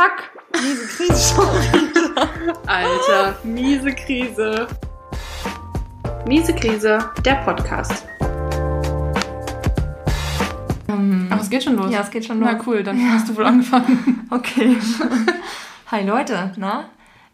Fuck. 0.00 0.62
Miese 0.62 0.86
Krise 0.86 1.34
schon 1.34 1.44
wieder. 1.44 2.28
Alter, 2.66 3.38
miese 3.44 3.92
Krise. 3.92 4.66
Miese 6.26 6.54
Krise, 6.54 7.10
der 7.22 7.34
Podcast. 7.44 8.06
Aber 10.88 11.40
es 11.42 11.50
geht 11.50 11.64
schon 11.64 11.76
los. 11.76 11.92
Ja, 11.92 12.00
es 12.00 12.10
geht 12.10 12.24
schon 12.24 12.40
los. 12.40 12.48
Na 12.50 12.58
cool, 12.66 12.82
dann 12.82 12.98
hast 13.12 13.28
du 13.28 13.36
wohl 13.36 13.44
angefangen. 13.44 14.26
Okay. 14.30 14.78
Hi 15.90 16.02
Leute, 16.06 16.52
na? 16.56 16.86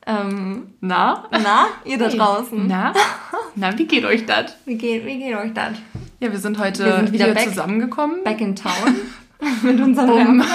Ähm, 0.04 0.72
Na? 0.80 1.24
na, 1.30 1.66
ihr 1.84 1.98
da 1.98 2.08
Hey. 2.08 2.16
draußen. 2.18 2.66
Na? 2.66 2.92
Na, 3.54 3.78
wie 3.78 3.86
geht 3.86 4.04
euch 4.04 4.26
das? 4.26 4.56
Wie 4.64 4.76
geht, 4.76 5.06
wie 5.06 5.18
geht 5.20 5.36
euch 5.36 5.54
das? 5.54 5.74
Ja, 6.18 6.32
wir 6.32 6.38
sind 6.40 6.58
heute 6.58 6.84
Wir 6.84 6.96
sind 6.96 7.12
wieder 7.12 7.26
hier 7.26 7.34
back. 7.34 7.48
zusammengekommen, 7.48 8.24
Back 8.24 8.40
in 8.40 8.56
town 8.56 8.72
mit 9.62 9.80
unseren 9.80 10.10
Um. 10.10 10.42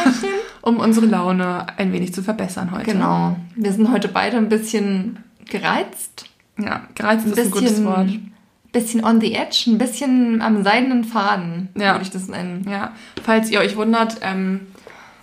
Um 0.63 0.77
unsere 0.77 1.08
Laune 1.08 1.66
ein 1.77 1.91
wenig 1.91 2.13
zu 2.13 2.21
verbessern 2.21 2.70
heute. 2.71 2.91
Genau. 2.91 3.35
Wir 3.55 3.71
sind 3.73 3.91
heute 3.91 4.07
beide 4.07 4.38
ein 4.38 4.48
bisschen 4.48 5.17
gereizt. 5.49 6.26
Ja, 6.59 6.81
gereizt 6.94 7.26
Ein 7.26 7.31
ist 7.31 7.40
ein 7.40 7.49
gutes 7.49 7.84
Wort. 7.84 8.05
bisschen, 8.05 8.31
bisschen 8.71 9.04
on 9.04 9.20
the 9.20 9.34
edge, 9.34 9.63
ein 9.66 9.80
bisschen 9.80 10.40
am 10.44 10.63
seidenen 10.63 11.04
Faden, 11.04 11.70
Ja. 11.76 11.94
würde 11.94 12.04
ich 12.04 12.12
das 12.12 12.27
nennen. 12.27 12.67
Ja, 12.70 12.91
falls 13.23 13.49
ihr 13.49 13.59
euch 13.59 13.76
wundert, 13.76 14.17
ähm, 14.21 14.59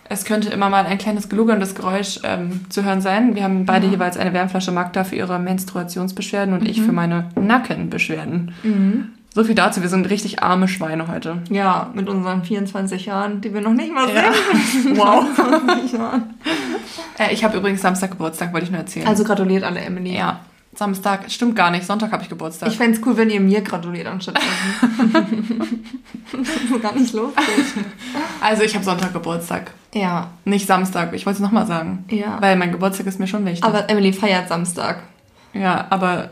es 0.09 0.25
könnte 0.25 0.49
immer 0.51 0.71
mal 0.71 0.85
ein 0.87 0.99
kleines 0.99 1.29
gelugerndes 1.29 1.77
Geräusch 1.77 2.19
ähm, 2.25 2.63
zu 2.69 2.83
hören 2.83 3.01
sein. 3.01 3.37
Wir 3.37 3.45
haben 3.45 3.65
beide 3.65 3.87
jeweils 3.87 4.17
eine 4.17 4.33
Wärmflasche 4.33 4.73
Magda 4.73 5.05
für 5.05 5.15
ihre 5.15 5.39
Menstruationsbeschwerden 5.39 6.53
und 6.53 6.63
Mhm. 6.65 6.67
ich 6.69 6.83
für 6.83 6.91
meine 6.93 7.29
Nackenbeschwerden. 7.41 9.15
So 9.35 9.45
viel 9.45 9.55
dazu, 9.55 9.83
wir 9.83 9.89
sind 9.89 10.09
richtig 10.11 10.43
arme 10.43 10.67
Schweine 10.69 11.07
heute. 11.07 11.43
Ja, 11.51 11.91
mit 11.95 12.09
unseren 12.09 12.43
24 12.43 13.07
Jahren, 13.07 13.41
die 13.41 13.53
wir 13.55 13.61
noch 13.61 13.73
nicht 13.75 13.93
mal 13.93 14.09
Ja. 14.13 14.33
sehen. 14.33 14.97
Wow. 14.97 15.27
24 15.35 15.93
Jahren. 15.93 16.35
Äh, 17.19 17.33
ich 17.33 17.45
habe 17.45 17.57
übrigens 17.57 17.83
Samstag 17.83 18.11
Geburtstag, 18.13 18.53
wollte 18.53 18.67
ich 18.67 18.71
nur 18.73 18.81
erzählen. 18.81 19.07
Also 19.07 19.25
gratuliert 19.25 19.65
alle 19.65 19.81
Emily. 19.81 20.17
ja, 20.17 20.41
Samstag, 20.75 21.31
stimmt 21.31 21.57
gar 21.57 21.71
nicht, 21.71 21.87
Sonntag 21.87 22.13
habe 22.13 22.23
ich 22.23 22.29
Geburtstag. 22.29 22.69
Ich 22.69 22.77
fände 22.77 22.99
es 22.99 23.07
cool, 23.07 23.17
wenn 23.17 23.31
ihr 23.31 23.41
mir 23.41 23.61
gratuliert 23.63 24.07
anstatt 24.07 24.39
gar 26.83 26.95
nicht 26.95 27.13
lustig. 27.13 27.45
also 28.41 28.63
ich 28.63 28.75
habe 28.75 28.85
Sonntag 28.85 29.13
Geburtstag, 29.13 29.73
Ja, 29.93 30.29
nicht 30.45 30.67
Samstag. 30.67 31.13
Ich 31.15 31.27
wollte 31.27 31.39
es 31.39 31.43
nochmal 31.43 31.67
sagen. 31.67 32.05
Ja. 32.11 32.41
Weil 32.41 32.57
mein 32.57 32.73
Geburtstag 32.73 33.07
ist 33.07 33.19
mir 33.21 33.27
schon 33.27 33.45
wichtig. 33.45 33.65
aber 33.65 33.89
Emily 33.91 34.13
feiert 34.13 34.49
Samstag. 34.49 35.03
ja, 35.53 35.87
aber 35.91 36.31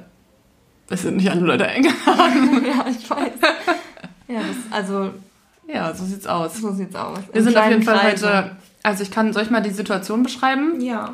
es 0.89 1.03
sind 1.03 1.17
nicht 1.17 1.31
alle 1.31 1.41
Leute 1.41 1.67
eingeladen. 1.67 2.65
ja, 2.67 2.87
ich 2.89 3.09
weiß. 3.11 3.33
Ja, 4.29 4.41
das, 4.41 4.56
also 4.79 5.11
Ja, 5.67 5.92
so 5.95 6.05
sieht's 6.05 6.27
aus. 6.27 6.56
so 6.59 6.73
sieht's 6.73 6.95
aus. 6.95 7.19
Wir 7.33 7.37
In 7.37 7.45
sind 7.45 7.56
auf 7.56 7.69
jeden 7.69 7.83
Fall 7.83 7.98
Kreisen. 7.98 8.29
heute. 8.29 8.56
Also 8.83 9.03
ich 9.03 9.11
kann, 9.11 9.33
soll 9.33 9.42
ich 9.42 9.51
mal 9.51 9.62
die 9.62 9.70
Situation 9.70 10.23
beschreiben? 10.23 10.81
Ja. 10.81 11.12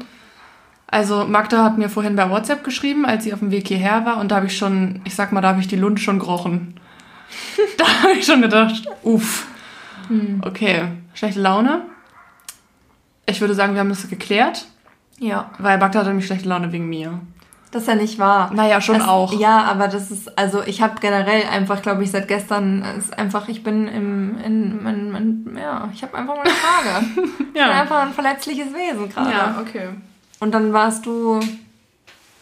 Also 0.89 1.25
Magda 1.25 1.65
hat 1.65 1.78
mir 1.78 1.89
vorhin 1.89 2.17
bei 2.17 2.28
WhatsApp 2.28 2.65
geschrieben, 2.65 3.06
als 3.06 3.25
sie 3.25 3.33
auf 3.33 3.39
dem 3.39 3.50
Weg 3.50 3.67
hierher 3.69 4.05
war 4.05 4.19
und 4.19 4.31
da 4.31 4.37
habe 4.37 4.47
ich 4.47 4.59
schon, 4.59 5.00
ich 5.05 5.15
sag 5.15 5.33
mal, 5.33 5.41
da 5.41 5.48
habe 5.48 5.61
ich 5.61 5.69
die 5.69 5.77
Lund 5.77 6.00
schon 6.00 6.19
gerochen. 6.19 6.75
da 7.78 8.03
habe 8.03 8.12
ich 8.12 8.27
schon 8.27 8.43
gedacht, 8.43 8.84
uff. 9.03 9.47
Hm. 10.09 10.43
Okay, 10.45 10.83
schlechte 11.15 11.41
Laune. 11.41 11.83
Ich 13.25 13.41
würde 13.41 13.55
sagen, 13.55 13.73
wir 13.73 13.81
haben 13.81 13.89
das 13.89 14.06
geklärt, 14.09 14.67
Ja. 15.19 15.50
weil 15.59 15.78
Magda 15.78 16.00
hatte 16.00 16.09
nämlich 16.11 16.27
schlechte 16.27 16.48
Laune 16.48 16.73
wegen 16.73 16.89
mir. 16.91 17.20
Das 17.73 17.83
ist 17.83 17.89
ja 17.89 17.95
nicht 17.95 18.19
wahr. 18.19 18.51
Naja, 18.53 18.81
schon 18.83 18.98
das, 18.98 19.09
auch. 19.09 19.33
Ja, 19.33 19.62
aber 19.65 19.89
das 19.89 20.11
ist, 20.11 20.39
also 20.39 20.62
ich 20.65 20.83
habe 20.83 21.01
generell 21.01 21.45
einfach, 21.51 21.81
glaube 21.83 22.05
ich, 22.05 22.11
seit 22.11 22.28
gestern 22.28 22.84
ist 22.98 23.19
einfach, 23.19 23.48
ich 23.48 23.65
bin 23.65 23.89
im, 23.89 24.39
in, 24.45 24.87
in, 24.87 25.15
in 25.17 25.56
ja, 25.61 25.89
ich 25.93 26.03
habe 26.03 26.17
einfach 26.19 26.37
mal 26.37 26.43
eine 26.43 26.50
Frage. 26.50 27.06
Ich 27.55 27.61
bin 27.61 27.62
einfach 27.62 28.03
ein 28.03 28.12
verletzliches 28.12 28.69
Wesen 28.75 29.09
gerade. 29.09 29.61
okay. 29.61 29.88
Und 30.41 30.53
dann 30.53 30.72
warst 30.72 31.05
du, 31.06 31.41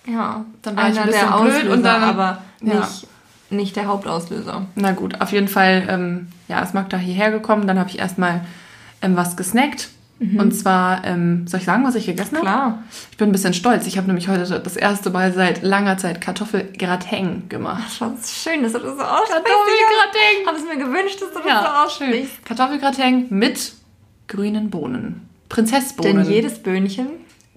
ja, 0.07 0.45
Dann 0.63 0.77
war 0.77 0.89
ich 0.89 0.97
ein 0.99 1.03
einer 1.03 1.07
bisschen 1.13 1.29
der 1.31 1.37
blöd 1.39 1.53
Auslöser, 1.55 1.73
und 1.75 1.83
dann- 1.85 2.03
aber 2.03 2.39
ja. 2.63 2.75
nicht, 2.75 3.07
nicht 3.51 3.77
der 3.77 3.87
Hauptauslöser. 3.87 4.67
Na 4.75 4.93
gut, 4.93 5.21
auf 5.21 5.33
jeden 5.33 5.49
Fall, 5.49 5.87
ähm, 5.89 6.29
ja, 6.49 6.61
ist 6.61 6.75
Magda 6.75 6.97
hierher 6.97 7.31
gekommen. 7.31 7.67
Dann 7.67 7.79
habe 7.79 7.89
ich 7.91 7.99
erstmal 7.99 8.41
ähm, 9.03 9.17
was 9.17 9.37
gesnackt. 9.37 9.91
Und 10.21 10.53
zwar, 10.53 11.03
ähm, 11.07 11.47
soll 11.47 11.61
ich 11.61 11.67
sagen, 11.67 11.83
was 11.83 11.95
ich 11.95 12.05
gegessen 12.05 12.37
habe? 12.37 12.47
Klar. 12.47 12.83
Ich 13.11 13.17
bin 13.17 13.31
ein 13.31 13.33
bisschen 13.33 13.55
stolz. 13.55 13.87
Ich 13.87 13.97
habe 13.97 14.07
nämlich 14.07 14.29
heute 14.29 14.45
das 14.61 14.77
erste 14.77 15.09
Mal 15.09 15.33
seit 15.33 15.63
langer 15.63 15.97
Zeit 15.97 16.21
Kartoffelgratin 16.21 17.49
gemacht. 17.49 17.85
Das 17.87 18.01
war 18.03 18.13
schön, 18.27 18.63
dass 18.63 18.73
du 18.73 18.81
das 18.81 18.99
so 18.99 19.03
aussprichst. 19.03 19.45
Kartoffelgratin! 19.45 20.41
Ich 20.43 20.47
habe 20.47 20.57
es 20.59 20.65
mir 20.65 20.77
gewünscht, 20.77 21.23
dass 21.23 21.31
du 21.33 21.39
das 21.39 21.47
Ja, 21.47 21.63
so 21.63 21.87
aussprichst. 21.87 22.45
Kartoffelgratin 22.45 23.27
mit 23.31 23.73
grünen 24.29 24.69
Bohnen. 24.69 25.27
Prinzessbohnen. 25.49 26.17
Denn 26.25 26.31
jedes 26.31 26.63
Böhnchen, 26.63 27.09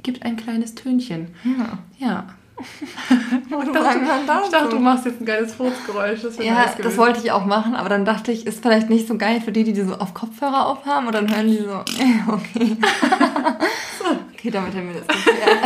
gibt 0.01 0.23
ein 0.23 0.37
kleines 0.37 0.73
Tönchen. 0.75 1.27
ja. 1.43 1.77
Ja. 1.97 2.27
Ich 2.59 3.71
dachte, 3.71 3.99
ich 4.45 4.51
dachte, 4.51 4.69
du 4.69 4.79
machst 4.79 5.05
jetzt 5.05 5.21
ein 5.21 5.25
geiles 5.25 5.53
Furzgeräusch. 5.55 6.21
Das 6.21 6.37
Ja, 6.37 6.53
nice 6.53 6.77
das 6.81 6.97
wollte 6.97 7.19
ich 7.23 7.31
auch 7.31 7.45
machen, 7.45 7.75
aber 7.75 7.89
dann 7.89 8.05
dachte 8.05 8.31
ich, 8.31 8.45
ist 8.45 8.61
vielleicht 8.61 8.89
nicht 8.89 9.07
so 9.07 9.17
geil 9.17 9.41
für 9.41 9.51
die, 9.51 9.63
die 9.63 9.73
die 9.73 9.81
so 9.81 9.95
auf 9.95 10.13
Kopfhörer 10.13 10.67
aufhaben 10.67 11.07
und 11.07 11.15
dann 11.15 11.33
hören 11.33 11.47
die 11.47 11.57
so, 11.57 11.63
äh, 12.01 12.31
okay. 12.31 12.77
okay, 14.33 14.49
damit 14.51 14.75
haben 14.75 14.93
wir 14.93 15.01
das 15.01 15.07
geklärt. 15.07 15.59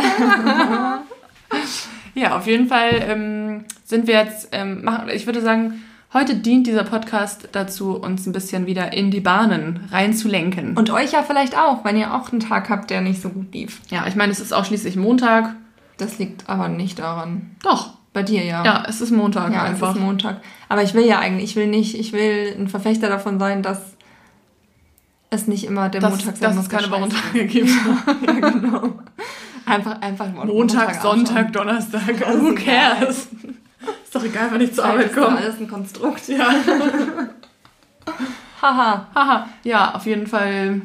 Ja, 2.14 2.36
auf 2.36 2.48
jeden 2.48 2.66
Fall 2.66 3.00
ähm, 3.00 3.64
sind 3.84 4.08
wir 4.08 4.14
jetzt, 4.14 4.48
ähm, 4.50 4.82
machen, 4.82 5.08
ich 5.08 5.26
würde 5.26 5.40
sagen, 5.40 5.84
heute 6.12 6.34
dient 6.34 6.66
dieser 6.66 6.82
Podcast 6.82 7.48
dazu, 7.52 7.96
uns 7.96 8.26
ein 8.26 8.32
bisschen 8.32 8.66
wieder 8.66 8.92
in 8.92 9.12
die 9.12 9.20
Bahnen 9.20 9.88
reinzulenken. 9.92 10.76
Und 10.76 10.90
euch 10.90 11.12
ja 11.12 11.22
vielleicht 11.22 11.56
auch, 11.56 11.84
wenn 11.84 11.96
ihr 11.96 12.12
auch 12.12 12.32
einen 12.32 12.40
Tag 12.40 12.70
habt, 12.70 12.90
der 12.90 13.02
nicht 13.02 13.22
so 13.22 13.28
gut 13.28 13.54
lief. 13.54 13.80
ja, 13.90 14.04
ich 14.08 14.16
meine, 14.16 14.32
es 14.32 14.40
ist 14.40 14.52
auch 14.52 14.64
schließlich 14.64 14.96
Montag. 14.96 15.54
Das 15.98 16.18
liegt 16.18 16.48
aber 16.48 16.68
nicht 16.68 16.98
daran. 16.98 17.56
Doch. 17.62 17.90
Bei 18.14 18.22
dir 18.22 18.42
ja. 18.44 18.64
Ja, 18.64 18.84
es 18.88 19.00
ist 19.00 19.10
Montag 19.10 19.52
ja 19.52 19.62
einfach. 19.62 19.90
es 19.90 19.96
ist 19.96 20.02
Montag. 20.02 20.40
Aber 20.68 20.82
ich 20.82 20.94
will 20.94 21.04
ja 21.04 21.18
eigentlich, 21.18 21.50
ich 21.50 21.56
will 21.56 21.66
nicht, 21.66 21.98
ich 21.98 22.12
will 22.12 22.56
ein 22.58 22.68
Verfechter 22.68 23.08
davon 23.08 23.38
sein, 23.38 23.62
dass 23.62 23.78
es 25.30 25.46
nicht 25.46 25.64
immer 25.64 25.88
der 25.88 26.00
dass, 26.00 26.10
Montag 26.10 26.36
sein 26.36 26.40
dass 26.40 26.54
muss. 26.56 26.64
es 26.64 26.70
der 26.70 26.78
keine 26.80 26.90
Wochentage 26.90 27.46
gibt. 27.46 27.68
ja, 28.26 28.32
genau. 28.32 28.94
Einfach, 29.66 30.00
einfach 30.00 30.32
Montag, 30.32 30.88
anschauen. 30.88 31.26
Sonntag, 31.26 31.52
Donnerstag. 31.52 32.18
Das 32.18 32.40
Who 32.40 32.48
ist 32.48 32.64
cares? 32.64 33.28
Ist 34.02 34.14
doch 34.14 34.24
egal, 34.24 34.50
wenn 34.52 34.62
ich 34.62 34.72
zur 34.72 34.86
Arbeit 34.86 35.14
komme. 35.14 35.36
alles 35.36 35.60
ein 35.60 35.68
Konstrukt. 35.68 36.28
Ja. 36.28 36.48
Haha. 38.62 39.06
Haha. 39.14 39.48
Ja, 39.64 39.94
auf 39.94 40.06
jeden 40.06 40.26
Fall 40.26 40.80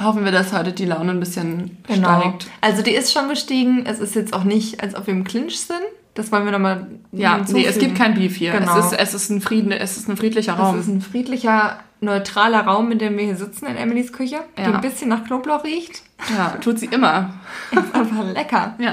hoffen 0.00 0.24
wir, 0.24 0.32
dass 0.32 0.52
heute 0.52 0.72
die 0.72 0.84
Laune 0.84 1.10
ein 1.12 1.20
bisschen 1.20 1.78
Genau. 1.86 2.20
steigt. 2.20 2.46
Also 2.60 2.82
die 2.82 2.92
ist 2.92 3.12
schon 3.12 3.28
gestiegen. 3.28 3.84
Es 3.86 3.98
ist 3.98 4.14
jetzt 4.14 4.32
auch 4.32 4.44
nicht, 4.44 4.82
als 4.82 4.94
ob 4.94 5.06
wir 5.06 5.14
im 5.14 5.24
Clinch 5.24 5.58
sind. 5.60 5.80
Das 6.14 6.30
wollen 6.30 6.44
wir 6.44 6.52
nochmal 6.52 6.86
Ja, 7.12 7.40
nee, 7.48 7.64
es 7.64 7.78
gibt 7.78 7.96
kein 7.96 8.14
Beef 8.14 8.36
hier. 8.36 8.52
Genau. 8.52 8.78
Es, 8.78 8.92
ist, 8.92 8.98
es, 8.98 9.14
ist 9.14 9.30
ein 9.30 9.40
Frieden, 9.40 9.72
es 9.72 9.96
ist 9.96 10.08
ein 10.08 10.16
friedlicher 10.16 10.54
Raum. 10.54 10.78
ist 10.78 10.88
ein 10.88 11.00
friedlicher, 11.00 11.78
neutraler 12.02 12.60
Raum, 12.62 12.90
in 12.92 12.98
dem 12.98 13.16
wir 13.16 13.24
hier 13.24 13.36
sitzen 13.36 13.66
in 13.66 13.76
Emilys 13.76 14.12
Küche, 14.12 14.36
die 14.58 14.62
Ja. 14.62 14.72
ein 14.74 14.80
bisschen 14.80 15.08
nach 15.08 15.24
Knoblauch 15.24 15.64
riecht. 15.64 16.02
Ja, 16.36 16.50
tut 16.60 16.78
sie 16.78 16.86
immer. 16.86 17.30
Ist 17.72 17.94
einfach 17.94 18.24
lecker. 18.32 18.74
Ja, 18.78 18.92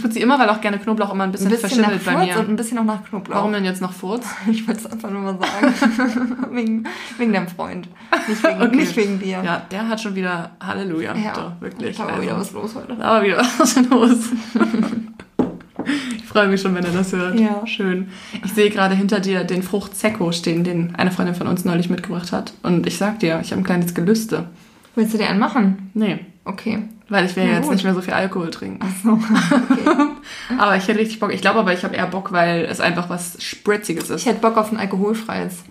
tut 0.00 0.12
sie 0.14 0.20
immer, 0.20 0.38
weil 0.38 0.48
auch 0.48 0.60
gerne 0.60 0.78
Knoblauch 0.78 1.12
immer 1.12 1.24
ein 1.24 1.28
Ein 1.28 1.32
bisschen, 1.32 1.50
bisschen 1.50 1.80
nach 1.82 1.90
verschimmelt 1.90 2.04
bei 2.04 2.24
mir. 2.34 2.38
und 2.38 2.48
ein 2.48 2.56
bisschen 2.56 2.78
auch 2.78 2.84
nach 2.84 3.04
Knoblauch. 3.04 3.36
Warum 3.36 3.52
denn 3.52 3.64
jetzt 3.64 3.82
noch 3.82 3.92
Furz? 3.92 4.26
Ich 4.50 4.66
wollte 4.68 4.80
es 4.80 4.86
einfach 4.92 5.10
nur 5.10 5.20
mal 5.20 5.38
sagen. 5.38 6.36
wegen, 6.52 6.84
wegen 7.18 7.32
deinem 7.32 7.48
Freund. 7.48 7.88
Nicht 8.28 8.42
wegen, 8.44 8.62
Okay. 8.62 8.76
nicht 8.76 8.96
wegen 8.96 9.18
dir. 9.18 9.42
Ja, 9.44 9.62
der 9.70 9.88
hat 9.88 10.00
schon 10.00 10.14
wieder 10.14 10.50
Halleluja. 10.64 11.14
Ja. 11.16 11.32
Doch, 11.32 11.52
wirklich. 11.60 11.96
Da 11.96 12.04
war 12.04 12.10
Also, 12.12 12.22
wieder 12.22 12.36
was 12.38 12.52
los 12.52 12.74
heute. 12.74 12.94
Da 12.94 13.04
war 13.10 13.22
wieder 13.22 13.38
was 13.58 13.76
los. 13.90 14.18
Ich 16.16 16.24
freue 16.24 16.48
mich 16.48 16.60
schon, 16.60 16.74
wenn 16.74 16.84
er 16.84 16.92
das 16.92 17.12
hört. 17.12 17.38
Ja. 17.38 17.66
Schön. 17.66 18.08
Ich 18.44 18.52
sehe 18.52 18.70
gerade 18.70 18.94
hinter 18.94 19.20
dir 19.20 19.44
den 19.44 19.62
Frucht 19.62 19.96
Secco 19.96 20.32
stehen, 20.32 20.64
den 20.64 20.94
eine 20.96 21.10
Freundin 21.10 21.34
von 21.34 21.46
uns 21.46 21.64
neulich 21.64 21.90
mitgebracht 21.90 22.32
hat. 22.32 22.52
Und 22.62 22.86
ich 22.86 22.98
sag 22.98 23.18
dir, 23.20 23.40
ich 23.42 23.50
habe 23.52 23.60
ein 23.62 23.64
kleines 23.64 23.94
Gelüste. 23.94 24.48
Willst 24.94 25.14
du 25.14 25.18
dir 25.18 25.28
einen 25.28 25.38
machen? 25.38 25.90
Nee, 25.94 26.18
Okay. 26.44 26.82
weil 27.08 27.26
ich 27.26 27.36
will 27.36 27.44
Na 27.46 27.52
jetzt 27.54 27.64
gut. 27.64 27.74
nicht 27.74 27.84
mehr 27.84 27.94
so 27.94 28.00
viel 28.00 28.14
Alkohol 28.14 28.50
trinken. 28.50 28.80
So, 29.02 29.12
okay. 29.70 30.06
Aber 30.58 30.76
ich 30.76 30.88
hätte 30.88 30.98
richtig 30.98 31.20
Bock. 31.20 31.32
Ich 31.32 31.40
glaube 31.42 31.60
aber, 31.60 31.72
ich 31.72 31.84
habe 31.84 31.94
eher 31.94 32.06
Bock, 32.06 32.32
weil 32.32 32.64
es 32.68 32.80
einfach 32.80 33.08
was 33.08 33.42
Spritziges 33.42 34.10
ist. 34.10 34.22
Ich 34.22 34.26
hätte 34.26 34.40
Bock 34.40 34.56
auf 34.56 34.72
ein 34.72 34.78
alkoholfreies. 34.78 35.62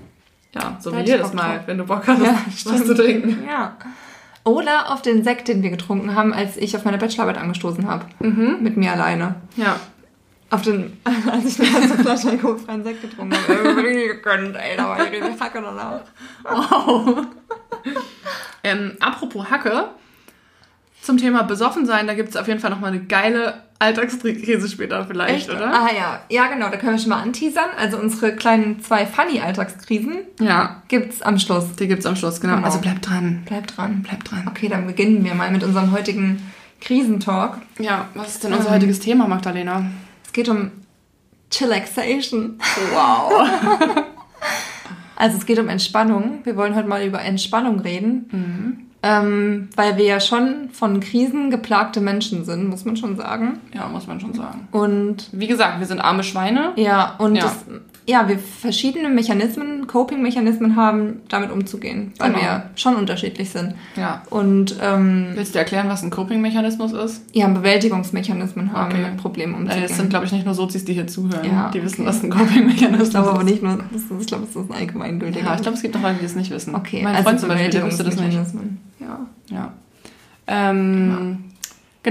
Ja, 0.55 0.77
so 0.79 0.89
Da 0.91 0.97
wie 0.97 1.01
jedes 1.09 1.33
Mal, 1.33 1.57
drauf. 1.57 1.67
wenn 1.67 1.77
du 1.77 1.83
Bock 1.85 2.03
hast, 2.07 2.21
Ja, 2.23 2.35
was 2.65 2.85
zu 2.85 2.95
trinken. 2.95 3.37
Ja. 3.47 3.75
Oder 4.45 4.91
auf 4.91 5.01
den 5.01 5.23
Sekt, 5.23 5.47
den 5.47 5.61
wir 5.61 5.69
getrunken 5.69 6.15
haben, 6.15 6.33
als 6.33 6.55
ich 6.57 6.75
auf 6.75 6.85
meine 6.85 6.97
Bachelorarbeit 6.97 7.39
angestoßen 7.41 7.87
habe. 7.87 8.05
Mit 8.19 8.77
mir 8.77 8.93
alleine. 8.93 9.35
Ja. 9.57 9.75
Auf 10.51 10.61
den, 10.63 10.97
als 11.31 11.45
ich 11.45 11.59
eine 11.59 11.79
ganze 11.87 11.97
Flasche 12.03 12.29
alkoholfreien 12.31 12.83
Sekt 12.83 13.01
getrunken 13.01 13.35
habe. 13.35 13.53
Irgendwie 13.53 14.07
gegönnt, 14.07 14.55
ey, 14.55 14.75
da 14.77 14.89
war 14.89 15.03
ich 15.05 15.11
richtig 15.11 15.39
Hacke 15.39 15.61
danach. 15.61 16.01
Wow. 16.43 17.27
ähm, 18.63 18.93
apropos 18.99 19.49
Hacke. 19.49 19.89
zum 21.01 21.17
Thema 21.17 21.43
besoffen 21.43 21.85
sein, 21.85 22.07
da 22.07 22.13
gibt 22.13 22.29
es 22.29 22.35
auf 22.35 22.47
jeden 22.47 22.59
Fall 22.59 22.71
nochmal 22.71 22.91
eine 22.91 23.01
geile 23.03 23.63
Alltagskrise 23.81 24.67
später 24.67 25.05
vielleicht, 25.05 25.47
Echt? 25.47 25.55
oder? 25.55 25.71
Ah 25.73 25.89
ja, 25.95 26.19
ja 26.29 26.47
genau, 26.47 26.69
da 26.69 26.75
können 26.77 26.93
wir 26.93 26.99
schon 26.99 27.09
mal 27.09 27.21
anteasern. 27.21 27.69
Also 27.77 27.97
unsere 27.97 28.35
kleinen 28.35 28.81
zwei 28.83 29.05
funny 29.05 29.39
Alltagskrisen 29.39 30.17
Ja, 30.41 30.81
gibt's 30.89 31.21
am 31.21 31.39
Schluss. 31.39 31.75
die 31.77 31.87
gibt's 31.87 32.05
am 32.05 32.15
Schluss, 32.17 32.41
genau. 32.41 32.55
Genau. 32.55 32.65
Also 32.65 32.79
bleibt 32.79 33.07
dran. 33.07 33.43
Bleib 33.45 33.67
dran. 33.67 34.01
Bleibt 34.01 34.29
dran. 34.29 34.47
Okay, 34.49 34.67
dann 34.67 34.85
beginnen 34.85 35.23
wir 35.23 35.33
mal 35.35 35.49
mit 35.51 35.63
unserem 35.63 35.91
heutigen 35.93 36.51
Krisentalk. 36.81 37.57
Ja, 37.77 38.07
was 38.15 38.35
ist 38.35 38.43
denn 38.43 38.51
unser 38.53 38.67
Ähm. 38.69 38.73
heutiges 38.75 38.99
Thema, 38.99 39.27
Magdalena? 39.27 39.85
Es 40.39 40.45
geht 40.45 40.55
um 40.55 40.71
Chillaxation. 41.51 42.59
Wow. 42.93 43.49
Also 45.21 45.35
es 45.35 45.45
geht 45.45 45.59
um 45.59 45.67
Entspannung. 45.67 46.39
Wir 46.45 46.55
wollen 46.55 46.75
heute 46.75 46.87
mal 46.87 47.03
über 47.03 47.19
Entspannung 47.21 47.81
reden. 47.81 48.87
Ähm, 49.03 49.67
weil 49.75 49.97
wir 49.97 50.05
ja 50.05 50.21
schon 50.21 50.69
von 50.71 51.01
Krisen 51.01 51.51
geplagte 51.51 51.99
Menschen 51.99 52.45
sind, 52.45 52.69
muss 52.69 52.85
man 52.85 52.95
schon 52.95 53.17
sagen. 53.17 53.59
ja, 53.73 53.89
muss 53.89 54.07
man 54.07 54.21
schon 54.21 54.33
sagen. 54.33 54.69
Und 54.71 55.27
Wie 55.33 55.47
gesagt, 55.47 55.81
wir 55.81 55.87
sind 55.87 55.99
arme 55.99 56.23
Schweine. 56.23 56.71
ja, 56.77 57.15
und 57.17 57.35
Ja. 57.35 57.43
Das, 57.43 57.65
ja, 58.09 58.27
wir 58.27 58.39
verschiedene 58.39 59.07
Mechanismen, 59.09 59.85
Coping-Mechanismen 59.85 60.75
haben, 60.75 61.21
damit 61.29 61.51
umzugehen, 61.51 62.11
weil 62.17 62.31
Genau. 62.31 62.41
wir 62.41 62.69
schon 62.75 62.95
unterschiedlich 62.95 63.51
sind. 63.51 63.75
Ja. 63.95 64.23
Und 64.31 64.75
ähm, 64.81 65.27
Willst 65.35 65.53
du 65.53 65.59
erklären, 65.59 65.87
was 65.89 66.01
ein 66.01 66.09
Coping-Mechanismus 66.09 66.91
ist? 66.93 67.21
ja, 67.33 67.47
Bewältigungsmechanismen 67.47 68.73
haben, 68.73 68.91
Okay. 68.93 69.01
mit 69.03 69.17
Problemen 69.17 69.53
umzugehen. 69.53 69.83
Das 69.87 69.95
sind, 69.97 70.09
glaube 70.09 70.25
ich, 70.25 70.31
nicht 70.31 70.45
nur 70.45 70.55
Sozis, 70.55 70.85
die 70.85 70.93
hier 70.93 71.05
zuhören. 71.05 71.45
Ja, 71.45 71.69
die 71.71 71.83
wissen, 71.83 72.01
okay. 72.01 72.09
was 72.09 72.23
ein 72.23 72.31
Coping-Mechanismus 72.31 73.07
ich 73.07 73.13
glaube 73.13 73.29
aber 73.29 73.39
ist. 73.41 73.45
nicht 73.51 73.61
nur, 73.63 73.77
das 73.91 74.01
ist, 74.01 74.11
ich 74.21 74.27
glaube, 74.27 74.45
das 74.51 74.55
ist 74.63 74.71
ein 74.71 74.75
allgemeingültiger. 74.75 75.45
Ja, 75.45 75.55
ich 75.55 75.61
glaube, 75.61 75.75
es 75.77 75.81
gibt 75.83 75.93
noch 75.93 76.01
Leute, 76.01 76.17
die 76.19 76.25
es 76.25 76.35
nicht 76.35 76.49
wissen. 76.49 76.73
okay, 76.75 77.01
Mein 77.03 77.15
also 77.15 77.27
Freund 77.27 77.39
zum 77.39 77.49
Beispiel, 77.49 77.69
der 77.69 77.85
wusste 77.85 78.03
das 78.03 78.15
nicht. 78.15 78.33
Ja. 78.99 79.19
Ja. 79.51 79.73
Ähm, 80.47 81.09
Genau, 81.11 81.37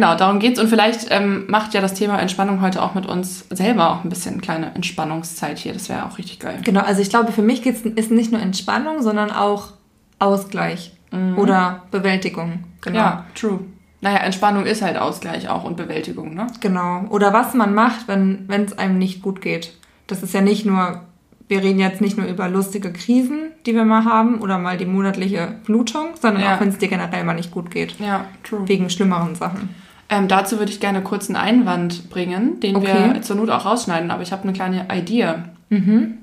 darum 0.00 0.38
geht's. 0.38 0.58
Und 0.60 0.68
vielleicht 0.68 1.06
ähm, 1.10 1.44
macht 1.48 1.74
ja 1.74 1.80
das 1.80 1.94
Thema 1.94 2.18
Entspannung 2.20 2.60
heute 2.60 2.82
auch 2.82 2.94
mit 2.94 3.06
uns 3.06 3.44
selber 3.50 3.90
auch 3.90 4.04
ein 4.04 4.08
bisschen 4.08 4.40
kleine 4.40 4.74
Entspannungszeit 4.74 5.58
hier. 5.58 5.72
Das 5.72 5.88
wäre 5.88 6.06
auch 6.06 6.18
richtig 6.18 6.38
geil. 6.40 6.60
Genau, 6.64 6.80
also 6.80 7.00
ich 7.02 7.10
glaube, 7.10 7.32
für 7.32 7.42
mich 7.42 7.62
geht's, 7.62 7.80
ist 7.82 8.10
nicht 8.10 8.32
nur 8.32 8.40
Entspannung, 8.40 9.02
sondern 9.02 9.30
auch 9.30 9.72
Ausgleich 10.18 10.92
oder 11.36 11.84
Bewältigung. 11.90 12.64
Genau. 12.82 12.98
Ja, 12.98 13.24
true. 13.34 13.60
Naja, 14.02 14.18
Entspannung 14.18 14.66
ist 14.66 14.82
halt 14.82 14.98
Ausgleich 14.98 15.48
auch 15.48 15.64
und 15.64 15.76
Bewältigung, 15.76 16.34
ne? 16.34 16.46
Genau. 16.60 17.04
Oder 17.08 17.32
was 17.32 17.54
man 17.54 17.72
macht, 17.74 18.06
wenn 18.08 18.46
es 18.48 18.76
einem 18.78 18.98
nicht 18.98 19.22
gut 19.22 19.40
geht. 19.40 19.74
Das 20.06 20.22
ist 20.22 20.34
ja 20.34 20.40
nicht 20.42 20.66
nur, 20.66 21.00
wir 21.48 21.62
reden 21.62 21.78
jetzt 21.80 22.00
nicht 22.00 22.18
nur 22.18 22.26
über 22.26 22.48
lustige 22.48 22.92
Krisen, 22.92 23.52
die 23.64 23.74
wir 23.74 23.84
mal 23.84 24.04
haben, 24.04 24.40
oder 24.40 24.58
mal 24.58 24.76
die 24.76 24.84
monatliche 24.86 25.56
Blutung, 25.64 26.08
sondern 26.20 26.42
Ja. 26.42 26.54
auch 26.56 26.60
wenn 26.60 26.68
es 26.68 26.78
dir 26.78 26.88
generell 26.88 27.24
mal 27.24 27.34
nicht 27.34 27.50
gut 27.50 27.70
geht. 27.70 27.98
Ja, 27.98 28.26
true. 28.44 28.68
Wegen 28.68 28.90
schlimmeren 28.90 29.34
Sachen. 29.34 29.70
Ähm, 30.10 30.26
dazu 30.28 30.58
würde 30.58 30.72
ich 30.72 30.80
gerne 30.80 31.02
kurz 31.02 31.28
einen 31.28 31.36
Einwand 31.36 32.08
bringen, 32.10 32.60
den 32.60 32.76
Okay. 32.76 33.12
wir 33.14 33.22
zur 33.22 33.36
Not 33.36 33.50
auch 33.50 33.64
rausschneiden, 33.66 34.10
aber 34.10 34.22
ich 34.22 34.32
habe 34.32 34.42
eine 34.44 34.52
kleine 34.52 34.86
Idee. 34.94 35.34
Mhm. 35.68 36.14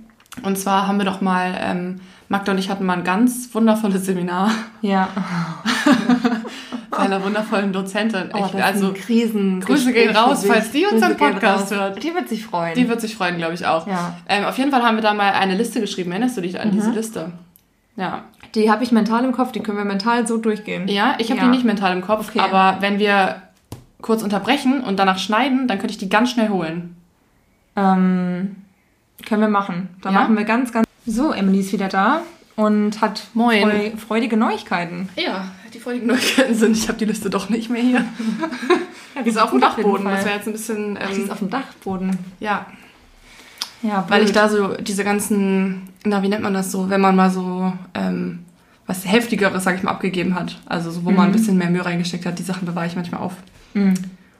Und 0.44 0.58
zwar 0.58 0.88
haben 0.88 0.98
wir 0.98 1.06
doch 1.06 1.22
mal, 1.22 1.56
ähm, 1.62 2.02
Magda 2.28 2.52
und 2.52 2.58
ich 2.58 2.70
hatten 2.72 2.86
mal 2.86 2.98
ein 2.98 3.04
ganz 3.04 3.50
wundervolles 3.54 4.06
Seminar 4.06 4.50
Ja. 4.82 5.08
bei 6.90 6.98
einer 6.98 7.24
wundervollen 7.24 7.72
Dozentin. 7.74 8.30
Oh, 8.34 8.46
ich, 8.54 8.64
also, 8.64 8.94
Krisen. 8.94 9.60
Grüße 9.62 9.94
gehen 9.94 10.16
raus, 10.16 10.46
falls 10.48 10.72
die 10.72 10.86
unseren 10.86 11.18
Podcast 11.18 11.74
hört. 11.74 12.02
Die 12.04 12.14
wird 12.14 12.30
sich 12.30 12.46
freuen. 12.46 12.74
die 12.76 12.88
wird 12.90 13.02
sich 13.02 13.16
freuen, 13.16 13.38
glaube 13.38 13.54
ich 13.54 13.66
auch. 13.66 13.86
Ja. 13.88 14.16
Ähm, 14.28 14.46
auf 14.46 14.58
jeden 14.58 14.72
Fall 14.72 14.82
haben 14.84 14.96
wir 14.96 15.02
da 15.04 15.14
mal 15.14 15.32
eine 15.34 15.56
Liste 15.56 15.80
geschrieben. 15.82 16.12
Erinnerst 16.12 16.38
du 16.38 16.42
dich 16.42 16.60
an 16.60 16.70
Mhm. 16.70 16.74
diese 16.74 16.92
Liste? 16.92 17.32
Ja. 17.98 18.24
Die 18.56 18.72
habe 18.72 18.84
ich 18.84 18.92
mental 18.92 19.24
im 19.26 19.32
Kopf, 19.32 19.52
die 19.52 19.60
können 19.60 19.78
wir 19.78 19.86
mental 19.86 20.26
so 20.28 20.38
durchgehen. 20.38 20.88
Ja, 20.88 21.16
ich 21.18 21.30
habe 21.30 21.40
Ja. 21.40 21.46
die 21.46 21.52
nicht 21.52 21.66
mental 21.66 21.94
im 21.94 22.02
Kopf, 22.02 22.30
Okay. 22.30 22.40
aber 22.40 22.78
wenn 22.82 23.00
wir 23.00 23.36
kurz 24.06 24.22
unterbrechen 24.22 24.82
und 24.82 24.98
danach 25.00 25.18
schneiden, 25.18 25.68
dann 25.68 25.80
könnte 25.80 25.94
ich 25.94 25.98
die 25.98 26.10
ganz 26.10 26.30
schnell 26.30 26.50
holen. 26.50 26.96
Ähm, 27.76 28.56
können 29.28 29.42
wir 29.42 29.50
machen. 29.50 29.90
Dann 30.02 30.14
Ja? 30.14 30.20
machen 30.22 30.38
wir 30.38 30.44
ganz, 30.46 30.72
ganz. 30.72 30.86
So, 31.08 31.32
Emily 31.34 31.62
ist 31.62 31.74
wieder 31.74 31.88
da 31.88 32.22
und 32.56 33.02
hat 33.02 33.24
Moin. 33.34 33.62
freu 33.64 33.92
freudige 33.98 34.38
Neuigkeiten. 34.38 35.10
Ja, 35.16 35.50
die 35.74 35.80
folgenden 35.80 36.10
Neuigkeiten 36.10 36.54
sind, 36.56 36.78
ich 36.78 36.88
habe 36.88 36.98
die 37.00 37.06
Liste 37.06 37.30
doch 37.32 37.50
nicht 37.50 37.70
mehr 37.70 37.82
hier. 37.82 38.06
die 39.26 39.30
ist 39.30 39.38
auf 39.40 39.50
dem 39.50 39.60
Dachboden. 39.62 40.06
Das 40.06 40.24
wäre 40.24 40.36
jetzt 40.36 40.48
ein 40.48 40.54
bisschen. 40.54 40.98
Ach, 41.02 41.08
die 41.10 41.14
ist 41.22 41.26
Ähm, 41.26 41.32
auf 41.32 41.40
dem 41.40 41.50
Dachboden. 41.50 42.18
ja, 42.40 42.66
Ja, 43.82 44.06
weil 44.08 44.22
ich 44.24 44.32
blöd. 44.34 44.36
da 44.36 44.50
so 44.50 44.76
diese 44.78 45.04
ganzen, 45.04 45.90
na, 46.06 46.22
wie 46.22 46.30
nennt 46.30 46.44
man 46.44 46.54
das 46.54 46.72
so, 46.72 46.90
wenn 46.92 47.02
man 47.02 47.16
mal 47.16 47.30
so 47.32 47.74
ähm, 47.96 48.46
was 48.88 49.04
Heftigeres, 49.12 49.64
sag 49.64 49.76
ich 49.76 49.84
mal, 49.84 49.92
abgegeben 49.92 50.36
hat. 50.36 50.60
Also 50.68 50.92
so, 50.92 51.06
wo 51.06 51.10
man 51.12 51.28
ein 51.28 51.32
bisschen 51.32 51.58
mehr 51.58 51.72
Mühe 51.72 51.84
reingesteckt 51.84 52.26
hat, 52.28 52.38
die 52.38 52.44
Sachen 52.44 52.66
bewahre 52.68 52.86
ich 52.88 52.96
manchmal 52.96 53.22
auf. 53.22 53.34
Mhm. 53.76 53.94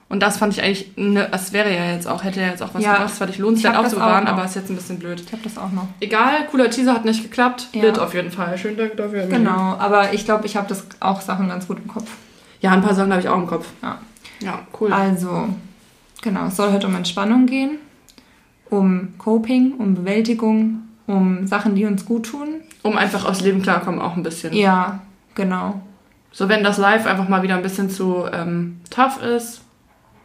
Und 0.08 0.20
das 0.20 0.36
fand 0.36 0.52
ich 0.52 0.62
eigentlich, 0.62 0.92
ne, 0.96 1.26
das 1.30 1.52
wäre 1.52 1.74
ja 1.74 1.92
jetzt 1.92 2.06
auch, 2.06 2.22
hätte 2.22 2.40
ja 2.40 2.46
jetzt 2.48 2.62
auch 2.62 2.72
was 2.74 2.82
Ja. 2.82 2.92
gebracht, 2.92 3.10
das 3.10 3.18
fand 3.18 3.30
ich 3.30 3.38
lohnenswert 3.38 3.72
Ich 3.72 3.76
hab 3.76 3.84
das 3.84 3.92
aufzubewahren, 3.94 4.28
auch 4.28 4.32
aber 4.34 4.44
ist 4.44 4.54
jetzt 4.54 4.70
ein 4.70 4.76
bisschen 4.76 4.98
blöd. 5.00 5.20
Ich 5.20 5.32
habe 5.32 5.42
das 5.42 5.58
auch 5.58 5.72
noch. 5.72 5.88
Egal, 6.00 6.46
cooler 6.50 6.70
Teaser 6.70 6.94
hat 6.94 7.04
nicht 7.04 7.22
geklappt. 7.24 7.68
Ja. 7.72 7.92
Auf 7.92 8.14
jeden 8.14 8.30
Fall. 8.30 8.56
Schönen 8.56 8.76
Dank 8.76 8.96
dafür. 8.96 9.26
Genau, 9.26 9.76
aber 9.78 10.12
ich 10.14 10.24
glaube, 10.24 10.46
ich 10.46 10.56
habe 10.56 10.68
das 10.68 10.86
auch 11.00 11.20
Sachen 11.20 11.48
ganz 11.48 11.66
gut 11.66 11.78
im 11.78 11.88
Kopf. 11.88 12.08
Ja, 12.60 12.70
ein 12.70 12.82
paar 12.82 12.94
Sachen 12.94 13.10
habe 13.10 13.20
ich 13.20 13.28
auch 13.28 13.36
im 13.36 13.46
Kopf. 13.48 13.66
Ja. 13.82 13.98
Ja, 14.40 14.60
cool. 14.80 14.92
Also, 14.92 15.48
genau, 16.22 16.46
es 16.46 16.56
soll 16.56 16.72
heute 16.72 16.86
um 16.86 16.94
Entspannung 16.94 17.46
gehen, 17.46 17.78
um 18.70 19.14
Coping, 19.18 19.72
um 19.78 19.94
Bewältigung, 19.94 20.82
um 21.06 21.46
Sachen, 21.46 21.74
die 21.74 21.84
uns 21.84 22.04
gut 22.04 22.26
tun. 22.26 22.60
Um 22.82 22.96
einfach 22.96 23.24
aufs 23.24 23.40
Leben 23.40 23.62
klarkommen 23.62 24.00
auch 24.00 24.16
ein 24.16 24.22
bisschen. 24.22 24.52
Ja, 24.52 25.00
genau. 25.34 25.80
So, 26.36 26.50
wenn 26.50 26.62
das 26.62 26.76
Live 26.76 27.06
einfach 27.06 27.28
mal 27.30 27.42
wieder 27.42 27.54
ein 27.54 27.62
bisschen 27.62 27.88
zu 27.88 28.26
ähm, 28.30 28.80
tough 28.90 29.22
ist, 29.22 29.62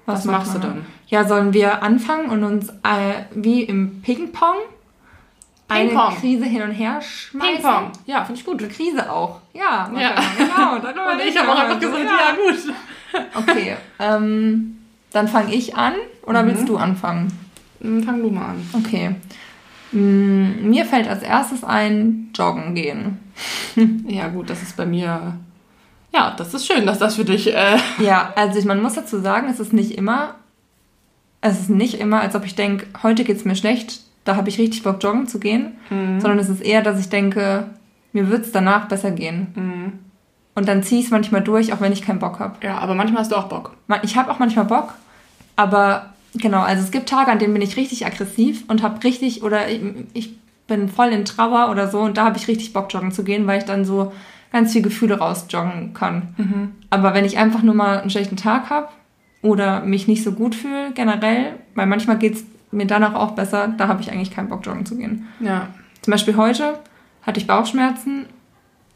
was, 0.06 0.26
macht 0.26 0.40
machst 0.40 0.56
du 0.56 0.60
dann? 0.60 0.86
Ja, 1.08 1.26
sollen 1.26 1.54
wir 1.54 1.82
anfangen 1.84 2.30
und 2.30 2.44
uns 2.44 2.68
äh, 2.70 3.24
wie 3.34 3.64
im 3.64 4.02
Ping-Pong 4.02 4.56
eine 5.70 5.88
Ping-Pong. 5.88 6.16
Krise 6.20 6.44
hin 6.44 6.64
und 6.64 6.72
her 6.72 7.00
schmeißen? 7.02 7.54
Ping-Pong. 7.62 7.92
Ja, 8.08 8.26
finde 8.26 8.42
ich 8.42 8.46
gut. 8.46 8.60
Eine 8.62 8.68
Krise 8.70 9.10
auch. 9.10 9.40
Ja, 9.54 9.90
Ja. 9.98 10.16
genau. 10.38 10.80
darüber 10.84 11.14
Und 11.14 11.22
ich 11.26 11.38
habe 11.38 11.50
auch 11.50 11.58
einfach 11.60 11.80
gesagt, 11.80 12.04
ja. 12.04 12.10
ja, 12.10 12.36
gut. 12.36 13.48
Okay, 13.48 13.78
ähm, 14.00 14.80
dann 15.14 15.30
fange 15.30 15.54
ich 15.56 15.78
an 15.78 15.94
oder 16.26 16.44
Mhm. 16.44 16.48
willst 16.48 16.68
du 16.68 16.76
anfangen? 16.76 17.32
Fang 17.80 18.22
du 18.22 18.30
mal 18.30 18.50
an. 18.50 18.70
Okay. 18.74 19.16
Mm, 19.94 20.70
Mir 20.70 20.84
fällt 20.86 21.08
als 21.08 21.24
erstes 21.24 21.64
ein 21.64 22.32
Joggen 22.36 22.76
gehen. 22.76 23.20
Ja, 24.08 24.28
gut, 24.28 24.50
das 24.50 24.62
ist 24.62 24.76
bei 24.76 24.86
mir. 24.86 25.34
Ja, 26.14 26.34
das 26.38 26.54
ist 26.54 26.68
schön, 26.68 26.86
dass 26.86 27.00
das 27.00 27.16
für 27.16 27.26
dich. 27.26 27.54
Äh, 27.54 27.78
Ja, 28.00 28.34
also 28.36 28.60
ich, 28.60 28.66
man 28.66 28.82
muss 28.82 28.94
dazu 28.96 29.20
sagen, 29.20 29.48
es 29.50 29.60
ist 29.60 29.74
nicht 29.74 29.92
immer, 29.98 30.36
es 31.42 31.60
ist 31.60 31.70
nicht 31.70 31.96
immer, 31.96 32.22
als 32.22 32.36
ob 32.36 32.46
ich 32.46 32.56
denke, 32.56 32.86
heute 33.04 33.24
geht's 33.24 33.46
mir 33.46 33.56
schlecht, 33.56 34.02
da 34.26 34.36
habe 34.36 34.50
ich 34.50 34.60
richtig 34.60 34.84
Bock 34.84 35.02
joggen 35.04 35.28
zu 35.28 35.40
gehen, 35.40 35.74
sondern 35.90 36.38
es 36.38 36.50
ist 36.50 36.62
eher, 36.62 36.82
dass 36.84 37.00
ich 37.00 37.10
denke, 37.10 37.66
mir 38.14 38.30
wird's 38.30 38.52
danach 38.52 38.88
besser 38.88 39.12
gehen. 39.12 40.00
Und 40.54 40.68
dann 40.68 40.84
ziehe 40.84 41.00
ich 41.00 41.06
es 41.08 41.12
manchmal 41.12 41.42
durch, 41.42 41.74
auch 41.74 41.82
wenn 41.82 41.94
ich 41.94 42.02
keinen 42.04 42.20
Bock 42.20 42.40
habe. 42.40 42.56
ja, 42.64 42.78
aber 42.78 42.94
manchmal 42.94 43.22
hast 43.22 43.32
du 43.32 43.36
auch 43.38 43.48
Bock. 43.48 43.72
Ich 44.04 44.18
habe 44.18 44.30
auch 44.30 44.38
manchmal 44.38 44.66
Bock, 44.66 44.94
aber 45.56 46.14
genau, 46.36 46.62
also 46.62 46.84
es 46.84 46.92
gibt 46.92 47.10
Tage, 47.10 47.32
an 47.32 47.40
denen 47.40 47.54
bin 47.54 47.64
ich 47.64 47.78
richtig 47.78 48.06
aggressiv 48.06 48.64
und 48.68 48.84
habe 48.84 49.04
richtig, 49.04 49.42
oder 49.44 49.70
ich, 49.70 49.82
ich 50.14 50.36
bin 50.68 50.88
voll 50.90 51.08
in 51.08 51.26
Trauer 51.26 51.72
oder 51.72 51.88
so 51.90 52.00
und 52.02 52.18
da 52.18 52.26
habe 52.26 52.38
ich 52.38 52.48
richtig 52.48 52.74
Bock 52.74 52.94
joggen 52.94 53.12
zu 53.12 53.24
gehen, 53.24 53.48
weil 53.48 53.58
ich 53.60 53.66
dann 53.66 53.86
so 53.86 54.12
ganz 54.52 54.74
viel 54.74 54.82
Gefühle 54.82 55.18
rausjoggen 55.18 55.94
kann. 55.94 56.36
Aber 56.90 57.14
wenn 57.14 57.26
ich 57.26 57.38
einfach 57.38 57.64
nur 57.64 57.74
mal 57.74 58.00
einen 58.00 58.10
schlechten 58.10 58.36
Tag 58.36 58.70
habe 58.70 58.90
oder 59.42 59.82
mich 59.82 60.08
nicht 60.08 60.24
so 60.24 60.34
gut 60.34 60.56
fühle 60.56 60.92
generell, 60.94 61.54
weil 61.76 61.88
manchmal 61.88 62.18
geht 62.18 62.36
es 62.36 62.44
mir 62.72 62.86
danach 62.86 63.14
auch 63.14 63.32
besser, 63.32 63.74
da 63.78 63.88
habe 63.88 64.02
ich 64.02 64.12
eigentlich 64.12 64.32
keinen 64.32 64.50
Bock 64.50 64.66
joggen 64.66 64.86
zu 64.86 64.98
gehen. 64.98 65.28
Ja. 65.40 65.68
Zum 66.02 66.12
Beispiel 66.12 66.36
heute 66.36 66.80
hatte 67.24 67.40
ich 67.40 67.48
Bauchschmerzen 67.48 68.26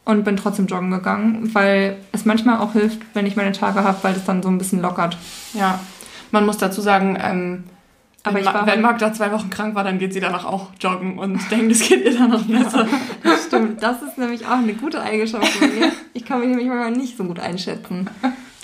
und 0.05 0.23
bin 0.23 0.37
trotzdem 0.37 0.67
joggen 0.67 0.91
gegangen, 0.91 1.53
weil 1.53 1.97
es 2.11 2.25
manchmal 2.25 2.59
auch 2.59 2.73
hilft, 2.73 3.01
wenn 3.13 3.25
ich 3.25 3.35
meine 3.35 3.51
Tage 3.51 3.83
habe, 3.83 3.97
weil 4.03 4.15
es 4.15 4.25
dann 4.25 4.43
so 4.43 4.49
ein 4.49 4.57
bisschen 4.57 4.81
lockert. 4.81 5.17
Ja. 5.53 5.79
Man 6.31 6.45
muss 6.45 6.57
dazu 6.57 6.81
sagen, 6.81 7.17
ähm, 7.21 7.63
Aber 8.25 8.35
wenn, 8.35 8.41
ich 8.41 8.47
war 8.47 8.61
wenn 8.65 8.73
halt- 8.73 8.81
Magda 8.81 9.13
zwei 9.13 9.31
Wochen 9.31 9.49
krank 9.49 9.75
war, 9.75 9.83
dann 9.83 9.99
geht 9.99 10.13
sie 10.13 10.19
danach 10.19 10.45
auch 10.45 10.69
joggen 10.79 11.17
und 11.19 11.39
denkt, 11.51 11.71
es 11.71 11.87
geht 11.87 12.03
ihr 12.03 12.17
dann 12.17 12.31
noch 12.31 12.43
besser. 12.43 12.87
Stimmt, 13.47 13.81
das 13.81 14.01
ist 14.01 14.17
nämlich 14.17 14.45
auch 14.45 14.57
eine 14.57 14.73
gute 14.73 15.01
Eigenschaft 15.01 15.47
von 15.47 15.69
mir. 15.69 15.91
Ich 16.13 16.25
kann 16.25 16.39
mich 16.39 16.49
nämlich 16.49 16.67
manchmal 16.67 16.91
nicht 16.91 17.17
so 17.17 17.23
gut 17.23 17.39
einschätzen. 17.39 18.09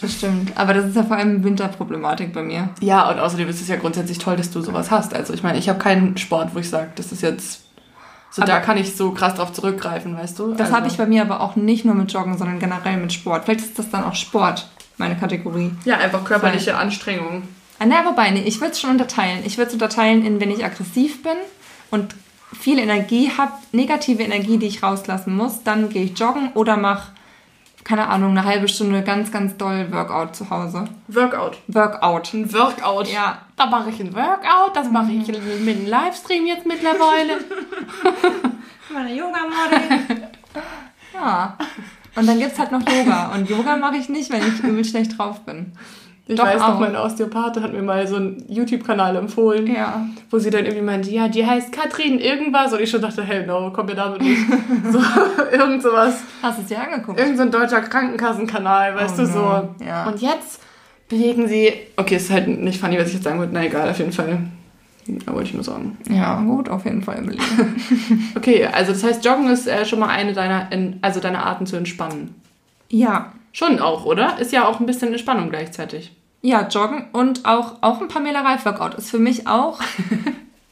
Das 0.02 0.14
stimmt. 0.14 0.52
Aber 0.58 0.74
das 0.74 0.86
ist 0.86 0.96
ja 0.96 1.04
vor 1.04 1.16
allem 1.18 1.44
Winterproblematik 1.44 2.34
bei 2.34 2.42
mir. 2.42 2.70
Ja, 2.80 3.08
und 3.12 3.20
außerdem 3.20 3.48
ist 3.48 3.62
es 3.62 3.68
ja 3.68 3.76
grundsätzlich 3.76 4.18
toll, 4.18 4.36
dass 4.36 4.50
du 4.50 4.62
sowas 4.62 4.90
hast. 4.90 5.14
Also 5.14 5.34
ich 5.34 5.44
meine, 5.44 5.60
ich 5.60 5.70
habe 5.70 5.78
keinen 5.78 6.18
Sport, 6.18 6.56
wo 6.56 6.60
ich 6.60 6.70
sage, 6.70 6.90
das 6.96 7.12
ist 7.12 7.22
jetzt 7.22 7.62
so, 8.32 8.42
Aber- 8.42 8.52
da 8.52 8.60
kann 8.62 8.78
ich 8.78 8.96
so 8.96 9.12
krass 9.12 9.36
drauf 9.36 9.54
zurückgreifen, 9.54 10.18
weißt 10.18 10.40
du? 10.40 10.54
Das 10.54 10.62
also, 10.68 10.76
habe 10.78 10.88
ich 10.88 10.98
bei 10.98 11.06
mir 11.06 11.22
aber 11.22 11.42
auch 11.42 11.56
nicht 11.56 11.86
nur 11.86 11.94
mit 11.94 12.12
Joggen, 12.12 12.38
sondern 12.38 12.58
generell 12.60 12.98
mit 12.98 13.14
Sport. 13.14 13.44
Vielleicht 13.46 13.62
ist 13.62 13.78
das 13.78 13.92
dann 13.92 14.04
auch 14.06 14.16
Sport, 14.16 14.68
meine 14.98 15.16
Kategorie. 15.18 15.72
Ja, 15.86 15.98
einfach 15.98 16.24
körperliche 16.24 16.76
Anstrengung. 16.78 17.44
Ah, 17.82 17.88
na, 17.88 18.06
wobei, 18.06 18.30
nee, 18.30 18.44
ich 18.44 18.62
würde 18.62 18.74
es 18.74 18.80
schon 18.80 18.92
unterteilen. 18.92 19.42
Ich 19.44 19.58
würde 19.58 19.70
es 19.70 19.74
unterteilen 19.74 20.24
in, 20.24 20.40
wenn 20.40 20.52
ich 20.52 20.64
aggressiv 20.64 21.24
bin 21.24 21.38
und 21.90 22.14
viel 22.54 22.78
Energie 22.78 23.32
habe, 23.36 23.54
negative 23.72 24.22
Energie, 24.22 24.60
die 24.60 24.68
ich 24.68 24.84
rauslassen 24.84 25.36
muss, 25.36 25.64
dann 25.64 25.90
gehe 25.90 26.04
ich 26.04 26.20
joggen 26.20 26.52
oder 26.54 26.78
mache, 26.78 27.12
keine 27.84 28.08
Ahnung, 28.08 28.38
eine 28.38 28.46
halbe 28.46 28.68
Stunde 28.68 29.02
ganz, 29.02 29.32
ganz 29.32 29.58
doll 29.58 29.92
Workout 29.92 30.36
zu 30.36 30.52
Hause. 30.52 30.86
Workout. 31.08 31.58
Workout. 31.66 32.32
Ein 32.36 32.54
Workout. 32.54 33.12
Ja. 33.12 33.40
Da 33.56 33.66
mache 33.66 33.90
ich 33.90 34.00
ein 34.00 34.14
Workout, 34.14 34.76
das 34.76 34.92
mache 34.92 35.12
ich 35.14 35.26
mit 35.26 35.38
einem 35.38 35.88
Livestream 35.88 36.46
jetzt 36.46 36.68
mittlerweile. 36.68 37.40
Meine 38.94 39.16
Yoga-Model. 39.16 40.30
ja. 41.16 41.58
Und 42.16 42.28
dann 42.28 42.38
gibt's 42.38 42.60
halt 42.60 42.72
noch 42.72 42.88
Yoga. 42.88 43.32
Und 43.34 43.50
Yoga 43.50 43.76
mache 43.76 43.98
ich 43.98 44.08
nicht, 44.08 44.30
wenn 44.32 44.48
ich 44.48 44.60
übel 44.60 44.86
schlecht 44.86 45.18
drauf 45.18 45.40
bin. 45.46 45.74
Ich 46.32 46.38
Doch 46.38 46.46
weiß 46.46 46.62
auch. 46.62 46.68
noch, 46.70 46.80
mein 46.80 46.96
Osteopathe 46.96 47.62
hat 47.62 47.74
mir 47.74 47.82
mal 47.82 48.08
so 48.08 48.16
einen 48.16 48.44
YouTube-Kanal 48.48 49.18
empfohlen, 49.18 49.68
Ja. 49.68 50.06
wo 50.30 50.40
sie 50.40 50.50
dann 50.50 50.64
irgendwie 50.66 50.84
meinte, 50.84 51.10
ja, 51.12 51.28
die 51.28 51.46
heißt 51.46 51.72
Katrin 51.74 52.20
irgendwas. 52.20 52.72
Und 52.72 52.80
ich 52.82 52.90
schon 52.90 53.02
dachte, 53.02 53.22
hell 53.24 53.46
no, 53.46 53.72
komm 53.74 53.88
mir 53.88 53.96
damit 53.96 54.22
nicht. 54.22 54.40
so, 54.92 55.00
irgend 55.52 55.84
sowas. 55.84 56.22
Hast 56.42 56.58
du 56.60 56.62
es 56.62 56.68
dir 56.70 56.80
angeguckt? 56.82 57.20
Irgend 57.20 57.36
so 57.38 57.44
ein 57.44 57.52
deutscher 57.52 57.82
Krankenkassenkanal, 57.82 58.96
weißt 58.96 59.16
Oh 59.20 59.22
du, 59.24 59.28
so. 59.28 59.40
no. 59.40 59.76
Ja. 59.86 60.06
Und 60.08 60.22
jetzt 60.22 60.62
bewegen 61.10 61.48
sie, 61.50 61.74
okay, 61.98 62.16
ist 62.16 62.32
halt 62.32 62.48
nicht 62.48 62.80
funny, 62.80 62.98
was 62.98 63.10
ich 63.10 63.16
jetzt 63.16 63.24
sagen 63.26 63.38
wollte, 63.40 63.54
na 63.54 63.66
egal, 63.66 63.90
auf 63.90 64.00
jeden 64.00 64.14
Fall. 64.14 64.40
Da 65.26 65.34
wollte 65.34 65.50
ich 65.50 65.54
nur 65.54 65.64
sagen. 65.64 65.98
ja, 66.10 66.40
gut, 66.42 66.70
auf 66.70 66.86
jeden 66.86 67.02
Fall 67.02 67.20
überlegen. 67.24 67.44
Okay, 68.38 68.66
also 68.68 68.94
das 68.94 69.04
heißt, 69.04 69.26
Joggen 69.26 69.50
ist 69.50 69.68
äh, 69.68 69.84
schon 69.86 70.00
mal 70.00 70.08
eine 70.10 70.32
deiner, 70.32 70.72
in, 70.72 71.00
also 71.02 71.20
deine 71.20 71.44
Arten 71.44 71.66
zu 71.66 71.76
entspannen. 71.76 72.36
ja. 72.90 73.34
Schon 73.54 73.80
auch, 73.82 74.06
oder? 74.06 74.40
Ist 74.40 74.54
ja 74.54 74.66
auch 74.66 74.80
ein 74.80 74.86
bisschen 74.86 75.10
Entspannung 75.10 75.50
gleichzeitig. 75.50 76.14
Ja, 76.42 76.68
joggen 76.68 77.06
und 77.12 77.46
auch, 77.46 77.76
auch 77.82 78.02
ein 78.02 78.08
Pamela 78.08 78.42
Reif 78.42 78.66
Workout 78.66 78.96
ist 78.96 79.10
für 79.12 79.20
mich 79.20 79.48
auch. 79.48 79.80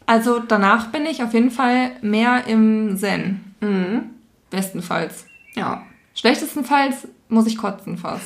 Also 0.06 0.40
danach 0.40 0.88
bin 0.88 1.06
ich 1.06 1.22
auf 1.22 1.36
jeden 1.36 1.52
Fall 1.52 1.92
mehr 2.02 2.48
im 2.48 2.98
Zen. 2.98 3.42
Mhm. 3.62 4.10
Bestenfalls. 4.50 5.28
Ja. 5.54 5.84
Schlechtestenfalls 6.16 7.08
muss 7.28 7.46
ich 7.46 7.60
kotzen 7.60 7.96
fast. 7.96 8.26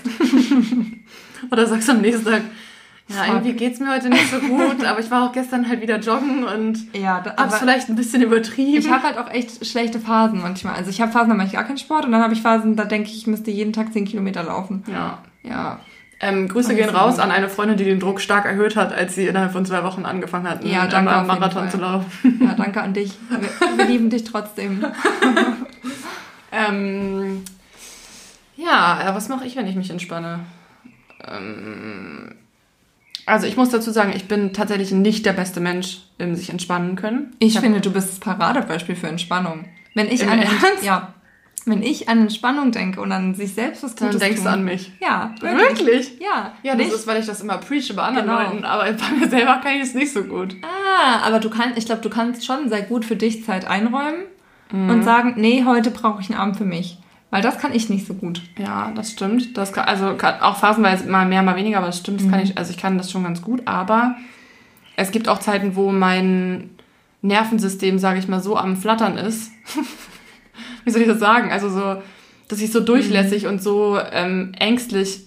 Oder 1.51 1.67
sagst 1.67 1.89
du 1.89 1.91
am 1.91 1.99
nächsten 1.99 2.23
Tag, 2.23 2.43
ja, 3.09 3.25
irgendwie 3.27 3.51
geht's 3.51 3.81
mir 3.81 3.91
heute 3.93 4.07
nicht 4.07 4.31
so 4.31 4.39
gut, 4.39 4.85
aber 4.85 5.01
ich 5.01 5.11
war 5.11 5.27
auch 5.27 5.33
gestern 5.33 5.67
halt 5.67 5.81
wieder 5.81 5.99
joggen 5.99 6.45
und 6.45 6.79
Ja, 6.95 7.19
da, 7.19 7.35
hab's 7.35 7.57
vielleicht 7.59 7.89
ein 7.89 7.97
bisschen 7.97 8.21
übertrieben. 8.21 8.77
ich 8.79 8.89
habe 8.89 9.03
halt 9.03 9.17
auch 9.17 9.29
echt 9.29 9.65
schlechte 9.65 9.99
Phasen 9.99 10.41
manchmal. 10.41 10.75
Also 10.75 10.89
ich 10.89 11.01
habe 11.01 11.11
Phasen, 11.11 11.31
da 11.31 11.35
mache 11.35 11.47
ich 11.47 11.53
gar 11.53 11.65
keinen 11.65 11.77
Sport 11.77 12.05
und 12.05 12.13
dann 12.13 12.21
habe 12.23 12.33
ich 12.33 12.41
Phasen, 12.41 12.77
da 12.77 12.85
denke 12.85 13.09
ich, 13.09 13.17
ich 13.17 13.27
müsste 13.27 13.51
jeden 13.51 13.73
Tag 13.73 13.91
10 13.91 14.05
Kilometer 14.05 14.43
laufen. 14.43 14.83
ja. 14.87 15.17
Ja. 15.43 15.81
Ähm, 16.25 16.47
Grüße 16.47 16.69
Alles 16.69 16.79
gehen 16.85 16.95
raus 16.95 17.19
an 17.19 17.31
eine 17.31 17.49
Freundin, 17.49 17.75
die 17.75 17.83
den 17.83 17.99
Druck 17.99 18.21
stark 18.21 18.45
erhöht 18.45 18.75
hat, 18.77 18.93
als 18.93 19.15
sie 19.15 19.27
innerhalb 19.27 19.51
von 19.51 19.65
zwei 19.65 19.83
Wochen 19.83 20.05
angefangen 20.05 20.47
hat, 20.47 20.63
Ja, 20.63 20.81
einen 20.83 20.89
danke 20.91 21.11
jeden 21.13 21.27
Marathon 21.27 21.69
zu 21.69 21.77
laufen. 21.77 22.39
Ja, 22.41 22.53
danke 22.55 22.81
an 22.81 22.93
dich. 22.93 23.13
Wir, 23.29 23.77
wir 23.77 23.85
lieben 23.85 24.09
dich 24.09 24.23
trotzdem. 24.23 24.85
Ähm, 26.55 27.43
ja, 28.55 29.09
äh, 29.09 29.15
was 29.15 29.27
mache 29.27 29.45
ich, 29.45 29.55
wenn 29.55 29.65
ich 29.65 29.75
mich 29.75 29.89
entspanne? 29.89 30.41
Ähm, 31.27 32.35
also 33.25 33.47
ich 33.47 33.57
muss 33.57 33.69
dazu 33.69 33.89
sagen, 33.91 34.13
ich 34.15 34.27
bin 34.27 34.53
tatsächlich 34.53 34.91
nicht 34.91 35.25
der 35.25 35.33
beste 35.33 35.59
Mensch 35.59 36.01
im 36.19 36.35
sich 36.35 36.49
entspannen 36.51 36.95
können. 36.95 37.35
Ich 37.39 37.55
hab- 37.55 37.63
finde, 37.63 37.81
du 37.81 37.91
bist 37.91 38.09
das 38.11 38.19
Paradebeispiel 38.19 38.95
für 38.95 39.07
Entspannung. 39.07 39.65
Wenn 39.95 40.07
ich 40.11 40.27
an 40.27 40.39
Ernst? 40.39 40.83
ja, 40.83 41.13
wenn 41.65 41.81
ich 41.81 42.09
an 42.09 42.19
Entspannung 42.19 42.71
denke 42.71 42.99
und 43.01 43.11
an 43.11 43.35
sich 43.35 43.53
selbst 43.53 43.83
was 43.83 43.95
dann 43.95 44.09
Gutes 44.09 44.21
denkst 44.21 44.37
tun, 44.37 44.45
du 44.45 44.51
an 44.51 44.63
mich. 44.65 44.91
Ja, 45.01 45.33
Wirklich? 45.39 46.19
Ja, 46.19 46.53
Ja, 46.63 46.73
das 46.75 46.77
nicht? 46.87 46.93
ist, 46.93 47.07
weil 47.07 47.19
ich 47.21 47.25
das 47.25 47.41
immer 47.41 47.57
preache 47.57 47.93
bei 47.93 48.03
anderen 48.03 48.27
Genau. 48.27 48.39
Leuten, 48.41 48.65
aber 48.65 48.83
bei 48.91 49.15
mir 49.17 49.29
selber 49.29 49.59
kann 49.63 49.75
ich 49.75 49.81
es 49.83 49.93
nicht 49.93 50.11
so 50.11 50.23
gut. 50.23 50.55
Ah, 50.61 51.25
aber 51.25 51.39
du 51.39 51.49
kannst, 51.49 51.77
ich 51.77 51.85
glaube, 51.85 52.01
du 52.01 52.09
kannst 52.09 52.45
schon 52.45 52.69
sehr 52.69 52.81
gut 52.81 53.05
für 53.05 53.15
dich 53.15 53.45
Zeit 53.45 53.65
einräumen 53.65 54.23
Mhm. 54.71 54.89
und 54.89 55.03
sagen, 55.03 55.33
nee, 55.37 55.63
heute 55.65 55.91
brauche 55.91 56.21
ich 56.21 56.29
einen 56.31 56.39
Abend 56.39 56.57
für 56.57 56.65
mich. 56.65 56.97
Weil 57.29 57.41
das 57.41 57.57
kann 57.59 57.73
ich 57.73 57.89
nicht 57.89 58.05
so 58.07 58.13
gut. 58.13 58.41
Ja, 58.57 58.91
das 58.95 59.11
stimmt. 59.11 59.57
Das 59.57 59.71
kann, 59.73 59.85
also 59.85 60.15
kann, 60.15 60.39
auch 60.41 60.57
phasenweise 60.57 61.07
mal 61.09 61.25
mehr, 61.27 61.41
mal 61.43 61.55
weniger, 61.55 61.77
aber 61.77 61.87
das 61.87 61.97
stimmt, 61.99 62.19
das 62.21 62.27
Mhm. 62.27 62.31
kann 62.31 62.39
ich, 62.41 62.57
also 62.57 62.71
ich 62.71 62.77
kann 62.77 62.97
das 62.97 63.11
schon 63.11 63.23
ganz 63.23 63.41
gut, 63.41 63.61
aber 63.65 64.15
es 64.95 65.11
gibt 65.11 65.27
auch 65.27 65.39
Zeiten, 65.39 65.75
wo 65.75 65.91
mein 65.91 66.69
Nervensystem, 67.21 67.99
sage 67.99 68.19
ich 68.19 68.27
mal, 68.27 68.39
so 68.41 68.57
am 68.57 68.75
Flattern 68.75 69.17
ist. 69.17 69.51
Wie 70.85 70.91
soll 70.91 71.01
ich 71.01 71.07
das 71.07 71.19
sagen? 71.19 71.51
Also 71.51 71.69
so, 71.69 72.01
dass 72.47 72.61
ich 72.61 72.71
so 72.71 72.81
Mhm. 72.81 72.85
durchlässig 72.85 73.47
und 73.47 73.61
so 73.61 73.97
ähm, 74.11 74.51
ängstlich 74.59 75.21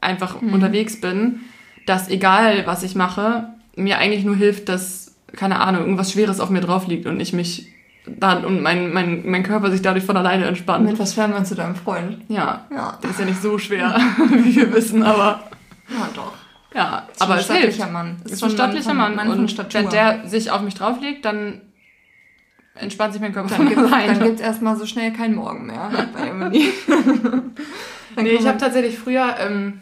einfach 0.00 0.40
Mhm. 0.40 0.52
unterwegs 0.54 1.00
bin, 1.00 1.40
dass 1.86 2.08
egal 2.08 2.66
was 2.66 2.82
ich 2.82 2.94
mache, 2.94 3.48
mir 3.76 3.98
eigentlich 3.98 4.24
nur 4.24 4.36
hilft, 4.36 4.68
dass, 4.68 5.14
keine 5.34 5.60
Ahnung, 5.60 5.82
irgendwas 5.82 6.12
Schweres 6.12 6.40
auf 6.40 6.50
mir 6.50 6.60
drauf 6.60 6.86
liegt 6.86 7.06
und 7.06 7.20
ich 7.20 7.32
mich 7.32 7.68
dann 8.06 8.44
und 8.44 8.62
mein, 8.62 8.92
mein, 8.92 9.22
mein 9.28 9.42
Körper 9.42 9.70
sich 9.70 9.82
dadurch 9.82 10.04
von 10.04 10.16
alleine 10.16 10.44
entspannt. 10.46 10.84
Mit 10.86 10.98
was 10.98 11.16
wir 11.16 11.44
zu 11.44 11.56
deinem 11.56 11.74
Freund? 11.74 12.18
Ja, 12.28 12.64
Ja. 12.70 12.98
der 13.02 13.10
ist 13.10 13.18
ja 13.18 13.24
nicht 13.24 13.42
so 13.42 13.58
schwer, 13.58 13.96
wie 14.30 14.54
wir 14.56 14.72
wissen, 14.72 15.02
aber 15.02 15.40
Ja, 15.88 16.08
doch. 16.14 16.32
ja, 16.74 17.02
Ist 17.12 17.20
aber 17.20 17.34
ein 17.34 17.40
es 17.40 17.46
hilft. 17.46 17.62
stattlicher 17.74 17.90
Mann. 17.90 18.16
Ist 18.24 18.42
ein 18.44 18.50
stattlicher 18.50 18.94
Mann, 18.94 19.16
Mann 19.16 19.28
und 19.28 19.74
wenn 19.74 19.88
der 19.90 20.28
sich 20.28 20.50
auf 20.52 20.62
mich 20.62 20.74
drauflegt, 20.74 21.24
dann 21.24 21.60
entspannt 22.78 23.12
sich 23.12 23.22
mein 23.22 23.32
Körper 23.32 23.48
dann 23.48 23.56
von 23.58 23.68
gibt 23.68 23.80
dann 23.80 23.92
alleine. 23.92 24.18
gibt's 24.18 24.40
erstmal 24.40 24.76
so 24.76 24.86
schnell 24.86 25.12
keinen 25.12 25.34
Morgen 25.34 25.66
mehr 25.66 25.90
bei 26.14 26.26
Emily. 26.28 26.68
Nee, 28.16 28.30
ich 28.30 28.46
habe 28.46 28.58
tatsächlich 28.58 28.98
früher, 28.98 29.34
ähm, 29.40 29.80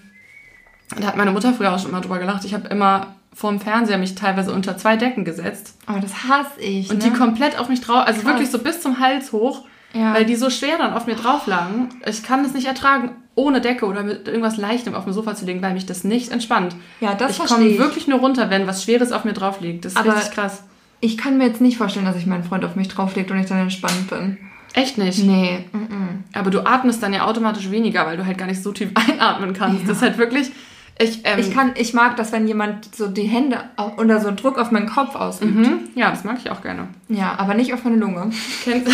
da 1.01 1.07
hat 1.09 1.17
meine 1.17 1.31
Mutter 1.33 1.53
früher 1.55 1.73
auch 1.73 1.79
schon 1.79 1.93
mal 1.93 2.01
drüber 2.01 2.19
gelacht, 2.19 2.45
ich 2.45 2.55
habe 2.55 2.69
immer 2.69 3.15
vorm 3.33 3.61
Fernseher 3.61 3.99
mich 3.99 4.15
teilweise 4.15 4.53
unter 4.53 4.77
zwei 4.77 4.97
Decken 4.97 5.25
gesetzt 5.25 5.77
Aber 5.87 6.01
das 6.01 6.25
hasse 6.29 6.61
ich. 6.61 6.91
und 6.91 6.99
ne? 7.03 7.11
die 7.11 7.17
komplett 7.19 7.59
auf 7.59 7.69
mich 7.69 7.81
drauf, 7.81 8.07
also 8.07 8.21
Krass. 8.21 8.33
wirklich 8.33 8.51
so 8.51 8.59
bis 8.59 8.81
zum 8.81 9.01
Hals 9.01 9.33
hoch, 9.33 9.65
ja. 9.93 10.15
weil 10.15 10.25
die 10.25 10.37
so 10.37 10.51
schwer 10.51 10.79
dann 10.79 10.93
auf 10.93 11.07
mir 11.07 11.15
drauf 11.17 11.47
lagen. 11.47 11.89
Ich 12.07 12.23
kann 12.23 12.43
das 12.45 12.55
nicht 12.55 12.67
ertragen, 12.67 13.11
ohne 13.37 13.61
Decke 13.61 13.87
oder 13.87 14.03
mit 14.05 14.29
irgendwas 14.29 14.57
Leichtem 14.57 14.95
auf 14.95 15.05
dem 15.05 15.13
Sofa 15.13 15.35
zu 15.35 15.45
liegen, 15.47 15.63
weil 15.63 15.75
mich 15.75 15.87
das 15.87 16.05
nicht 16.05 16.31
entspannt. 16.31 16.77
ja, 17.01 17.15
das 17.15 17.33
ich 17.33 17.37
verstehe 17.39 17.57
komme 17.59 17.69
ich. 17.71 17.79
wirklich 17.79 18.07
nur 18.07 18.21
runter, 18.21 18.51
wenn 18.51 18.67
was 18.69 18.85
Schweres 18.85 19.11
auf 19.11 19.25
mir 19.25 19.33
drauf 19.33 19.61
liegt. 19.61 19.85
Das 19.85 19.93
ist 19.95 19.99
Aber- 19.99 20.15
richtig 20.15 20.33
krass. 20.33 20.63
Ich 21.05 21.19
kann 21.19 21.37
mir 21.37 21.47
jetzt 21.47 21.61
nicht 21.61 21.77
vorstellen, 21.77 22.07
dass 22.07 22.17
ich 22.17 22.25
meinen 22.25 22.45
Freund 22.45 22.65
auf 22.65 22.77
mich 22.77 22.89
drauflegt 22.89 23.31
und 23.31 23.39
ich 23.39 23.45
dann 23.45 23.59
entspannt 23.59 24.09
bin. 24.09 24.39
Echt 24.73 24.97
nicht. 24.97 25.23
Nee. 25.23 25.67
Mm 25.73 26.25
Aber 26.33 26.51
du 26.51 26.67
atmest 26.67 27.03
dann 27.03 27.13
ja 27.13 27.27
automatisch 27.27 27.71
weniger, 27.71 28.07
weil 28.07 28.17
du 28.17 28.25
halt 28.25 28.39
gar 28.39 28.47
nicht 28.47 28.63
so 28.63 28.73
tief 28.73 28.89
einatmen 29.11 29.53
kannst. 29.53 29.87
Das 29.87 29.99
ist 29.99 30.03
halt 30.03 30.17
wirklich. 30.17 30.51
Ich, 30.99 31.21
ähm, 31.25 31.39
Ich 31.39 31.53
kann, 31.53 31.73
ich 31.77 31.93
mag 31.93 32.17
das, 32.17 32.33
wenn 32.33 32.49
jemand 32.49 32.95
so 32.95 33.07
die 33.09 33.25
Hände 33.25 33.59
oder 33.99 34.19
so 34.19 34.29
einen 34.29 34.39
Druck 34.39 34.59
auf 34.59 34.71
meinen 34.71 34.89
Kopf 34.89 35.15
ausübt. 35.15 35.55
Mhm. 35.55 35.81
Ja, 35.95 36.09
das 36.09 36.25
mag 36.25 36.39
ich 36.43 36.51
auch 36.51 36.63
gerne. 36.63 36.89
Ja, 37.11 37.35
aber 37.37 37.53
nicht 37.53 37.75
auf 37.75 37.85
meine 37.85 37.97
Lunge. 37.97 38.31
Kennst, 38.65 38.91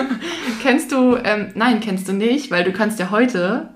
kennst 0.62 0.90
du, 0.90 1.16
ähm, 1.16 1.48
nein, 1.54 1.80
kennst 1.80 2.08
du 2.08 2.14
nicht, 2.14 2.50
weil 2.50 2.64
du 2.64 2.72
kannst 2.72 2.98
ja 2.98 3.10
heute 3.10 3.68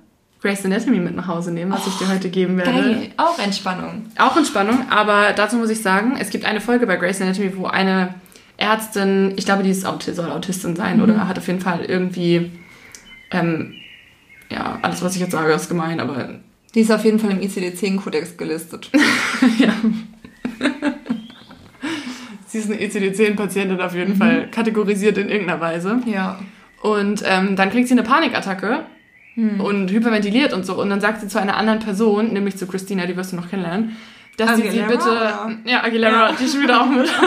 Grey's 0.47 0.65
Anatomy 0.65 1.01
mit 1.01 1.17
nach 1.17 1.27
Hause 1.27 1.51
nehmen, 1.51 1.73
was 1.73 1.87
ich 1.89 1.95
dir 1.95 2.09
heute 2.09 2.29
geben 2.29 2.57
werde. 2.57 2.71
Geil. 2.71 3.09
Auch 3.17 3.37
Entspannung. 3.39 4.07
Auch 4.17 4.37
Entspannung, 4.37 4.89
aber 4.91 5.33
dazu 5.35 5.57
muss 5.57 5.71
ich 5.71 5.83
sagen, 5.83 6.17
es 6.21 6.31
gibt 6.31 6.45
eine 6.45 6.61
Folge 6.61 6.87
bei 6.87 6.95
Grey's 6.97 7.21
Anatomy, 7.21 7.57
wo 7.57 7.67
eine 7.67 8.15
Ärztin, 8.57 9.35
ich 9.37 9.45
glaube, 9.45 9.65
die 9.65 9.71
ist 9.71 9.85
Auti 9.85 10.13
soll 10.13 10.31
Autistin 10.31 10.77
sein 10.77 11.03
oder 11.03 11.27
hat 11.27 11.37
auf 11.37 11.49
jeden 11.49 11.61
Fall 11.61 11.85
irgendwie, 11.85 12.53
ähm, 13.33 13.75
ja, 14.49 14.79
alles, 14.83 15.03
was 15.03 15.17
ich 15.17 15.21
jetzt 15.21 15.33
sage, 15.33 15.53
ist 15.53 15.69
gemein, 15.69 15.99
aber 15.99 16.37
Die 16.77 16.81
ist 16.81 16.93
auf 16.93 17.05
jeden 17.05 17.19
Fall 17.19 17.33
im 17.33 17.41
ICD-10-Kodex 17.41 18.37
gelistet. 18.37 18.89
ja. 19.59 19.73
Sie 22.47 22.59
ist 22.59 22.71
eine 22.71 22.81
ECD-10-Patientin 22.81 23.81
auf 23.81 23.97
jeden 23.97 24.15
Fall, 24.15 24.49
kategorisiert 24.53 25.19
in 25.19 25.29
irgendeiner 25.29 25.61
Weise. 25.61 25.99
Ja. 26.07 26.39
Und 26.83 27.25
ähm, 27.27 27.57
dann 27.57 27.71
kriegt 27.71 27.89
sie 27.89 27.95
eine 27.95 28.05
Panikattacke 28.05 28.85
und 29.37 29.91
hyperventiliert 29.91 30.53
und 30.53 30.65
so. 30.65 30.81
Und 30.81 30.89
dann 30.91 31.01
sagt 31.01 31.21
sie 31.21 31.29
zu 31.29 31.39
einer 31.41 31.57
anderen 31.57 31.79
Person, 31.81 32.33
nämlich 32.33 32.57
zu 32.57 32.67
Christina, 32.67 33.07
die 33.07 33.17
wirst 33.17 33.33
du 33.33 33.37
noch 33.37 33.51
kennenlernen, 33.51 33.97
dass 34.39 34.57
sie 34.57 34.63
sie 34.63 34.69
Aguilera, 34.83 34.89
bitte. 34.89 35.11
oder? 35.11 35.51
Ja, 35.65 35.83
Aguilera, 35.85 36.33
die 36.33 36.45
ist 36.45 36.53
schon 36.55 36.63
wieder 36.63 36.81
auch 36.83 36.87
mit. 36.89 37.09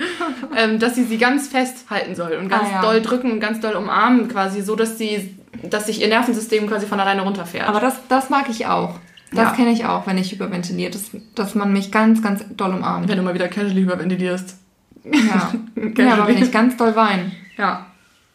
ähm, 0.56 0.78
dass 0.78 0.94
sie 0.94 1.04
sie 1.04 1.18
ganz 1.18 1.48
festhalten 1.48 2.14
soll 2.14 2.32
und 2.32 2.48
ganz 2.48 2.68
Ah, 2.70 2.72
ja. 2.76 2.82
doll 2.82 3.00
drücken 3.02 3.30
und 3.32 3.40
ganz 3.40 3.60
doll 3.60 3.74
umarmen, 3.74 4.28
quasi, 4.28 4.62
so 4.62 4.74
dass 4.76 4.96
sie, 4.98 5.34
dass 5.62 5.86
sich 5.86 6.00
ihr 6.00 6.08
Nervensystem 6.08 6.66
quasi 6.66 6.86
von 6.86 6.98
alleine 7.00 7.22
runterfährt. 7.22 7.68
Aber 7.68 7.80
das, 7.80 7.94
das 8.08 8.30
mag 8.30 8.48
ich 8.48 8.66
auch. 8.66 8.98
Das 9.32 9.50
Ja. 9.50 9.52
kenne 9.52 9.70
ich 9.70 9.84
auch, 9.84 10.06
wenn 10.06 10.18
ich 10.18 10.32
hyperventiliert, 10.32 10.94
dass, 10.94 11.10
dass 11.34 11.54
man 11.54 11.72
mich 11.72 11.92
ganz, 11.92 12.22
ganz 12.22 12.44
doll 12.56 12.74
umarmt. 12.74 13.08
wenn 13.08 13.16
du 13.16 13.22
mal 13.22 13.34
wieder 13.34 13.48
casually 13.48 13.82
hyperventilierst. 13.82 14.56
Ja. 15.04 15.52
ja, 15.96 16.12
aber 16.14 16.28
wenn 16.28 16.42
ich 16.42 16.50
ganz 16.50 16.76
doll 16.76 16.96
weine. 16.96 17.30
Ja, 17.56 17.86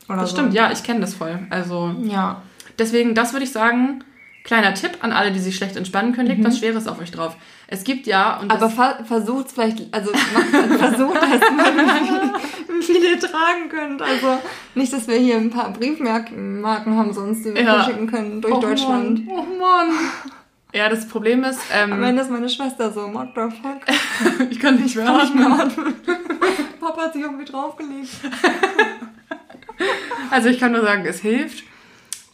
Oder 0.08 0.18
das 0.22 0.32
so. 0.32 0.36
stimmt, 0.38 0.54
ja, 0.54 0.72
ich 0.72 0.84
kenne 0.84 1.00
das 1.02 1.14
voll. 1.16 1.40
Also. 1.50 1.96
Ja. 2.04 2.42
Deswegen, 2.78 3.16
das 3.16 3.32
würde 3.34 3.46
ich 3.46 3.52
sagen, 3.52 4.04
kleiner 4.44 4.74
Tipp 4.74 4.98
an 5.02 5.12
alle, 5.12 5.32
die 5.32 5.40
sich 5.40 5.56
schlecht 5.56 5.76
entspannen 5.76 6.14
können, 6.14 6.28
legt 6.28 6.44
was 6.44 6.60
Schweres 6.60 6.88
auf 6.88 7.00
euch 7.02 7.12
drauf. 7.12 7.36
Es 7.68 7.84
gibt 7.84 8.06
ja, 8.06 8.38
und 8.38 8.46
Mhm. 8.46 8.52
Aber 8.52 8.70
ver 8.70 9.00
versucht 9.06 9.52
vielleicht, 9.52 9.94
also 9.94 10.12
versucht, 10.12 11.16
dass 11.16 11.42
man 11.56 12.36
viele 12.82 13.18
tragen 13.18 13.70
könnt. 13.70 14.02
Also 14.02 14.40
nicht, 14.76 14.94
dass 14.94 15.08
wir 15.08 15.16
hier 15.16 15.38
ein 15.38 15.50
paar 15.50 15.72
Briefmarken 15.74 16.62
Marken 16.62 16.96
haben, 16.96 17.14
sonst 17.14 17.44
die 17.44 17.54
wir 17.56 17.64
Ja. 17.64 17.76
verschicken 17.84 18.08
können 18.08 18.42
durch 18.42 18.54
oh 18.54 18.60
Deutschland. 18.60 19.26
Mann, 19.26 19.38
oh 19.38 19.60
Mann. 19.60 19.90
Ja, 20.74 20.90
das 20.90 21.08
Problem 21.08 21.44
ist, 21.46 21.62
Am 21.74 21.94
ähm, 21.94 22.04
Ende 22.04 22.22
ist 22.22 22.30
meine 22.30 22.50
Schwester 22.50 22.92
so, 22.92 23.12
what 23.14 23.30
the 23.34 23.42
fuck? 23.62 24.50
ich 24.52 24.60
kann 24.60 24.76
nicht 24.76 24.96
mehr 24.98 25.08
atmen. 25.10 25.96
Papa 26.82 27.02
hat 27.04 27.14
sich 27.14 27.26
mich 27.32 27.50
draufgelegt. 27.50 28.10
Also 30.32 30.50
ich 30.50 30.60
kann 30.60 30.72
nur 30.72 30.82
sagen, 30.82 31.06
es 31.06 31.20
hilft. 31.20 31.64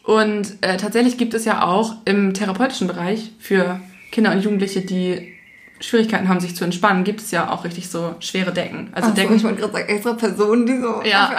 Und 0.03 0.57
äh, 0.61 0.77
tatsächlich 0.77 1.17
gibt 1.17 1.33
es 1.33 1.45
ja 1.45 1.63
auch 1.63 1.95
im 2.05 2.33
therapeutischen 2.33 2.87
Bereich 2.87 3.31
für 3.39 3.79
Kinder 4.11 4.31
und 4.31 4.41
Jugendliche, 4.43 4.81
die 4.81 5.33
Schwierigkeiten 5.79 6.27
haben, 6.29 6.39
sich 6.39 6.55
zu 6.55 6.63
entspannen, 6.63 7.03
gibt 7.03 7.21
es 7.21 7.31
ja 7.31 7.49
auch 7.51 7.63
richtig 7.63 7.89
so 7.89 8.15
schwere 8.19 8.51
Decken. 8.51 8.89
Also 8.93 9.09
Ach 9.11 9.15
so, 9.15 9.21
Decken. 9.21 9.35
ich 9.35 9.43
wollte 9.43 9.61
gerade 9.61 9.73
sagen, 9.73 9.89
extra 9.89 10.13
Personen, 10.13 10.65
die 10.65 10.77
so. 10.79 11.01
Ja. 11.05 11.31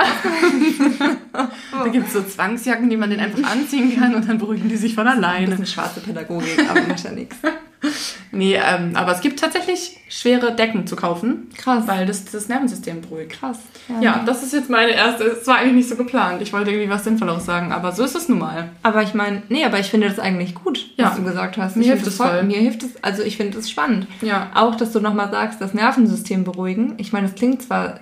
da 1.33 1.89
gibt 1.89 2.09
es 2.09 2.13
so 2.13 2.23
Zwangsjacken, 2.23 2.91
die 2.91 2.97
man 2.97 3.11
den 3.11 3.21
einfach 3.21 3.51
anziehen 3.51 3.97
kann 3.99 4.15
und 4.15 4.29
dann 4.29 4.39
beruhigen 4.39 4.69
die 4.69 4.77
sich 4.77 4.95
von 4.95 5.07
Ein 5.07 5.19
alleine. 5.19 5.47
bisschen 5.49 5.67
schwarze 5.67 6.01
Pädagogik, 6.01 6.59
aber 6.69 6.83
macht 6.83 7.05
ja 7.05 7.13
nichts. 7.13 7.37
Nee, 8.33 8.55
ähm, 8.57 8.93
aber 8.95 9.13
es 9.13 9.21
gibt 9.21 9.39
tatsächlich 9.41 9.99
schwere 10.09 10.55
Decken 10.57 10.87
zu 10.87 10.97
kaufen. 10.97 11.51
Krass. 11.57 11.87
Weil 11.87 12.07
das 12.07 12.25
das 12.25 12.49
Nervensystem 12.49 13.03
beruhigt. 13.03 13.33
Krass. 13.33 13.59
Ja, 14.01 14.23
das 14.25 14.43
ist 14.43 14.53
jetzt 14.55 14.71
meine 14.71 14.93
erste. 14.93 15.25
Es 15.25 15.47
war 15.47 15.57
eigentlich 15.59 15.75
nicht 15.75 15.89
so 15.91 15.97
geplant. 15.97 16.41
Ich 16.41 16.53
wollte 16.53 16.71
irgendwie 16.71 16.89
was 16.91 17.05
Sinnvolleres 17.05 17.45
sagen, 17.45 17.73
aber 17.73 17.93
so 17.93 18.03
ist 18.05 18.15
es 18.17 18.29
nun 18.29 18.39
mal. 18.39 18.71
Aber 18.83 19.03
ich 19.03 19.13
meine, 19.13 19.43
nee, 19.51 19.65
aber 19.65 19.79
ich 19.79 19.87
finde 19.91 20.09
das 20.09 20.19
eigentlich 20.19 20.55
gut, 20.55 20.91
Ja. 20.97 21.07
was 21.09 21.17
du 21.17 21.25
gesagt 21.25 21.59
hast. 21.59 21.77
Mir 21.77 21.83
Ich 21.83 21.89
hilft 21.89 22.07
es 22.07 22.17
voll. 22.17 22.43
Mir 22.45 22.59
hilft 22.59 22.83
es, 22.83 22.91
also 23.03 23.23
ich 23.23 23.37
finde 23.37 23.59
es 23.59 23.69
spannend. 23.71 24.07
Ja. 24.23 24.51
Auch, 24.55 24.77
dass 24.77 24.93
du 24.93 25.01
nochmal 25.01 25.31
sagst, 25.31 25.61
das 25.61 25.75
Nervensystem 25.75 26.45
beruhigen. 26.45 26.95
Ich 26.97 27.13
meine, 27.13 27.27
das 27.29 27.37
klingt 27.37 27.63
zwar 27.63 28.01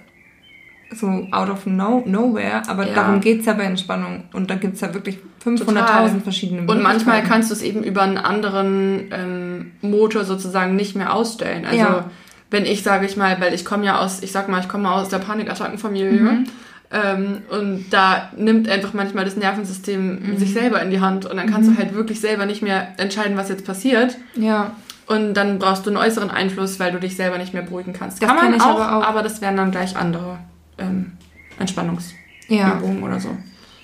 so 0.92 1.26
out 1.30 1.48
of 1.50 1.66
no, 1.66 2.02
nowhere, 2.06 2.62
aber 2.68 2.86
Ja. 2.88 2.94
darum 2.94 3.20
geht's 3.20 3.46
ja 3.46 3.52
bei 3.52 3.64
Entspannung. 3.64 4.24
Und 4.32 4.50
da 4.50 4.56
gibt's 4.56 4.80
ja 4.80 4.92
wirklich 4.92 5.18
500.000 5.44 5.64
Total. 5.66 6.20
verschiedene 6.20 6.62
Und 6.70 6.82
manchmal 6.82 7.22
kannst 7.22 7.50
du 7.50 7.54
es 7.54 7.62
eben 7.62 7.82
über 7.82 8.02
einen 8.02 8.18
anderen 8.18 9.08
ähm, 9.12 9.70
Motor 9.82 10.24
sozusagen 10.24 10.76
nicht 10.76 10.96
mehr 10.96 11.14
ausstellen. 11.14 11.64
Also 11.64 11.76
Ja. 11.78 12.04
wenn 12.50 12.64
ich 12.66 12.82
sage 12.82 13.06
ich 13.06 13.16
mal, 13.16 13.40
weil 13.40 13.54
ich 13.54 13.64
komme 13.64 13.86
ja 13.86 14.00
aus, 14.00 14.22
ich 14.22 14.32
sag 14.32 14.48
mal, 14.48 14.60
ich 14.60 14.68
komme 14.68 14.90
aus 14.90 15.08
der 15.08 15.18
Panikattackenfamilie. 15.18 16.20
Mhm. 16.20 16.44
Ähm, 16.92 17.42
und 17.50 17.84
da 17.90 18.30
nimmt 18.36 18.68
einfach 18.68 18.92
manchmal 18.94 19.24
das 19.24 19.36
Nervensystem 19.36 20.32
Mhm. 20.32 20.36
sich 20.38 20.52
selber 20.52 20.82
in 20.82 20.90
die 20.90 21.00
Hand 21.00 21.24
und 21.24 21.36
dann 21.36 21.48
kannst 21.48 21.70
du 21.70 21.76
halt 21.78 21.94
wirklich 21.94 22.20
selber 22.20 22.46
nicht 22.46 22.62
mehr 22.62 22.88
entscheiden, 22.96 23.36
was 23.36 23.48
jetzt 23.48 23.64
passiert. 23.64 24.16
Ja, 24.34 24.72
Und 25.06 25.34
dann 25.34 25.58
brauchst 25.58 25.86
du 25.86 25.90
einen 25.90 25.96
äußeren 25.96 26.30
Einfluss, 26.30 26.78
weil 26.78 26.92
du 26.92 27.00
dich 27.00 27.16
selber 27.16 27.36
nicht 27.38 27.52
mehr 27.52 27.62
beruhigen 27.64 27.92
kannst. 27.92 28.20
Das 28.22 28.28
Kann 28.28 28.36
man 28.36 28.46
kenn 28.46 28.54
ich 28.54 28.62
auch, 28.62 28.78
aber 28.80 29.06
aber, 29.08 29.18
auch. 29.20 29.22
das 29.24 29.40
wären 29.40 29.56
dann 29.56 29.70
gleich 29.72 29.96
andere 29.96 30.38
ähm, 30.80 31.12
Entspannungsübungen 31.58 33.00
ja. 33.00 33.06
oder 33.06 33.20
so. 33.20 33.36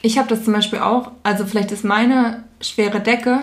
Ich 0.03 0.19
habe 0.19 0.29
das 0.29 0.45
zum 0.45 0.53
Beispiel 0.53 0.79
auch, 0.79 1.13
also 1.23 1.47
vielleicht 1.47 1.73
ist 1.73 1.85
meine 1.85 2.45
schwere 2.61 3.01
Decke 3.01 3.41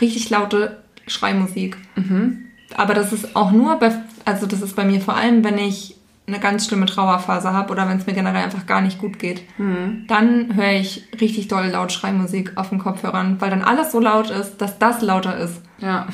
richtig 0.00 0.30
laute 0.30 0.82
Schreimusik. 1.06 1.76
Mhm. 1.96 2.46
Aber 2.76 2.94
das 2.94 3.12
ist 3.12 3.36
auch 3.36 3.52
nur 3.52 3.76
bei, 3.76 3.92
also 4.24 4.46
das 4.46 4.62
ist 4.62 4.76
bei 4.76 4.84
mir 4.84 5.00
vor 5.00 5.16
allem, 5.16 5.44
wenn 5.44 5.58
ich 5.58 5.96
eine 6.26 6.40
ganz 6.40 6.66
schlimme 6.66 6.86
Trauerphase 6.86 7.52
habe 7.52 7.70
oder 7.70 7.88
wenn 7.88 7.98
es 7.98 8.06
mir 8.06 8.14
generell 8.14 8.42
einfach 8.42 8.66
gar 8.66 8.80
nicht 8.80 8.98
gut 8.98 9.18
geht. 9.18 9.42
Mhm. 9.58 10.06
Dann 10.08 10.56
höre 10.56 10.72
ich 10.72 11.06
richtig 11.20 11.48
doll 11.48 11.66
laut 11.66 11.92
Schreimusik 11.92 12.52
auf 12.56 12.70
den 12.70 12.78
Kopfhörern, 12.78 13.40
weil 13.40 13.50
dann 13.50 13.62
alles 13.62 13.92
so 13.92 14.00
laut 14.00 14.30
ist, 14.30 14.56
dass 14.58 14.78
das 14.78 15.02
lauter 15.02 15.36
ist. 15.36 15.60
Ja. 15.78 16.06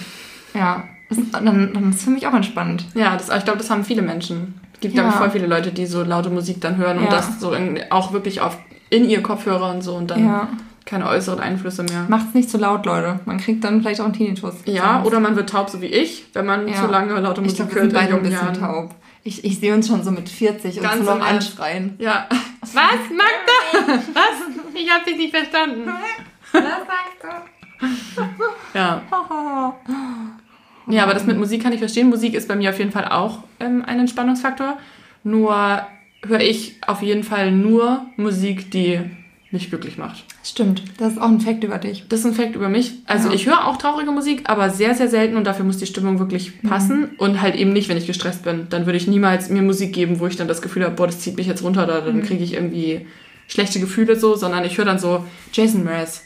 Ja, 0.53 0.85
dann, 1.33 1.45
dann 1.45 1.91
ist 1.91 1.99
es 1.99 2.05
für 2.05 2.11
mich 2.11 2.27
auch 2.27 2.35
entspannend. 2.35 2.87
Ja, 2.95 3.17
das, 3.17 3.29
ich 3.29 3.45
glaube, 3.45 3.59
das 3.59 3.71
haben 3.71 3.85
viele 3.85 4.03
Menschen. 4.03 4.60
Es 4.81 4.83
gibt, 4.83 4.95
Ja. 4.95 5.03
glaube 5.03 5.15
ich, 5.15 5.19
voll 5.21 5.31
viele 5.31 5.47
Leute, 5.47 5.73
die 5.73 5.85
so 5.85 6.03
laute 6.03 6.31
Musik 6.31 6.59
dann 6.63 6.77
hören 6.79 6.97
und 6.99 7.05
Ja. 7.05 7.11
das 7.11 7.39
so 7.39 7.53
in, 7.53 7.79
auch 7.91 8.13
wirklich 8.15 8.41
auf, 8.41 8.57
in 8.89 9.05
ihr 9.11 9.23
Kopfhörer 9.23 9.71
und 9.73 9.83
so 9.83 9.95
und 9.95 10.11
dann 10.11 10.25
Ja. 10.25 10.49
keine 10.87 11.07
äußeren 11.07 11.39
Einflüsse 11.39 11.83
mehr. 11.83 12.07
Macht's 12.09 12.33
nicht 12.33 12.49
zu 12.49 12.57
laut, 12.57 12.87
Leute. 12.87 13.21
Man 13.27 13.37
kriegt 13.37 13.63
dann 13.63 13.83
vielleicht 13.83 14.01
auch 14.01 14.07
einen 14.07 14.15
Tinnitus. 14.15 14.55
Ja, 14.65 15.03
oder 15.05 15.21
man 15.21 15.37
wird 15.37 15.51
taub, 15.51 15.69
so 15.69 15.83
wie 15.83 15.87
ich, 15.87 16.25
wenn 16.33 16.47
man 16.47 16.67
zu 16.75 16.87
lange 16.87 17.13
laute 17.21 17.43
ich 17.43 17.49
Musik 17.49 17.67
wir 17.75 17.83
sind 17.83 17.83
hört 17.83 17.93
beide 17.93 18.09
in 18.13 18.17
ein 18.17 18.23
bisschen 18.23 18.41
Jahren. 18.47 18.59
taub. 18.59 18.95
Ich, 19.23 19.45
ich 19.45 19.61
sehe 19.61 19.75
uns 19.75 19.87
schon 19.87 20.03
so 20.03 20.11
mit 20.13 20.31
40 20.31 20.79
und 20.79 20.83
Ganz 20.83 21.05
so 21.05 21.15
noch 21.15 21.21
anschreien. 21.27 21.97
Ja. 21.99 22.27
Was, 22.63 22.73
Magda? 23.11 24.01
Was? 24.15 24.73
Ich 24.75 24.91
habe 24.91 25.05
dich 25.05 25.19
nicht 25.19 25.37
verstanden. 25.37 25.91
Was 26.53 26.63
sagst 26.63 27.23
du? 28.17 28.79
Ja. 28.79 29.03
Ja, 30.89 31.03
aber 31.05 31.15
das 31.15 31.27
mit 31.27 31.39
Musik 31.39 31.63
kann 31.63 31.73
ich 31.73 31.79
verstehen. 31.79 32.09
Musik 32.09 32.35
ist 32.35 32.49
bei 32.49 32.57
mir 32.57 32.71
auf 32.71 32.79
jeden 32.79 32.93
Fall 32.93 33.09
auch 33.09 33.41
ähm, 33.61 33.85
ein 33.87 34.01
Entspannungsfaktor. 34.01 34.79
Nur 35.25 35.83
höre 36.27 36.41
ich 36.41 36.77
auf 36.87 37.03
jeden 37.03 37.23
Fall 37.25 37.53
nur 37.53 38.07
Musik, 38.17 38.71
die 38.71 39.01
mich 39.53 39.69
glücklich 39.69 39.99
macht. 39.99 40.25
Stimmt, 40.45 40.83
das 40.99 41.15
ist 41.15 41.19
auch 41.21 41.29
ein 41.29 41.41
Fakt 41.41 41.65
über 41.65 41.79
dich. 41.79 42.05
Das 42.09 42.21
ist 42.21 42.27
ein 42.27 42.35
Fakt 42.35 42.55
über 42.55 42.69
mich. 42.69 42.93
Also 43.07 43.29
Ja. 43.29 43.35
ich 43.35 43.47
höre 43.47 43.67
auch 43.67 43.77
traurige 43.79 44.11
Musik, 44.13 44.43
aber 44.49 44.71
sehr, 44.71 44.95
sehr 44.95 45.09
selten 45.09 45.37
und 45.37 45.45
dafür 45.45 45.65
muss 45.65 45.77
die 45.79 45.87
Stimmung 45.87 46.19
wirklich 46.21 46.63
passen. 46.63 47.01
Mhm. 47.01 47.09
Und 47.19 47.43
halt 47.43 47.57
eben 47.57 47.73
nicht, 47.73 47.89
wenn 47.89 47.97
ich 47.97 48.07
gestresst 48.07 48.45
bin. 48.45 48.67
Dann 48.71 48.87
würde 48.87 48.97
ich 48.97 49.09
niemals 49.09 49.51
mir 49.51 49.63
Musik 49.63 49.93
geben, 49.93 50.21
wo 50.21 50.27
ich 50.29 50.37
dann 50.37 50.47
das 50.49 50.63
Gefühl 50.63 50.85
habe, 50.85 50.95
boah, 50.95 51.07
das 51.09 51.19
zieht 51.21 51.37
mich 51.37 51.47
jetzt 51.49 51.63
runter 51.65 51.85
oder 51.85 52.01
Mhm. 52.03 52.07
dann 52.07 52.23
kriege 52.23 52.45
ich 52.45 52.55
irgendwie 52.55 53.07
schlechte 53.49 53.81
Gefühle 53.81 54.15
so, 54.17 54.37
sondern 54.37 54.65
ich 54.65 54.79
höre 54.79 54.85
dann 54.85 55.01
so 55.01 55.25
Jason 55.53 55.83
Mraz. 55.85 56.25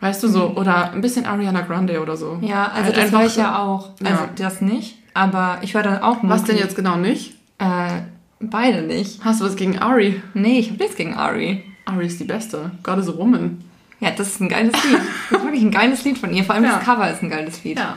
Weißt 0.00 0.22
du 0.22 0.28
so? 0.28 0.50
Oder 0.56 0.92
ein 0.92 1.00
bisschen 1.00 1.24
Ariana 1.26 1.62
Grande 1.62 2.00
oder 2.02 2.16
so. 2.16 2.34
Mhm. 2.34 2.44
Ja, 2.46 2.66
also 2.66 2.84
Halt 2.84 2.96
das 2.98 3.12
höre 3.12 3.26
ich 3.26 3.36
ja 3.36 3.58
auch. 3.58 3.90
Also 4.04 4.22
Ja. 4.24 4.28
das 4.36 4.60
nicht, 4.60 4.98
aber 5.14 5.58
ich 5.62 5.74
höre 5.74 5.82
dann 5.82 6.02
auch 6.02 6.18
Was 6.22 6.44
denn 6.44 6.58
jetzt 6.58 6.76
genau 6.76 6.96
nicht? 6.96 7.34
Äh, 7.58 8.02
beide 8.40 8.82
nicht. 8.82 9.24
Hast 9.24 9.40
du 9.40 9.46
was 9.46 9.56
gegen 9.56 9.78
Ari? 9.78 10.20
Nee, 10.34 10.58
ich 10.58 10.68
habe 10.70 10.78
nichts 10.80 10.96
gegen 10.96 11.14
Ari. 11.14 11.64
Ari 11.86 12.06
ist 12.06 12.20
die 12.20 12.24
Beste. 12.24 12.72
God 12.82 12.98
is 12.98 13.08
a 13.08 13.16
woman. 13.16 13.62
Ja, 14.00 14.10
das 14.10 14.28
ist 14.28 14.40
ein 14.40 14.48
geiles 14.50 14.74
Lied. 14.84 14.98
Das 15.30 15.38
ist 15.38 15.44
wirklich 15.44 15.62
ein 15.62 15.70
geiles 15.70 16.04
Lied 16.04 16.18
von 16.18 16.32
ihr. 16.34 16.44
Vor 16.44 16.54
allem 16.54 16.64
Ja. 16.64 16.76
das 16.76 16.84
Cover 16.84 17.10
ist 17.10 17.22
ein 17.22 17.30
geiles 17.30 17.64
Lied. 17.64 17.78
Ja. 17.78 17.96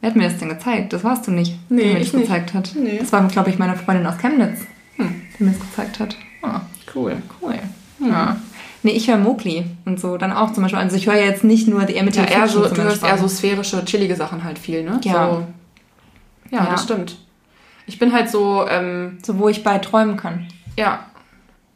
Wer 0.00 0.10
hat 0.10 0.16
mir 0.16 0.28
das 0.28 0.38
denn 0.38 0.48
gezeigt? 0.48 0.92
Das 0.92 1.02
warst 1.04 1.26
du 1.26 1.32
nicht, 1.32 1.58
Nee, 1.68 1.82
der 1.82 1.92
mir 1.94 1.98
ich 2.00 2.04
das 2.12 2.14
nicht. 2.20 2.28
gezeigt 2.28 2.54
hat. 2.54 2.70
Nee. 2.76 2.98
Das 2.98 3.12
war, 3.12 3.26
glaube 3.28 3.50
ich, 3.50 3.58
meine 3.58 3.74
Freundin 3.76 4.06
aus 4.06 4.16
Chemnitz, 4.18 4.60
Hm. 4.96 5.22
die 5.38 5.44
mir 5.44 5.50
das 5.50 5.60
gezeigt 5.60 5.98
hat. 6.00 6.16
Ah, 6.42 6.60
Cool. 6.94 7.16
cool. 7.42 7.54
Ja. 7.98 8.36
Nee, 8.82 8.92
ich 8.92 9.08
höre 9.08 9.18
Mowgli 9.18 9.64
und 9.84 10.00
so 10.00 10.16
dann 10.16 10.32
auch 10.32 10.52
zum 10.52 10.62
Beispiel. 10.62 10.78
Also 10.80 10.96
ich 10.96 11.06
höre 11.06 11.16
ja 11.16 11.26
jetzt 11.26 11.44
nicht 11.44 11.68
nur 11.68 11.84
die 11.84 11.94
Ja, 11.94 12.00
Amityville 12.02 12.30
eher 12.30 12.48
so, 12.48 12.66
du 12.66 12.82
hörst 12.82 13.04
eher 13.04 13.18
so 13.18 13.28
sphärische, 13.28 13.84
chillige 13.84 14.16
Sachen 14.16 14.42
halt 14.44 14.58
viel, 14.58 14.82
ne? 14.84 15.00
Ja. 15.04 15.30
So, 15.30 15.46
ja, 16.50 16.64
Ja. 16.64 16.70
das 16.70 16.84
stimmt. 16.84 17.16
Ich 17.86 17.98
bin 17.98 18.12
halt 18.12 18.30
so, 18.30 18.66
ähm, 18.68 19.18
So, 19.22 19.38
wo 19.38 19.48
ich 19.48 19.62
bei 19.64 19.78
träumen 19.78 20.16
kann. 20.16 20.46
ja. 20.76 21.00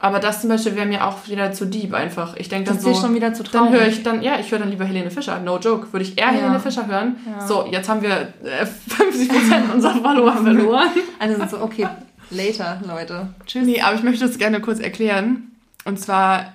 Aber 0.01 0.19
das 0.19 0.43
zum 0.43 0.51
Beispiel 0.51 0.77
wäre 0.77 0.85
mir 0.85 1.07
auch 1.07 1.29
wieder 1.29 1.53
zu 1.53 1.65
deep 1.67 1.95
einfach. 1.95 2.37
Ich 2.37 2.51
denke 2.51 2.67
dann 2.69 2.75
Das 2.77 2.85
so, 2.85 2.93
schon 2.95 3.15
wieder 3.15 3.33
zu 3.33 3.43
dann 3.43 3.53
traurig. 3.69 3.73
höre 3.81 3.87
ich 3.89 4.03
dann, 4.03 4.23
ja, 4.23 4.39
ich 4.39 4.51
höre 4.51 4.59
dann 4.59 4.69
lieber 4.69 4.85
Helene 4.85 5.11
Fischer. 5.11 5.39
No 5.41 5.59
joke. 5.59 5.91
Würde 5.95 6.05
ich 6.05 6.19
eher 6.19 6.27
Ja. 6.27 6.33
Helene 6.33 6.61
Fischer 6.61 6.87
hören. 6.87 7.17
Ja. 7.27 7.47
So, 7.47 7.67
jetzt 7.71 7.89
haben 7.89 8.03
wir 8.03 8.11
äh, 8.43 8.67
50% 8.91 9.73
unserer 9.73 9.95
Follower 9.95 10.33
verloren. 10.43 10.89
Also 11.19 11.47
so, 11.57 11.63
okay, 11.63 11.89
later, 12.31 12.83
Leute. 12.87 13.29
Tschüss. 13.47 13.65
Nee, 13.65 13.81
aber 13.81 13.95
ich 13.95 14.03
möchte 14.03 14.27
das 14.27 14.37
gerne 14.37 14.61
kurz 14.61 14.79
erklären. 14.79 15.53
Und 15.87 15.99
zwar, 15.99 16.53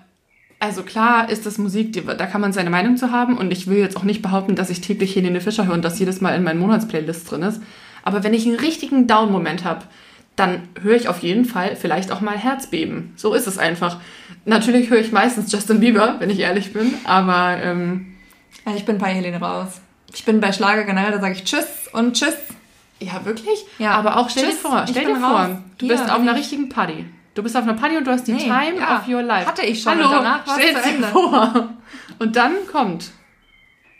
also 0.59 0.83
klar 0.83 1.29
ist 1.29 1.45
das 1.45 1.57
Musik, 1.57 1.93
die, 1.93 2.01
da 2.05 2.25
kann 2.25 2.41
man 2.41 2.51
seine 2.53 2.69
Meinung 2.69 2.97
zu 2.97 3.11
haben. 3.11 3.37
Und 3.37 3.51
ich 3.51 3.67
will 3.67 3.77
jetzt 3.77 3.95
auch 3.97 4.03
nicht 4.03 4.21
behaupten, 4.21 4.55
dass 4.55 4.69
ich 4.69 4.81
täglich 4.81 5.15
Helene 5.15 5.41
Fischer 5.41 5.65
höre 5.65 5.73
und 5.73 5.85
das 5.85 5.99
jedes 5.99 6.21
Mal 6.21 6.35
in 6.35 6.43
meinen 6.43 6.59
Monatsplaylist 6.59 7.29
drin 7.31 7.43
ist. 7.43 7.61
Aber 8.03 8.23
wenn 8.23 8.33
ich 8.33 8.45
einen 8.45 8.57
richtigen 8.59 9.07
Down-Moment 9.07 9.63
habe, 9.63 9.85
dann 10.35 10.61
höre 10.81 10.95
ich 10.95 11.09
auf 11.09 11.19
jeden 11.19 11.43
Fall 11.45 11.75
vielleicht 11.75 12.11
auch 12.11 12.21
mal 12.21 12.37
Herzbeben. 12.37 13.11
So 13.17 13.33
ist 13.33 13.45
es 13.47 13.57
einfach. 13.57 13.97
Natürlich 14.45 14.89
höre 14.89 14.99
ich 14.99 15.11
meistens 15.11 15.51
Justin 15.51 15.79
Bieber, 15.81 16.15
wenn 16.19 16.29
ich 16.29 16.39
ehrlich 16.39 16.71
bin. 16.71 16.93
Aber 17.03 17.57
ähm, 17.61 18.15
Also 18.63 18.77
ich 18.79 18.85
bin 18.85 18.97
bei 18.97 19.07
Helene 19.13 19.37
raus. 19.39 19.81
Ich 20.13 20.23
bin 20.25 20.39
bei 20.39 20.51
Schlager 20.53 20.85
generell, 20.85 21.11
da 21.11 21.19
sage 21.19 21.33
ich 21.33 21.43
Tschüss 21.43 21.65
und 21.91 22.13
Tschüss. 22.15 22.35
ja, 23.01 23.23
wirklich? 23.25 23.65
Ja. 23.79 23.91
Aber 23.91 24.17
auch 24.17 24.29
stell 24.29 24.45
Tschüss, 24.45 24.61
dir 24.61 24.69
vor, 24.69 24.85
stell 24.89 25.05
dir 25.05 25.15
vor, 25.17 25.29
raus. 25.29 25.49
du 25.77 25.85
Hier 25.85 25.95
bist 25.95 26.09
auf 26.09 26.19
einer 26.19 26.31
ich. 26.31 26.39
richtigen 26.39 26.69
Party. 26.69 27.05
Du 27.35 27.43
bist 27.43 27.55
auf 27.55 27.63
einer 27.63 27.73
Party 27.75 27.95
und 27.97 28.05
du 28.05 28.11
hast 28.11 28.27
die 28.27 28.33
Nee, 28.33 28.39
Time 28.43 28.79
ja. 28.79 28.97
of 28.97 29.07
your 29.07 29.21
life. 29.21 29.47
Hatte 29.47 29.65
ich 29.65 29.81
schon 29.81 29.93
Hallo, 29.93 30.07
und 30.07 30.11
danach 30.15 30.41
stell 30.57 30.73
dir 30.73 31.07
vor. 31.07 31.69
Und 32.19 32.35
dann 32.35 32.53
kommt 32.71 33.11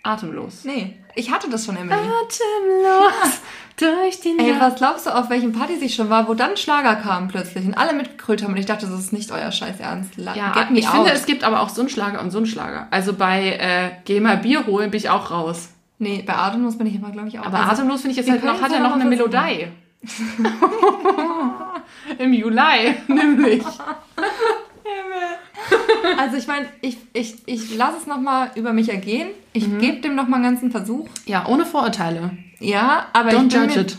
Atemlos. 0.04 0.64
Nee, 0.66 0.96
ich 1.16 1.32
hatte 1.32 1.50
das 1.50 1.66
schon, 1.66 1.76
Emily. 1.78 1.94
Atemlos 1.94 3.42
durch 3.78 4.20
die 4.22 4.36
Ey, 4.38 4.52
Nacht. 4.54 4.62
was 4.62 4.76
glaubst 4.76 5.06
du, 5.06 5.10
auf 5.16 5.30
welchen 5.30 5.52
Partys 5.54 5.82
ich 5.82 5.96
schon 5.96 6.10
war, 6.10 6.28
wo 6.28 6.34
dann 6.34 6.58
Schlager 6.58 6.96
kam 6.96 7.28
plötzlich 7.28 7.66
und 7.66 7.76
alle 7.76 7.94
mitgekrölt 7.94 8.44
haben 8.44 8.52
und 8.54 8.58
ich 8.60 8.66
dachte, 8.66 8.88
das 8.88 9.00
ist 9.00 9.14
nicht 9.14 9.32
euer 9.32 9.52
Scheiß 9.52 9.80
Ernst. 9.80 10.18
La- 10.18 10.36
Ja, 10.36 10.52
Get 10.54 10.72
me 10.72 10.80
ich 10.80 10.88
out. 10.88 10.96
finde, 10.96 11.12
es 11.12 11.26
gibt 11.26 11.44
aber 11.44 11.62
auch 11.62 11.70
so 11.70 11.82
einen 11.82 11.90
Schlager 11.90 12.22
und 12.22 12.32
so 12.32 12.38
einen 12.40 12.48
Schlager. 12.48 12.88
Also 12.92 13.14
bei 13.14 13.54
äh, 13.54 13.92
Geh 14.06 14.20
mal 14.20 14.38
Bier 14.38 14.66
holen 14.66 14.92
bin 14.92 14.98
ich 14.98 15.10
auch 15.10 15.32
raus. 15.32 15.70
Nee, 15.98 16.24
bei 16.26 16.34
Atemlos 16.36 16.78
bin 16.78 16.88
ich 16.88 16.96
immer, 16.96 17.12
glaube 17.12 17.28
ich, 17.28 17.40
auch. 17.40 17.46
Aber 17.46 17.60
Also, 17.60 17.72
Atemlos 17.84 18.02
finde 18.02 18.12
ich 18.12 18.18
jetzt 18.18 18.30
halt 18.32 18.44
noch, 18.44 18.62
hat 18.62 18.72
ja 18.72 18.78
ja 18.78 18.84
noch 18.84 18.94
eine 18.96 19.04
Melodie. 19.06 19.68
Im 22.18 22.34
Juli, 22.34 22.96
nämlich. 23.08 23.64
Also 26.18 26.38
ich 26.38 26.48
meine, 26.48 26.66
ich, 26.82 26.98
ich, 27.14 27.36
ich 27.46 27.76
lasse 27.78 27.98
es 27.98 28.08
nochmal 28.08 28.52
über 28.56 28.74
mich 28.74 28.90
ergehen. 28.90 29.30
Ich 29.54 29.68
Mhm. 29.68 29.80
gebe 29.80 30.02
dem 30.02 30.16
nochmal 30.16 30.44
einen 30.44 30.52
ganzen 30.54 30.72
Versuch. 30.72 31.08
Ja, 31.26 31.46
ohne 31.48 31.66
Vorurteile. 31.66 32.32
Ja, 32.60 33.06
aber 33.14 33.30
Don't 33.30 33.48
ich 33.48 33.54
bin 33.54 33.62
judge 33.62 33.76
mir, 33.76 33.82
it. 33.82 33.98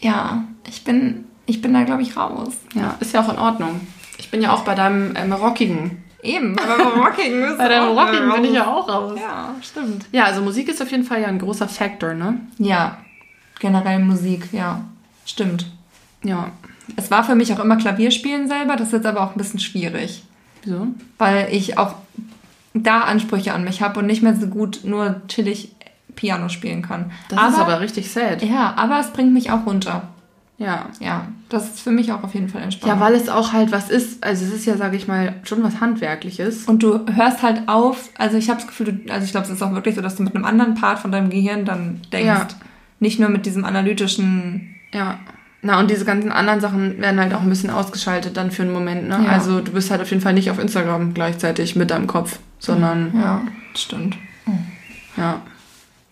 Ja, 0.00 0.44
ich 0.68 0.84
bin, 0.84 1.24
ich 1.46 1.62
bin 1.62 1.72
da, 1.72 1.84
glaube 1.84 2.02
ich, 2.02 2.16
raus. 2.16 2.52
Ja, 2.74 2.96
ist 3.00 3.14
ja 3.14 3.22
auch 3.22 3.32
in 3.32 3.38
Ordnung. 3.38 3.80
Ich 4.18 4.30
bin 4.30 4.42
ja 4.42 4.52
auch 4.52 4.64
bei 4.64 4.74
deinem 4.74 5.14
ähm, 5.16 5.32
Rockigen. 5.32 6.02
Eben, 6.22 6.58
aber 6.58 6.84
beim 6.84 7.00
Rocking 7.02 7.42
ist 7.44 7.58
Bei 7.58 7.68
deinem 7.68 7.96
auch 7.96 8.06
Rockigen 8.06 8.32
bin 8.32 8.44
ich 8.44 8.52
ja 8.52 8.66
auch 8.66 8.88
raus. 8.88 9.18
Ja, 9.20 9.54
stimmt. 9.62 10.06
Ja, 10.12 10.24
also 10.24 10.42
Musik 10.42 10.68
ist 10.68 10.82
auf 10.82 10.90
jeden 10.90 11.04
Fall 11.04 11.20
ja 11.22 11.28
ein 11.28 11.38
großer 11.38 11.68
Factor, 11.68 12.14
ne? 12.14 12.40
Ja, 12.58 12.98
generell 13.60 14.00
Musik, 14.00 14.48
ja. 14.52 14.82
Stimmt. 15.26 15.66
Ja. 16.24 16.52
Es 16.96 17.10
war 17.10 17.24
für 17.24 17.34
mich 17.34 17.52
auch 17.52 17.58
immer 17.58 17.76
Klavierspielen 17.76 18.48
selber, 18.48 18.76
das 18.76 18.88
ist 18.88 18.94
jetzt 18.94 19.06
aber 19.06 19.22
auch 19.22 19.32
ein 19.32 19.38
bisschen 19.38 19.60
schwierig. 19.60 20.24
Wieso? 20.62 20.86
Weil 21.18 21.48
ich 21.52 21.76
auch 21.76 21.96
da 22.72 23.00
Ansprüche 23.00 23.52
an 23.52 23.64
mich 23.64 23.82
habe 23.82 24.00
und 24.00 24.06
nicht 24.06 24.22
mehr 24.22 24.36
so 24.36 24.46
gut 24.46 24.80
nur 24.84 25.20
chillig 25.28 25.74
Piano 26.14 26.48
spielen 26.48 26.82
kann. 26.82 27.10
Das 27.28 27.52
ist 27.52 27.58
aber 27.58 27.80
richtig 27.80 28.10
sad. 28.10 28.42
Ja, 28.42 28.74
aber 28.76 29.00
es 29.00 29.12
bringt 29.12 29.32
mich 29.32 29.50
auch 29.50 29.66
runter. 29.66 30.08
Ja. 30.58 30.86
Ja, 31.00 31.28
das 31.50 31.66
ist 31.66 31.80
für 31.80 31.90
mich 31.90 32.12
auch 32.12 32.22
auf 32.22 32.34
jeden 32.34 32.48
Fall 32.48 32.62
entspannend. 32.62 32.98
Ja, 32.98 33.04
weil 33.04 33.14
es 33.14 33.28
auch 33.28 33.52
halt 33.52 33.72
was 33.72 33.90
ist, 33.90 34.24
also 34.24 34.44
es 34.44 34.52
ist 34.52 34.64
ja, 34.64 34.76
sage 34.76 34.96
ich 34.96 35.06
mal, 35.06 35.34
schon 35.42 35.62
was 35.62 35.80
Handwerkliches. 35.80 36.64
Und 36.64 36.82
du 36.82 37.04
hörst 37.12 37.42
halt 37.42 37.68
auf, 37.68 38.08
also 38.16 38.38
ich 38.38 38.48
habe 38.48 38.60
das 38.60 38.66
Gefühl, 38.66 38.92
du, 38.92 39.12
also 39.12 39.24
ich 39.24 39.32
glaube, 39.32 39.46
es 39.46 39.52
ist 39.52 39.62
auch 39.62 39.72
wirklich 39.72 39.94
so, 39.94 40.00
dass 40.00 40.16
du 40.16 40.22
mit 40.22 40.34
einem 40.34 40.46
anderen 40.46 40.74
Part 40.74 40.98
von 40.98 41.12
deinem 41.12 41.28
Gehirn 41.28 41.66
dann 41.66 42.00
denkst. 42.12 42.26
Ja. 42.26 42.48
Nicht 43.00 43.20
nur 43.20 43.28
mit 43.28 43.44
diesem 43.44 43.66
analytischen. 43.66 44.75
Ja. 44.92 45.18
Na, 45.62 45.80
und 45.80 45.90
diese 45.90 46.04
ganzen 46.04 46.30
anderen 46.30 46.60
Sachen 46.60 47.00
werden 47.00 47.18
halt 47.18 47.34
auch 47.34 47.40
ein 47.42 47.48
bisschen 47.48 47.70
ausgeschaltet 47.70 48.36
dann 48.36 48.50
für 48.50 48.62
einen 48.62 48.72
Moment, 48.72 49.08
ne? 49.08 49.20
Ja. 49.24 49.30
Also 49.32 49.60
du 49.60 49.72
bist 49.72 49.90
halt 49.90 50.00
auf 50.00 50.10
jeden 50.10 50.22
Fall 50.22 50.34
nicht 50.34 50.50
auf 50.50 50.58
Instagram 50.60 51.12
gleichzeitig 51.14 51.74
mit 51.76 51.90
deinem 51.90 52.06
Kopf, 52.06 52.38
sondern, 52.58 53.12
Ja, 53.20 53.40
stimmt. 53.74 54.16
ja. 55.16 55.40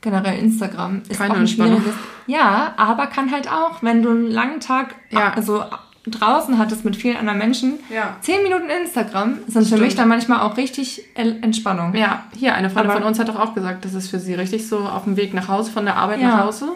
Generell 0.01 0.39
Instagram 0.39 1.03
ist 1.09 1.19
Keine 1.19 1.31
auch 1.33 1.35
ein 1.37 1.41
Entspannung. 1.43 1.77
schwieriges. 1.81 1.99
Ja, 2.27 2.75
aber 2.77 3.07
kann 3.07 3.31
halt 3.31 3.51
auch, 3.51 3.83
wenn 3.83 4.03
du 4.03 4.11
einen 4.11 4.31
langen 4.31 4.61
Tag 4.61 4.95
Ja. 5.11 5.33
also 5.35 5.63
draußen 6.07 6.59
hattest 6.59 6.85
mit 6.85 6.97
vielen 6.97 7.17
anderen 7.17 7.39
Menschen, 7.39 7.75
Ja. 7.91 8.17
zehn 8.21 8.43
Minuten 8.43 8.69
Instagram 8.69 9.39
sind 9.47 9.63
für 9.63 9.65
Stimmt. 9.69 9.81
mich 9.83 9.95
dann 9.95 10.09
manchmal 10.09 10.41
auch 10.41 10.57
richtig 10.59 11.03
Entspannung. 11.15 11.95
Ja, 11.95 12.25
hier, 12.37 12.55
eine 12.55 12.69
Freundin 12.69 12.91
Aber- 12.91 13.01
von 13.01 13.09
uns 13.09 13.19
hat 13.19 13.29
doch 13.29 13.39
auch 13.39 13.55
gesagt, 13.55 13.85
das 13.87 13.95
ist 13.95 14.11
für 14.11 14.19
sie 14.19 14.35
richtig 14.35 14.69
so 14.69 14.81
auf 14.81 15.05
dem 15.05 15.17
Weg 15.17 15.33
nach 15.33 15.49
Hause, 15.49 15.71
von 15.71 15.85
der 15.87 15.97
Arbeit 15.97 16.21
Ja. 16.21 16.29
nach 16.29 16.45
Hause. 16.45 16.69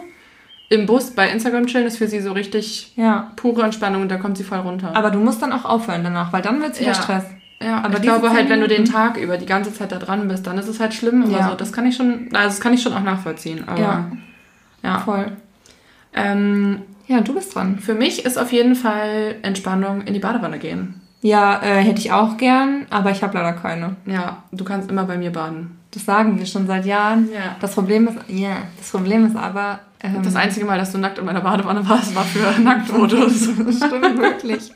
Im 0.69 0.85
Bus 0.85 1.11
bei 1.11 1.29
Instagram 1.29 1.65
chillen 1.65 1.87
ist 1.87 1.97
für 1.97 2.07
sie 2.07 2.19
so 2.21 2.31
richtig 2.31 2.93
Ja. 2.95 3.31
pure 3.35 3.63
Entspannung 3.63 4.03
und 4.03 4.09
da 4.09 4.17
kommt 4.17 4.37
sie 4.37 4.43
voll 4.43 4.59
runter. 4.59 4.91
Aber 4.95 5.09
du 5.09 5.19
musst 5.19 5.41
dann 5.41 5.51
auch 5.51 5.65
aufhören 5.65 6.03
danach, 6.03 6.31
weil 6.31 6.41
dann 6.43 6.61
wird 6.61 6.73
es 6.73 6.79
wieder 6.79 6.91
Ja. 6.91 6.95
Stress. 6.95 7.23
ja, 7.61 7.81
aber 7.81 7.95
ich 7.95 8.01
glaube 8.03 8.29
halt, 8.31 8.49
wenn 8.49 8.59
du 8.61 8.67
den 8.67 8.85
Tag 8.85 9.17
über 9.17 9.37
die 9.37 9.47
ganze 9.47 9.73
Zeit 9.73 9.91
da 9.91 9.97
dran 9.97 10.27
bist, 10.27 10.45
dann 10.45 10.57
ist 10.59 10.67
es 10.67 10.79
halt 10.79 10.93
schlimm. 10.93 11.23
Aber 11.23 11.31
Ja. 11.31 11.49
so, 11.49 11.55
das 11.55 11.71
kann 11.73 11.85
ich 11.87 11.95
schon, 11.95 12.29
also 12.33 12.47
das 12.49 12.59
kann 12.61 12.73
ich 12.73 12.81
schon 12.83 12.93
auch 12.93 13.01
nachvollziehen. 13.03 13.63
Aber 13.67 13.81
Ja. 13.81 14.11
ja. 14.83 14.99
Voll. 14.99 15.31
Ähm, 16.13 16.81
Ja, 17.07 17.21
du 17.21 17.33
bist 17.33 17.55
dran. 17.55 17.79
für 17.79 17.95
mich 17.95 18.23
ist 18.25 18.37
auf 18.37 18.51
jeden 18.51 18.75
Fall 18.75 19.35
Entspannung 19.41 20.01
in 20.01 20.13
die 20.13 20.19
Badewanne 20.19 20.59
gehen. 20.59 21.01
Ja, 21.21 21.59
äh, 21.61 21.77
hätte 21.83 21.99
ich 21.99 22.11
auch 22.11 22.37
gern, 22.37 22.85
aber 22.91 23.11
ich 23.11 23.23
habe 23.23 23.35
leider 23.37 23.53
keine. 23.53 23.95
Ja, 24.05 24.43
du 24.51 24.63
kannst 24.63 24.89
immer 24.89 25.03
bei 25.03 25.17
mir 25.17 25.31
baden. 25.31 25.77
Das 25.91 26.05
sagen 26.05 26.37
wir 26.37 26.45
schon 26.45 26.67
seit 26.67 26.85
Jahren. 26.85 27.27
Ja. 27.33 27.55
Das 27.59 27.73
Problem 27.73 28.07
ist, 28.07 28.17
ja, 28.27 28.57
das 28.77 28.91
Problem 28.91 29.25
ist 29.25 29.35
aber. 29.35 29.79
Ähm, 30.01 30.21
Das 30.23 30.35
einzige 30.35 30.65
Mal, 30.65 30.77
dass 30.77 30.91
du 30.91 30.97
nackt 30.97 31.17
in 31.17 31.25
meiner 31.25 31.41
Badewanne 31.41 31.87
warst, 31.87 32.15
war 32.15 32.23
für 32.23 32.59
Nacktfotos. 32.61 33.49
das 33.65 33.75
stimmt 33.77 34.17
wirklich. 34.17 34.71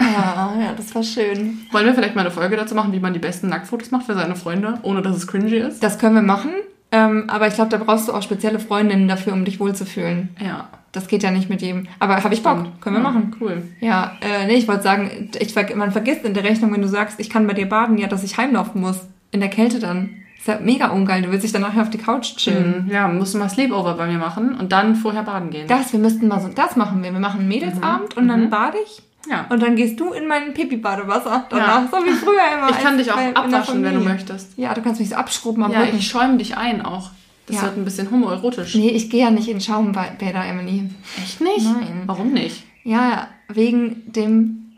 ja, 0.00 0.54
ja, 0.60 0.72
das 0.76 0.94
war 0.94 1.02
schön. 1.02 1.60
Wollen 1.70 1.86
wir 1.86 1.94
vielleicht 1.94 2.14
mal 2.14 2.22
eine 2.22 2.30
Folge 2.30 2.56
dazu 2.56 2.74
machen, 2.74 2.92
wie 2.92 3.00
man 3.00 3.12
die 3.12 3.18
besten 3.20 3.48
Nacktfotos 3.48 3.90
macht 3.90 4.06
für 4.06 4.14
seine 4.14 4.36
Freunde, 4.36 4.78
ohne 4.82 5.02
dass 5.02 5.16
es 5.16 5.26
cringy 5.26 5.56
ist? 5.56 5.82
Das 5.82 5.98
können 5.98 6.14
wir 6.14 6.22
machen, 6.22 6.50
ähm, 6.90 7.24
aber 7.28 7.46
ich 7.46 7.54
glaube, 7.54 7.70
da 7.70 7.78
brauchst 7.78 8.08
du 8.08 8.12
auch 8.12 8.22
spezielle 8.22 8.58
Freundinnen 8.58 9.08
dafür, 9.08 9.32
um 9.32 9.44
dich 9.44 9.60
wohlzufühlen. 9.60 10.30
Ja. 10.40 10.68
Das 10.90 11.08
geht 11.08 11.22
ja 11.22 11.30
nicht 11.30 11.48
mit 11.48 11.62
jedem. 11.62 11.86
Aber 12.00 12.22
habe 12.22 12.34
ich 12.34 12.42
Bock. 12.42 12.66
Können 12.82 12.96
wir 12.96 13.02
Ja, 13.02 13.08
machen. 13.10 13.34
Cool. 13.40 13.62
Ja, 13.80 14.18
äh, 14.20 14.46
nee, 14.46 14.56
ich 14.56 14.68
wollte 14.68 14.82
sagen, 14.82 15.30
ich, 15.38 15.54
man 15.74 15.90
vergisst 15.90 16.22
in 16.26 16.34
der 16.34 16.44
Rechnung, 16.44 16.70
wenn 16.74 16.82
du 16.82 16.88
sagst, 16.88 17.18
ich 17.18 17.30
kann 17.30 17.46
bei 17.46 17.54
dir 17.54 17.66
baden, 17.66 17.96
ja, 17.96 18.08
dass 18.08 18.22
ich 18.24 18.36
heimlaufen 18.36 18.82
muss. 18.82 19.00
In 19.30 19.40
der 19.40 19.48
Kälte 19.48 19.78
dann. 19.78 20.10
Ist 20.42 20.48
ja 20.48 20.58
mega 20.60 20.88
ungeil. 20.88 21.22
Du 21.22 21.30
willst 21.30 21.44
dich 21.44 21.52
dann 21.52 21.62
nachher 21.62 21.82
auf 21.82 21.90
die 21.90 21.98
Couch 21.98 22.34
chillen. 22.36 22.86
Mhm. 22.86 22.90
Ja, 22.90 23.06
musst 23.06 23.32
du 23.32 23.38
mal 23.38 23.48
Sleepover 23.48 23.94
bei 23.94 24.08
mir 24.08 24.18
machen 24.18 24.56
und 24.58 24.72
dann 24.72 24.96
vorher 24.96 25.22
baden 25.22 25.50
gehen. 25.50 25.68
Das, 25.68 25.92
wir 25.92 26.00
müssten 26.00 26.26
mal 26.26 26.40
so, 26.40 26.48
das 26.48 26.74
machen 26.74 27.00
wir. 27.04 27.12
Wir 27.12 27.20
machen 27.20 27.38
einen 27.40 27.48
Mädelsabend 27.48 28.16
und 28.16 28.26
dann 28.26 28.50
bade 28.50 28.76
ich. 28.84 29.02
ja. 29.30 29.46
Und 29.50 29.62
dann 29.62 29.76
gehst 29.76 30.00
du 30.00 30.12
in 30.12 30.26
mein 30.26 30.52
Pipi-Badewasser 30.52 31.46
danach, 31.48 31.82
so 31.92 31.98
wie 31.98 32.10
früher 32.10 32.40
immer. 32.58 32.70
Ich 32.70 32.78
kann 32.80 32.98
dich 32.98 33.12
auch 33.12 33.18
abwaschen, 33.34 33.84
wenn 33.84 33.94
du 33.94 34.00
möchtest. 34.00 34.58
Ja, 34.58 34.74
du 34.74 34.82
kannst 34.82 34.98
mich 34.98 35.10
so 35.10 35.14
abschrubben 35.14 35.62
am 35.62 35.70
Ja, 35.70 35.82
Rücken. 35.82 35.96
ich 35.98 36.08
schäume 36.08 36.36
dich 36.38 36.56
ein 36.56 36.84
auch. 36.84 37.10
Das 37.46 37.56
Ja. 37.56 37.62
wird 37.62 37.76
ein 37.76 37.84
bisschen 37.84 38.10
homoerotisch. 38.10 38.74
nee, 38.74 38.90
ich 38.90 39.10
gehe 39.10 39.22
ja 39.24 39.30
nicht 39.30 39.46
in 39.48 39.60
Schaumbäder, 39.60 40.44
Emily. 40.44 40.90
Echt 41.22 41.40
nicht? 41.40 41.64
Nein. 41.64 42.02
Warum 42.06 42.32
nicht? 42.32 42.64
Ja, 42.82 43.28
wegen 43.48 44.02
dem, 44.10 44.72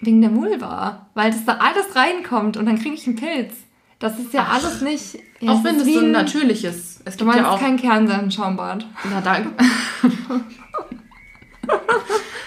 wegen 0.00 0.20
der 0.20 0.36
Vulva. 0.36 1.06
Weil 1.14 1.32
das 1.32 1.44
da 1.44 1.54
alles 1.54 1.96
reinkommt 1.96 2.56
und 2.56 2.66
dann 2.66 2.78
kriege 2.78 2.94
ich 2.94 3.06
einen 3.08 3.16
Pilz. 3.16 3.54
Das 4.00 4.18
ist 4.18 4.32
ja 4.34 4.46
alles 4.50 4.80
nicht... 4.80 5.18
Ja, 5.40 5.52
auch 5.52 5.62
wenn 5.64 5.76
es 5.76 5.84
so 5.86 6.00
ein- 6.00 6.10
natürlich 6.10 6.64
ist. 6.64 7.00
Es 7.04 7.16
Du 7.16 7.24
gibt 7.24 7.36
meinst 7.36 7.42
ja 7.42 7.50
auch. 7.50 7.60
kein 7.60 7.76
Kernsamen-Schaumbad. 7.78 8.84
Na, 9.10 9.20
da. 9.20 9.38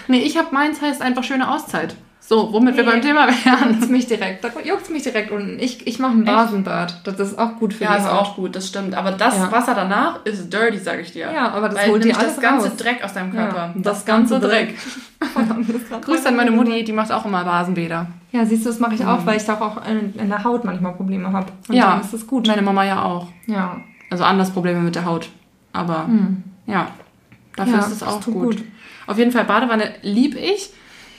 nee, 0.08 0.18
ich 0.20 0.36
habe 0.36 0.48
meins 0.52 0.80
heißt 0.82 1.00
einfach 1.02 1.24
schöne 1.24 1.50
Auszeit. 1.50 1.96
So, 2.26 2.50
womit 2.54 2.74
wir 2.76 2.84
Nee. 2.84 2.90
beim 2.90 3.02
Thema 3.02 3.26
wären. 3.28 3.72
Juckt's 3.74 3.88
mich 3.90 4.06
direkt. 4.06 4.42
Da 4.44 4.48
juckt's 4.64 4.88
mich 4.88 5.02
direkt 5.02 5.30
unten. 5.30 5.58
Ich, 5.60 5.86
ich 5.86 5.98
mache 5.98 6.12
ein 6.14 6.24
Basenbad. 6.24 7.02
Das 7.04 7.20
ist 7.20 7.38
auch 7.38 7.56
gut 7.56 7.74
für 7.74 7.84
Ja, 7.84 7.92
die 7.96 7.98
ist 8.02 8.06
Haut. 8.10 8.12
auch 8.18 8.36
gut, 8.36 8.56
das 8.56 8.66
stimmt. 8.66 8.94
Aber 8.94 9.12
das 9.12 9.36
Ja. 9.36 9.52
Wasser 9.52 9.74
danach 9.74 10.24
ist 10.24 10.50
dirty, 10.50 10.78
sag 10.78 11.00
ich 11.00 11.12
dir. 11.12 11.30
Ja, 11.30 11.50
aber 11.50 11.68
das 11.68 11.78
Weil 11.80 11.90
holt 11.90 12.02
dir 12.04 12.16
alles 12.16 12.36
das 12.36 12.40
ganze 12.42 12.68
raus. 12.68 12.76
Dreck 12.78 13.04
aus 13.04 13.12
deinem 13.12 13.30
Körper. 13.30 13.56
Ja, 13.56 13.74
das 13.76 14.06
ganze 14.06 14.40
Dreck. 14.40 14.74
Grüß 15.20 16.00
Grüß 16.00 16.26
an 16.26 16.36
meine 16.36 16.50
Mutti, 16.50 16.82
die 16.82 16.92
macht 16.92 17.12
auch 17.12 17.26
immer 17.26 17.44
Basenbäder. 17.44 18.06
Ja, 18.32 18.46
siehst 18.46 18.64
du, 18.64 18.70
das 18.70 18.80
mache 18.80 18.94
ich 18.94 19.04
auch, 19.04 19.26
weil 19.26 19.36
ich 19.36 19.44
da 19.44 19.60
auch 19.60 19.86
in, 19.86 20.14
in 20.18 20.28
der 20.30 20.42
Haut 20.44 20.64
manchmal 20.64 20.92
Probleme 20.94 21.30
habe. 21.30 21.48
Und 21.68 21.74
Ja. 21.74 21.90
dann 21.92 22.00
ist 22.00 22.14
das 22.14 22.26
gut. 22.26 22.46
Meine 22.46 22.62
Mama 22.62 22.84
ja 22.84 23.02
auch. 23.02 23.28
Ja. 23.46 23.76
Also 24.10 24.24
anders 24.24 24.50
Probleme 24.50 24.80
mit 24.80 24.94
der 24.94 25.04
Haut. 25.04 25.28
Aber 25.74 26.08
ja, 26.66 26.88
dafür 27.56 27.74
Ja, 27.74 27.80
ist 27.80 27.92
es 27.92 27.98
das 27.98 28.08
auch 28.08 28.24
gut. 28.24 28.34
gut. 28.56 28.64
Auf 29.06 29.18
jeden 29.18 29.30
Fall 29.30 29.44
Badewanne 29.44 29.90
lieb 30.02 30.36
ich. 30.36 30.70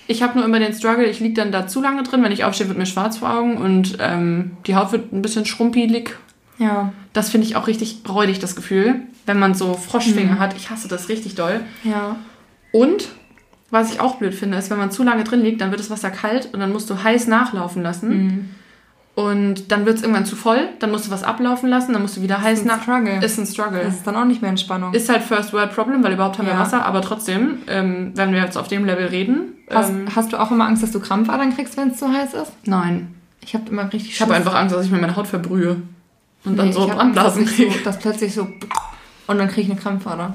Ich 0.08 0.22
habe 0.22 0.38
nur 0.38 0.46
immer 0.46 0.60
den 0.60 0.74
Struggle, 0.74 1.06
ich 1.06 1.20
liege 1.20 1.34
dann 1.34 1.52
da 1.52 1.68
zu 1.68 1.82
lange 1.82 2.04
drin. 2.04 2.24
Wenn 2.24 2.32
ich 2.32 2.44
aufstehe, 2.44 2.68
wird 2.68 2.78
mir 2.78 2.86
schwarz 2.86 3.18
vor 3.18 3.34
Augen 3.34 3.58
und 3.58 3.98
ähm, 4.00 4.58
die 4.68 4.76
Haut 4.76 4.92
wird 4.92 5.12
ein 5.12 5.22
bisschen 5.22 5.46
schrumpelig. 5.46 6.16
Ja. 6.58 6.94
Das 7.14 7.30
finde 7.30 7.48
ich 7.48 7.56
auch 7.56 7.68
richtig 7.68 8.02
räudig, 8.08 8.40
das 8.40 8.56
Gefühl, 8.56 9.02
wenn 9.26 9.40
man 9.40 9.56
so 9.56 9.74
Froschfinger 9.74 10.40
hat. 10.40 10.56
Ich 10.56 10.70
hasse 10.70 10.88
das 10.88 11.10
richtig 11.10 11.36
doll. 11.36 11.62
Ja. 11.84 12.18
Und 12.72 13.10
was 13.72 13.92
ich 13.92 14.00
auch 14.00 14.16
blöd 14.16 14.34
finde, 14.34 14.58
ist, 14.58 14.70
wenn 14.70 14.78
man 14.78 14.92
zu 14.92 15.04
lange 15.04 15.24
drin 15.24 15.42
liegt, 15.42 15.60
dann 15.60 15.72
wird 15.72 15.80
das 15.80 15.90
Wasser 15.90 16.12
kalt 16.12 16.50
und 16.54 16.60
dann 16.60 16.72
musst 16.72 16.90
du 16.90 17.04
heiß 17.04 17.28
nachlaufen 17.28 17.82
lassen. 17.82 18.10
Mhm. 18.10 18.50
Und 19.16 19.72
dann 19.72 19.86
wird 19.86 19.96
es 19.96 20.02
irgendwann 20.04 20.26
zu 20.26 20.36
voll, 20.36 20.68
dann 20.80 20.92
musst 20.92 21.08
du 21.08 21.12
was 21.12 21.24
ablaufen 21.24 21.70
lassen, 21.70 21.94
dann 21.94 22.02
musst 22.02 22.18
du 22.18 22.22
wieder 22.22 22.42
heiß 22.42 22.66
nach. 22.66 22.84
Struggle. 22.84 23.24
Ist 23.24 23.40
ein 23.40 23.46
Struggle. 23.46 23.82
Das 23.86 23.96
ist 23.96 24.06
dann 24.06 24.18
auch 24.18 24.26
nicht 24.26 24.42
mehr 24.42 24.50
Entspannung. 24.50 24.94
Ist 24.94 25.08
halt 25.08 25.24
First 25.24 25.54
World 25.54 25.74
Problem, 25.74 26.04
weil 26.04 26.14
überhaupt 26.14 26.38
haben 26.38 26.48
wir 26.48 26.54
Ja. 26.54 26.60
Wasser, 26.60 26.86
aber 26.86 27.02
trotzdem, 27.02 27.60
ähm, 27.68 28.12
wenn 28.16 28.34
wir 28.34 28.42
jetzt 28.42 28.58
auf 28.58 28.68
dem 28.68 28.84
Level 28.84 29.06
reden. 29.06 29.54
hast, 29.74 29.90
ähm, 29.90 30.08
hast 30.14 30.34
du 30.34 30.38
auch 30.38 30.52
immer 30.52 30.68
Angst, 30.68 30.84
dass 30.84 30.92
du 30.92 31.00
Krampfadern 31.00 31.56
kriegst, 31.56 31.78
wenn 31.78 31.92
es 31.92 31.98
zu 31.98 32.12
heiß 32.12 32.34
ist? 32.34 32.52
nein. 32.66 33.12
Ich 33.42 33.54
habe 33.54 33.70
immer 33.70 33.84
richtig 33.94 34.14
Ich 34.14 34.22
habe 34.22 34.34
einfach 34.34 34.56
Angst, 34.56 34.76
dass 34.76 34.86
ich 34.86 34.92
mir 34.92 35.00
meine 35.00 35.16
Haut 35.16 35.28
verbrühe. 35.28 35.78
Und 36.46 36.58
dann 36.58 36.68
Nee, 36.68 36.74
so 36.74 36.88
Brandblasen 36.88 37.46
kriege. 37.46 37.72
So, 37.72 37.84
dass 37.84 38.00
plötzlich 38.00 38.34
so... 38.34 38.48
Und 39.28 39.38
dann 39.38 39.48
kriege 39.48 39.62
ich 39.62 39.72
eine 39.72 39.80
Krampfader. 39.80 40.34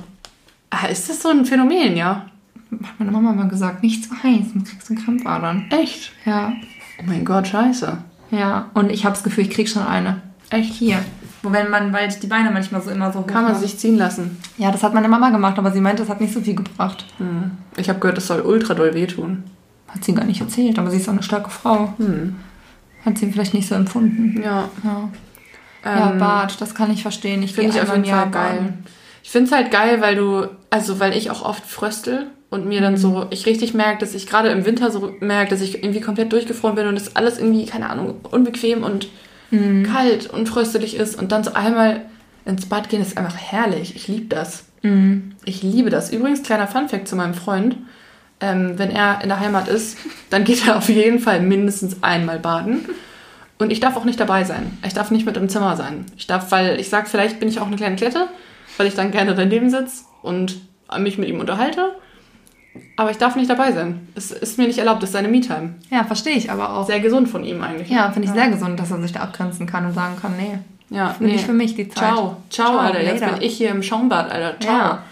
Ah, 0.70 0.86
ist 0.86 1.10
das 1.10 1.20
so 1.20 1.28
ein 1.28 1.44
Phänomen, 1.44 1.96
ja? 1.96 2.26
Hat 2.70 3.00
meine 3.00 3.10
Mama 3.10 3.32
mal 3.32 3.48
gesagt, 3.48 3.82
nicht 3.82 4.04
zu 4.04 4.10
heiß, 4.10 4.52
dann 4.54 4.62
kriegst 4.64 4.88
du 4.88 4.94
Krampfadern. 4.94 5.66
Echt? 5.70 6.12
Ja. 6.24 6.52
Oh 7.00 7.04
mein 7.06 7.24
Gott, 7.24 7.48
scheiße. 7.48 7.98
Ja. 8.30 8.70
Und 8.74 8.90
ich 8.90 9.04
habe 9.04 9.14
das 9.14 9.22
Gefühl, 9.24 9.44
ich 9.44 9.50
krieg 9.50 9.68
schon 9.68 9.82
eine. 9.82 10.20
Echt? 10.50 10.74
Hier. 10.74 10.98
Wo 11.42 11.52
wenn 11.52 11.70
man, 11.70 11.92
weil 11.92 12.08
die 12.08 12.26
Beine 12.26 12.50
manchmal 12.50 12.82
so 12.82 12.90
immer 12.90 13.12
so 13.12 13.20
hoch 13.20 13.26
Kann 13.26 13.44
man 13.44 13.52
macht. 13.52 13.62
sich 13.62 13.78
ziehen 13.78 13.96
lassen. 13.96 14.38
Ja, 14.58 14.70
das 14.70 14.82
hat 14.82 14.92
meine 14.94 15.08
Mama 15.08 15.30
gemacht, 15.30 15.58
aber 15.58 15.72
sie 15.72 15.80
meinte, 15.80 16.02
das 16.02 16.10
hat 16.10 16.20
nicht 16.20 16.34
so 16.34 16.40
viel 16.40 16.54
gebracht. 16.54 17.06
Hm. 17.18 17.52
Ich 17.76 17.88
habe 17.88 17.98
gehört, 17.98 18.18
das 18.18 18.26
soll 18.26 18.40
ultra 18.42 18.74
doll 18.74 18.92
wehtun. 18.94 19.44
Hat 19.88 20.04
sie 20.04 20.14
gar 20.14 20.24
nicht 20.24 20.40
erzählt, 20.40 20.78
aber 20.78 20.90
sie 20.90 20.98
ist 20.98 21.08
auch 21.08 21.12
eine 21.12 21.22
starke 21.22 21.50
Frau. 21.50 21.94
Hm. 21.96 22.36
Hat 23.04 23.16
sie 23.16 23.30
vielleicht 23.32 23.54
nicht 23.54 23.68
so 23.68 23.74
empfunden. 23.74 24.40
Ja. 24.42 24.68
Ja, 24.84 25.08
ja 25.84 26.10
Ähm, 26.12 26.18
Bad, 26.18 26.60
das 26.60 26.74
kann 26.74 26.90
ich 26.90 27.02
verstehen. 27.02 27.42
Ich 27.42 27.54
Finde 27.54 27.70
ich 27.70 27.80
auf 27.80 27.90
jeden 27.90 28.04
Fall 28.04 28.30
geil. 28.30 28.56
baden. 28.58 28.84
Ich 29.30 29.32
finde 29.32 29.46
es 29.46 29.56
halt 29.56 29.70
geil, 29.70 30.00
weil 30.00 30.16
du, 30.16 30.48
also 30.70 30.98
weil 30.98 31.16
ich 31.16 31.30
auch 31.30 31.44
oft 31.44 31.64
fröstel 31.64 32.26
und 32.50 32.66
mir 32.66 32.80
dann 32.80 32.96
so, 32.96 33.28
ich 33.30 33.46
richtig 33.46 33.74
merke, 33.74 34.00
dass 34.00 34.12
ich 34.12 34.26
gerade 34.26 34.48
im 34.48 34.66
Winter 34.66 34.90
so 34.90 35.14
merke, 35.20 35.50
dass 35.50 35.60
ich 35.60 35.84
irgendwie 35.84 36.00
komplett 36.00 36.32
durchgefroren 36.32 36.74
bin 36.74 36.88
und 36.88 36.96
das 36.96 37.14
alles 37.14 37.38
irgendwie, 37.38 37.64
keine 37.64 37.90
Ahnung, 37.90 38.16
unbequem 38.28 38.82
und 38.82 39.06
kalt 39.84 40.26
und 40.26 40.48
fröstelig 40.48 40.96
ist 40.96 41.16
und 41.16 41.30
dann 41.30 41.44
so 41.44 41.52
einmal 41.52 42.00
ins 42.44 42.66
Bad 42.66 42.88
gehen, 42.88 43.00
ist 43.00 43.16
einfach 43.16 43.36
herrlich. 43.36 43.94
Ich 43.94 44.08
liebe 44.08 44.26
das. 44.26 44.64
Mhm. 44.82 45.36
Ich 45.44 45.62
liebe 45.62 45.90
das. 45.90 46.12
Übrigens, 46.12 46.42
kleiner 46.42 46.66
Funfact 46.66 47.06
zu 47.06 47.14
meinem 47.14 47.34
Freund. 47.34 47.76
Ähm, 48.40 48.80
wenn 48.80 48.90
er 48.90 49.20
in 49.22 49.28
der 49.28 49.38
Heimat 49.38 49.68
ist, 49.68 49.96
dann 50.30 50.42
geht 50.42 50.66
er 50.66 50.76
auf 50.76 50.88
jeden 50.88 51.20
Fall 51.20 51.40
mindestens 51.40 52.02
einmal 52.02 52.40
baden. 52.40 52.88
Und 53.58 53.70
ich 53.70 53.78
darf 53.78 53.96
auch 53.96 54.04
nicht 54.04 54.18
dabei 54.18 54.42
sein. 54.42 54.76
Ich 54.84 54.94
darf 54.94 55.12
nicht 55.12 55.24
mit 55.24 55.36
im 55.36 55.48
Zimmer 55.48 55.76
sein. 55.76 56.06
Ich 56.16 56.26
darf, 56.26 56.50
weil 56.50 56.80
ich 56.80 56.88
sage, 56.88 57.08
vielleicht 57.08 57.38
bin 57.38 57.48
ich 57.48 57.60
auch 57.60 57.68
eine 57.68 57.76
kleine 57.76 57.94
Klette, 57.94 58.26
weil 58.80 58.86
ich 58.86 58.94
dann 58.94 59.10
gerne 59.10 59.34
daneben 59.34 59.68
sitze 59.68 60.04
und 60.22 60.58
mich 61.00 61.18
mit 61.18 61.28
ihm 61.28 61.38
unterhalte. 61.38 61.96
Aber 62.96 63.10
ich 63.10 63.18
darf 63.18 63.36
nicht 63.36 63.50
dabei 63.50 63.72
sein. 63.72 64.08
Es 64.14 64.30
ist 64.30 64.56
mir 64.56 64.66
nicht 64.66 64.78
erlaubt, 64.78 65.02
das 65.02 65.10
ist 65.10 65.12
seine 65.12 65.28
Me-Time. 65.28 65.74
Ja, 65.90 66.02
verstehe 66.02 66.32
ich 66.32 66.50
aber 66.50 66.74
auch. 66.74 66.86
Sehr 66.86 67.00
gesund 67.00 67.28
von 67.28 67.44
ihm 67.44 67.60
eigentlich. 67.60 67.90
Ja, 67.90 68.10
finde 68.10 68.28
ich 68.28 68.32
sehr 68.32 68.48
gesund, 68.48 68.80
dass 68.80 68.90
er 68.90 69.02
sich 69.02 69.12
da 69.12 69.20
abgrenzen 69.20 69.66
kann 69.66 69.84
und 69.84 69.92
sagen 69.92 70.16
kann, 70.18 70.34
nee, 70.38 70.60
ja 70.88 71.14
nicht 71.20 71.44
für 71.44 71.52
mich 71.52 71.74
die 71.74 71.90
Zeit. 71.90 72.14
Ciao. 72.14 72.38
Ciao, 72.48 72.78
Alter. 72.78 73.02
Jetzt 73.02 73.20
later. 73.20 73.34
bin 73.34 73.42
ich 73.42 73.54
hier 73.54 73.68
im 73.68 73.82
Schaumbad, 73.82 74.32
Alter. 74.32 74.58
Ciao. 74.60 74.78
Ja. 74.78 75.02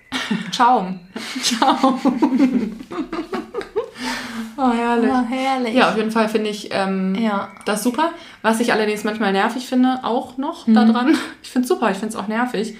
Ciao. 0.50 0.94
Ciao. 1.42 2.00
Oh, 4.62 4.70
herrlich. 4.72 5.10
Oh, 5.10 5.24
herrlich. 5.28 5.74
Ja, 5.74 5.88
auf 5.90 5.96
jeden 5.96 6.10
Fall 6.10 6.28
finde 6.28 6.50
ich 6.50 6.68
ähm, 6.72 7.14
Ja. 7.14 7.48
das 7.64 7.82
super. 7.82 8.10
Was 8.42 8.60
ich 8.60 8.72
allerdings 8.72 9.04
manchmal 9.04 9.32
nervig 9.32 9.66
finde, 9.66 10.00
auch 10.02 10.36
noch 10.38 10.64
daran, 10.66 11.14
ich 11.42 11.48
finde 11.50 11.64
es 11.64 11.68
super, 11.68 11.90
ich 11.90 11.96
finde 11.98 12.14
es 12.14 12.16
auch 12.16 12.26
nervig, 12.28 12.74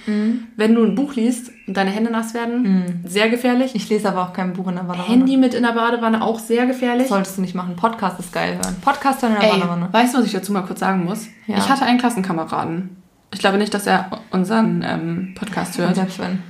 wenn 0.57 0.75
du 0.75 0.85
ein 0.85 0.95
Buch 0.95 1.15
liest 1.15 1.51
und 1.67 1.77
deine 1.77 1.91
Hände 1.91 2.11
nass 2.11 2.33
werden, 2.35 3.03
sehr 3.07 3.29
gefährlich. 3.29 3.75
Ich 3.75 3.89
lese 3.89 4.09
aber 4.09 4.23
auch 4.23 4.33
kein 4.33 4.53
Buch 4.55 4.69
in 4.69 4.77
der 4.77 4.83
Badewanne. 4.85 5.09
Handy 5.09 5.37
mit 5.37 5.55
in 5.55 5.63
der 5.63 5.73
Badewanne, 5.73 6.23
auch 6.23 6.39
sehr 6.39 6.67
gefährlich. 6.67 7.09
Solltest 7.09 7.37
du 7.39 7.43
nicht 7.43 7.55
machen. 7.55 7.77
Podcast 7.77 8.19
ist 8.21 8.33
geil 8.33 8.55
hören. 8.55 8.77
Podcast 8.83 9.23
hören 9.23 9.35
in 9.35 9.41
der 9.41 9.53
Ey, 9.53 9.59
Badewanne. 9.61 9.89
weißt 9.93 10.15
du, 10.15 10.19
was 10.19 10.27
ich 10.27 10.33
dazu 10.33 10.53
mal 10.53 10.63
kurz 10.63 10.81
sagen 10.81 11.05
muss? 11.05 11.27
Ja. 11.47 11.59
Ich 11.59 11.69
hatte 11.69 11.85
einen 11.85 11.99
Klassenkameraden. 11.99 12.97
Ich 13.33 13.39
glaube 13.39 13.59
nicht, 13.59 13.73
dass 13.75 13.87
er 13.87 14.11
unseren 14.33 14.83
ähm, 14.87 15.35
Podcast 15.39 15.79
hört. 15.79 15.95
Selbst 15.95 16.19
wenn. 16.19 16.43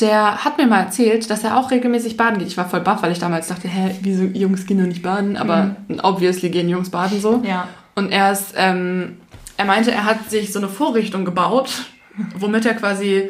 Der 0.00 0.44
hat 0.44 0.58
mir 0.58 0.66
mal 0.66 0.80
erzählt, 0.80 1.28
dass 1.28 1.42
er 1.42 1.56
auch 1.56 1.70
regelmäßig 1.70 2.16
baden 2.16 2.38
geht. 2.38 2.48
Ich 2.48 2.56
war 2.56 2.68
voll 2.68 2.80
baff, 2.80 3.02
weil 3.02 3.12
ich 3.12 3.18
damals 3.18 3.48
dachte, 3.48 3.66
hä, 3.66 3.96
wieso 4.02 4.24
Jungs 4.24 4.66
gehen 4.66 4.78
doch 4.78 4.86
nicht 4.86 5.02
baden? 5.02 5.36
Aber 5.36 5.76
obviously 6.02 6.50
gehen 6.50 6.68
Jungs 6.68 6.90
baden 6.90 7.20
so. 7.20 7.42
Ja. 7.44 7.68
Und 7.96 8.12
er 8.12 8.30
ist, 8.32 8.54
ähm, 8.56 9.16
er 9.56 9.64
meinte, 9.64 9.90
er 9.90 10.04
hat 10.04 10.30
sich 10.30 10.52
so 10.52 10.60
eine 10.60 10.68
Vorrichtung 10.68 11.24
gebaut, 11.24 11.86
womit 12.36 12.64
er 12.64 12.74
quasi, 12.74 13.28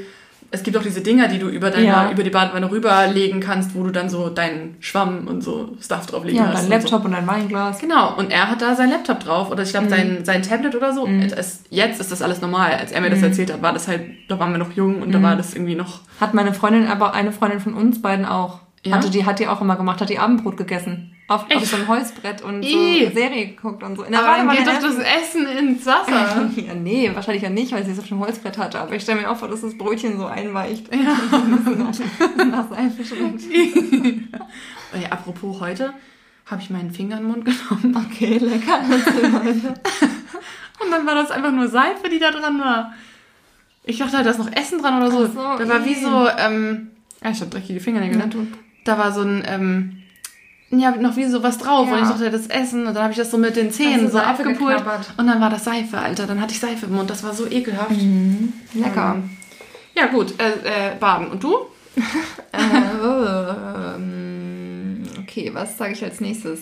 es 0.51 0.63
gibt 0.63 0.77
auch 0.77 0.83
diese 0.83 1.03
Dinger, 1.03 1.29
die 1.29 1.39
du 1.39 1.49
über 1.49 1.71
deine, 1.71 1.87
Ja. 1.87 2.11
über 2.11 2.23
die 2.23 2.31
Badewanne 2.31 2.71
rüberlegen 2.71 3.41
kannst, 3.41 3.75
wo 3.75 3.83
du 3.85 3.91
dann 3.91 4.09
so 4.09 4.31
deinen 4.31 4.77
Schwamm 4.81 5.27
und 5.29 5.43
so 5.43 5.77
Stuff 5.81 6.07
drauf 6.07 6.25
legen 6.25 6.39
Ja, 6.39 6.47
hast. 6.47 6.55
dein 6.57 6.65
und 6.65 6.71
Laptop 6.71 7.05
und 7.05 7.13
dein 7.13 7.27
Weinglas. 7.27 7.81
So. 7.81 7.87
Genau, 7.87 8.15
und 8.17 8.31
er 8.31 8.51
hat 8.51 8.63
da 8.63 8.75
sein 8.75 8.89
Laptop 8.91 9.21
drauf 9.21 9.51
oder 9.51 9.63
ich 9.63 9.71
glaube 9.71 9.89
sein, 9.89 10.25
sein 10.25 10.43
Tablet 10.43 10.75
oder 10.75 10.93
so. 10.95 11.07
Es, 11.07 11.65
jetzt 11.71 12.01
ist 12.01 12.11
das 12.11 12.23
alles 12.23 12.41
normal. 12.41 12.73
Als 12.73 12.93
er 12.93 13.01
mir 13.03 13.11
das 13.11 13.23
erzählt 13.23 13.53
hat, 13.53 13.61
war 13.63 13.73
das 13.75 13.89
halt, 13.89 14.03
da 14.29 14.39
waren 14.39 14.53
wir 14.53 14.59
noch 14.59 14.73
jung 14.73 15.03
und 15.03 15.13
da 15.13 15.23
war 15.23 15.37
das 15.37 15.53
irgendwie 15.55 15.75
noch. 15.75 16.01
Hat 16.21 16.33
meine 16.33 16.55
Freundin, 16.55 16.87
aber 16.87 17.13
eine 17.15 17.33
Freundin 17.33 17.61
von 17.61 17.75
uns 17.75 18.01
beiden 18.01 18.25
auch. 18.25 18.61
Ja? 18.85 18.97
Hatte 18.97 19.11
die, 19.11 19.27
hat 19.27 19.39
die 19.41 19.49
auch 19.49 19.61
immer 19.61 19.77
gemacht, 19.77 20.01
hat 20.01 20.09
die 20.09 20.19
Abendbrot 20.19 20.57
gegessen. 20.57 21.13
Auf, 21.31 21.45
auf 21.55 21.65
so 21.67 21.77
einem 21.77 21.89
Holzbrett 21.89 22.41
und 22.41 22.63
so 22.63 22.69
Ih. 22.69 23.11
Serie 23.13 23.49
geguckt 23.49 23.83
und 23.83 23.97
so. 23.97 24.03
In 24.03 24.13
der 24.13 24.25
Aber 24.25 24.39
dann 24.39 24.49
geht 24.57 24.67
doch 24.67 24.81
das 24.81 24.97
Essen 24.97 25.47
ins 25.47 25.85
Wasser. 25.85 26.51
Ja, 26.57 26.75
nee, 26.75 27.11
wahrscheinlich 27.15 27.43
ja 27.43 27.51
nicht, 27.51 27.71
weil 27.73 27.85
sie 27.85 27.91
es 27.93 27.99
auf 27.99 28.09
dem 28.09 28.19
Holzbrett 28.21 28.57
hatte. 28.57 28.81
Aber 28.81 28.95
ich 28.95 29.03
stelle 29.03 29.21
mir 29.21 29.31
auch 29.31 29.37
vor, 29.37 29.49
dass 29.49 29.61
das 29.61 29.77
Brötchen 29.77 30.17
so 30.17 30.25
einweicht. 30.25 30.87
Ja. 30.93 31.17
Nach 32.47 32.71
Seife 32.71 33.05
schmeckt. 33.05 33.43
Ja, 35.03 35.11
apropos 35.11 35.61
heute 35.61 35.93
habe 36.47 36.63
ich 36.63 36.71
meinen 36.71 36.91
Finger 36.91 37.19
in 37.19 37.25
den 37.25 37.31
Mund 37.31 37.45
genommen 37.45 38.07
Okay, 38.11 38.39
lecker. 38.39 38.81
und 40.81 40.91
dann 40.91 41.07
war 41.07 41.15
das 41.15 41.31
einfach 41.31 41.53
nur 41.53 41.69
Seife, 41.69 42.09
die 42.11 42.19
da 42.19 42.31
dran 42.31 42.59
war. 42.59 42.95
Ich 43.85 43.99
dachte, 43.99 44.23
da 44.23 44.31
ist 44.31 44.39
noch 44.39 44.51
Essen 44.53 44.81
dran 44.81 44.97
oder 44.97 45.11
so. 45.11 45.27
So, 45.27 45.35
da 45.35 45.69
war 45.69 45.85
wie 45.85 45.93
ih. 45.93 46.03
so, 46.03 46.29
ähm, 46.39 46.93
ja, 47.23 47.31
ich 47.31 47.41
habe 47.41 47.51
dreckige 47.51 47.81
Fingernägel, 47.81 48.17
ne? 48.17 48.31
Da 48.85 48.97
war 48.97 49.13
so 49.13 49.21
ein, 49.21 49.43
ähm, 49.47 49.98
ja, 50.71 50.91
noch 50.93 51.17
wie 51.17 51.25
so 51.27 51.43
was 51.43 51.59
drauf 51.59 51.89
Ja. 51.89 51.95
und 51.97 52.03
ich 52.03 52.09
dachte, 52.09 52.31
das 52.31 52.47
Essen 52.47 52.87
und 52.87 52.95
dann 52.95 53.03
habe 53.03 53.13
ich 53.13 53.19
das 53.19 53.31
so 53.31 53.39
mit 53.39 53.57
den 53.57 53.71
Zähnen 53.73 54.07
so 54.07 54.13
Seife 54.19 54.27
abgepult 54.27 54.77
geknabbert? 54.79 55.07
und 55.17 55.27
dann 55.27 55.41
war 55.41 55.51
das 55.51 55.65
Seife, 55.65 55.99
Alter. 55.99 56.27
Dann 56.27 56.41
hatte 56.41 56.53
ich 56.53 56.61
Seife 56.61 56.87
im 56.87 56.93
Mund, 56.95 57.09
das 57.11 57.23
war 57.25 57.33
so 57.33 57.47
ekelhaft. 57.51 57.91
Mhm. 57.91 58.53
Lecker. 58.75 59.15
Ähm, 59.17 59.31
Ja, 59.97 60.07
gut, 60.07 60.35
äh, 60.41 60.91
äh, 60.93 60.97
baden. 60.99 61.29
Und 61.29 61.43
du? 61.43 61.57
Ähm, 63.99 65.03
okay, 65.21 65.51
was 65.53 65.77
sage 65.79 65.93
ich 65.93 66.05
als 66.05 66.21
nächstes? 66.21 66.61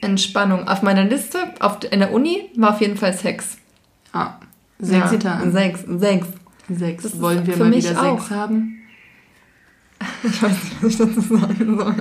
Entspannung. 0.00 0.68
Auf 0.68 0.82
meiner 0.82 1.04
Liste 1.04 1.38
auf, 1.60 1.78
in 1.90 2.00
der 2.00 2.12
Uni 2.12 2.50
war 2.56 2.70
auf 2.74 2.80
jeden 2.80 2.96
Fall 2.96 3.12
Sex. 3.14 3.58
Ah, 4.12 4.34
sechs 4.78 5.06
ja, 5.06 5.10
Liter. 5.12 5.50
Sechs, 5.50 5.80
sechs. 5.86 6.26
Sechs. 6.68 7.02
Das 7.04 7.20
Wollen 7.20 7.46
wir 7.46 7.56
mal 7.56 7.72
wieder 7.72 8.02
auch. 8.02 8.18
Sex 8.20 8.30
haben? 8.30 8.70
Ich 10.22 10.42
weiß 10.42 10.50
nicht, 10.52 10.82
was 10.82 10.90
ich 10.90 10.96
dazu 10.98 11.20
sagen 11.20 11.78
soll. 11.78 11.94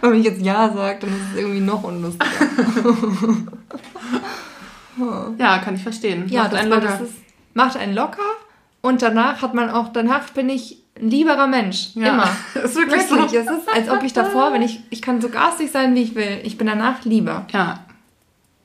Wenn 0.10 0.14
ich 0.14 0.24
jetzt 0.24 0.40
Ja 0.42 0.72
sage, 0.72 0.98
dann 1.00 1.10
ist 1.10 1.32
es 1.32 1.38
irgendwie 1.40 1.60
noch 1.60 1.82
unlustiger. 1.82 2.26
Ja, 5.38 5.58
kann 5.58 5.76
ich 5.76 5.82
verstehen. 5.82 6.28
Ja, 6.28 6.42
Macht 6.42 6.52
das, 6.52 6.60
einen 6.60 6.70
locker. 6.70 6.82
das 6.86 7.00
ist, 7.00 7.14
macht 7.54 7.76
einen 7.76 7.94
locker 7.94 8.18
und 8.82 9.00
danach 9.00 9.40
hat 9.40 9.54
man 9.54 9.70
auch, 9.70 9.88
danach 9.92 10.28
bin 10.30 10.48
ich 10.50 10.82
ein 11.00 11.08
lieberer 11.08 11.46
Mensch. 11.46 11.90
Ja, 11.94 12.08
Immer. 12.08 12.28
ist 12.64 12.76
wirklich 12.76 13.02
so. 13.04 13.16
Wirklich, 13.16 13.40
es 13.40 13.46
ist, 13.50 13.68
als 13.74 13.88
ob 13.88 14.02
ich 14.02 14.12
davor, 14.12 14.52
wenn 14.52 14.60
ich, 14.62 14.80
ich 14.90 15.00
kann 15.00 15.20
so 15.22 15.30
garstig 15.30 15.70
sein, 15.70 15.94
wie 15.94 16.02
ich 16.02 16.14
will. 16.14 16.40
Ich 16.42 16.58
bin 16.58 16.66
danach 16.66 17.04
lieber. 17.04 17.46
Ja, 17.52 17.80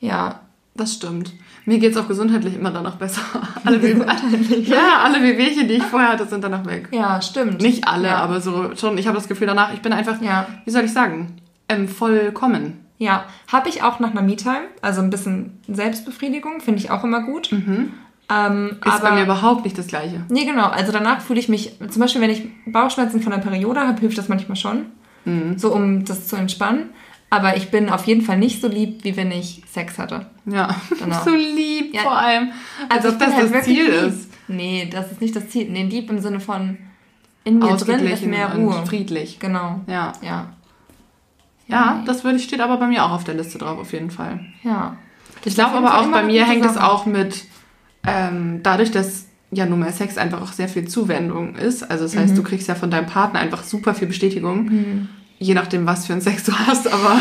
Ja. 0.02 0.42
das 0.74 0.94
stimmt. 0.96 1.32
Mir 1.66 1.80
geht's 1.80 1.98
auch 1.98 2.08
gesundheitlich 2.08 2.56
immer 2.56 2.72
danach 2.72 2.96
besser. 2.96 3.22
Alle 3.66 3.82
Wehwehchen, 3.82 4.66
ja, 4.66 5.00
alle 5.04 5.24
Wehwehchen, 5.24 5.68
die 5.68 5.76
ich 5.76 5.84
vorher 5.84 6.10
hatte, 6.10 6.26
sind 6.28 6.44
danach 6.44 6.66
weg. 6.66 6.90
Ja, 6.92 7.20
stimmt. 7.22 7.62
Nicht 7.62 7.88
alle, 7.88 8.10
ja. 8.10 8.18
aber 8.18 8.40
so 8.40 8.76
schon. 8.76 8.98
Ich 9.00 9.08
habe 9.08 9.18
das 9.18 9.28
Gefühl 9.28 9.48
danach, 9.48 9.74
ich 9.74 9.82
bin 9.82 9.92
einfach, 9.92 10.22
Ja. 10.22 10.46
wie 10.66 10.70
soll 10.72 10.84
ich 10.84 10.94
sagen, 10.94 11.38
ähm, 11.68 11.88
vollkommen. 11.88 12.80
Ja, 13.00 13.26
habe 13.52 13.68
ich 13.70 13.82
auch 13.84 14.00
nach 14.00 14.12
einer 14.12 14.22
Me-Time, 14.22 14.62
also 14.82 15.02
ein 15.02 15.10
bisschen 15.10 15.58
Selbstbefriedigung, 15.68 16.62
finde 16.62 16.80
ich 16.80 16.92
auch 16.92 17.04
immer 17.04 17.24
gut. 17.24 17.52
Ähm, 17.52 17.92
Mhm. 18.28 18.70
Ist 18.84 18.88
aber 18.88 19.10
bei 19.10 19.16
mir 19.16 19.24
überhaupt 19.24 19.64
nicht 19.66 19.78
das 19.78 19.88
Gleiche. 19.88 20.22
Nee, 20.30 20.46
genau. 20.46 20.68
Also 20.68 20.92
danach 20.92 21.22
fühle 21.22 21.40
ich 21.40 21.50
mich, 21.50 21.78
zum 21.90 22.00
Beispiel, 22.02 22.22
wenn 22.22 22.30
ich 22.32 22.48
Bauchschmerzen 22.66 23.22
von 23.22 23.32
der 23.32 23.40
Periode 23.40 23.82
habe, 23.82 24.00
hilft 24.00 24.18
das 24.18 24.30
manchmal 24.30 24.56
schon. 24.56 24.86
Mhm. 25.26 25.58
So, 25.58 25.74
um 25.74 26.06
das 26.06 26.28
zu 26.28 26.36
entspannen. 26.36 26.90
Aber 27.36 27.58
ich 27.58 27.70
bin 27.72 27.90
auf 27.90 28.06
jeden 28.06 28.22
Fall 28.22 28.38
nicht 28.38 28.62
so 28.62 28.68
lieb, 28.68 29.04
wie 29.04 29.16
wenn 29.18 29.32
ich 29.32 29.62
Sex 29.72 29.98
hatte. 29.98 30.28
Ja, 30.46 30.76
Genau. 31.00 31.22
so 31.26 31.32
lieb 31.36 31.94
Ja. 31.94 32.02
vor 32.04 32.18
allem. 32.18 32.52
Als 32.90 33.06
Also 33.06 33.10
ob 33.10 33.14
ich 33.16 33.20
bin 33.20 33.30
das 33.30 33.38
halt 33.38 33.54
das 33.56 33.66
Ziel 33.66 33.84
lieb. 33.86 33.94
ist. 34.08 34.30
Nee, 34.48 34.90
das 34.92 35.12
ist 35.12 35.22
nicht 35.22 35.36
das 35.36 35.50
Ziel. 35.50 35.70
Nee, 35.70 35.84
lieb 35.84 36.10
im 36.10 36.20
Sinne 36.20 36.40
von 36.40 36.78
in 37.44 37.60
mir 37.60 37.76
drin 37.76 38.06
ist 38.08 38.26
mehr 38.26 38.54
und 38.56 38.66
Ruhe. 38.66 38.86
friedlich. 38.86 39.40
Genau. 39.40 39.82
Ja. 39.88 40.14
Ja. 40.22 40.50
Ja, 41.68 42.04
das 42.06 42.24
würde, 42.24 42.38
steht 42.40 42.60
aber 42.62 42.78
bei 42.78 42.88
mir 42.88 43.04
auch 43.06 43.12
auf 43.12 43.24
der 43.24 43.34
Liste 43.36 43.58
drauf, 43.58 43.80
auf 43.80 43.92
jeden 43.92 44.12
Fall. 44.12 44.40
Ja. 44.64 44.98
Ich 45.46 45.56
glaube 45.56 45.76
aber 45.78 46.00
auch 46.00 46.08
bei 46.12 46.24
mir 46.24 46.46
hängt 46.48 46.66
es 46.66 46.78
auch 46.78 47.06
mit, 47.06 47.44
ähm, 48.06 48.60
dadurch, 48.64 48.92
dass 48.92 49.26
ja 49.52 49.66
nun 49.66 49.80
mal 49.80 49.92
Sex 49.92 50.18
einfach 50.18 50.42
auch 50.42 50.52
sehr 50.52 50.68
viel 50.70 50.88
Zuwendung 50.88 51.56
ist. 51.56 51.84
Also 51.90 52.04
das 52.04 52.16
heißt, 52.16 52.34
Mhm. 52.34 52.38
du 52.38 52.44
kriegst 52.44 52.68
ja 52.68 52.76
von 52.76 52.92
deinem 52.92 53.08
Partner 53.08 53.40
einfach 53.40 53.64
super 53.64 53.94
viel 53.96 54.08
Bestätigung, 54.08 55.08
je 55.46 55.54
nachdem, 55.54 55.86
was 55.86 56.06
für 56.08 56.14
einen 56.14 56.22
Sex 56.22 56.44
du 56.44 56.54
hast. 56.54 56.92
Aber 56.92 57.20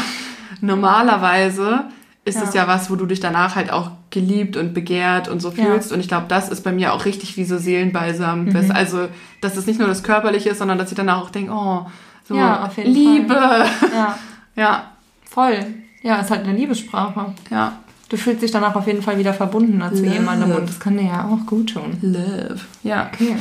normalerweise 0.61 1.85
ist 2.25 2.41
es 2.43 2.55
Ja. 2.55 2.63
ja 2.63 2.69
was, 2.69 2.91
wo 2.91 2.97
du 2.97 3.07
dich 3.07 3.21
danach 3.21 3.55
halt 3.55 3.71
auch 3.73 3.91
geliebt 4.11 4.57
und 4.57 4.73
begehrt 4.73 5.29
und 5.29 5.41
so 5.41 5.51
Ja. 5.51 5.65
fühlst. 5.65 5.93
Und 5.93 6.01
ich 6.01 6.09
glaube, 6.09 6.27
das 6.29 6.49
ist 6.49 6.63
bei 6.63 6.73
mir 6.73 6.93
auch 6.95 7.05
richtig 7.05 7.37
wie 7.37 7.45
so 7.45 7.59
Seelenbalsam. 7.59 8.47
Mhm. 8.47 8.53
Das- 8.55 8.71
Also, 8.71 9.09
dass 9.41 9.57
es 9.57 9.67
nicht 9.67 9.79
nur 9.79 9.89
das 9.89 10.03
Körperliche 10.03 10.51
ist, 10.51 10.59
sondern 10.59 10.79
dass 10.79 10.91
ich 10.91 10.97
danach 10.97 11.21
auch 11.21 11.31
denke, 11.31 11.53
oh, 11.53 11.87
so 12.27 12.35
Ja, 12.35 12.71
Liebe. 12.83 13.35
Ja. 13.95 14.19
Ja, 14.57 14.91
Voll. 15.29 15.67
Ja, 16.03 16.21
ist 16.21 16.31
halt 16.31 16.45
eine 16.45 16.57
Liebessprache. 16.57 17.35
ja. 17.51 17.73
Du 18.11 18.17
fühlst 18.19 18.43
dich 18.43 18.51
danach 18.53 18.77
auf 18.77 18.87
jeden 18.87 19.03
Fall 19.03 19.19
wieder 19.19 19.35
verbundener 19.35 19.93
zu 19.93 20.05
jemandem 20.05 20.53
und 20.53 20.69
das 20.69 20.79
kann 20.79 20.97
dir 20.97 21.07
ja 21.07 21.25
auch 21.25 21.45
gut 21.47 21.73
tun. 21.73 21.97
Love. 22.03 22.61
Ja, 22.85 23.11
Okay. 23.13 23.35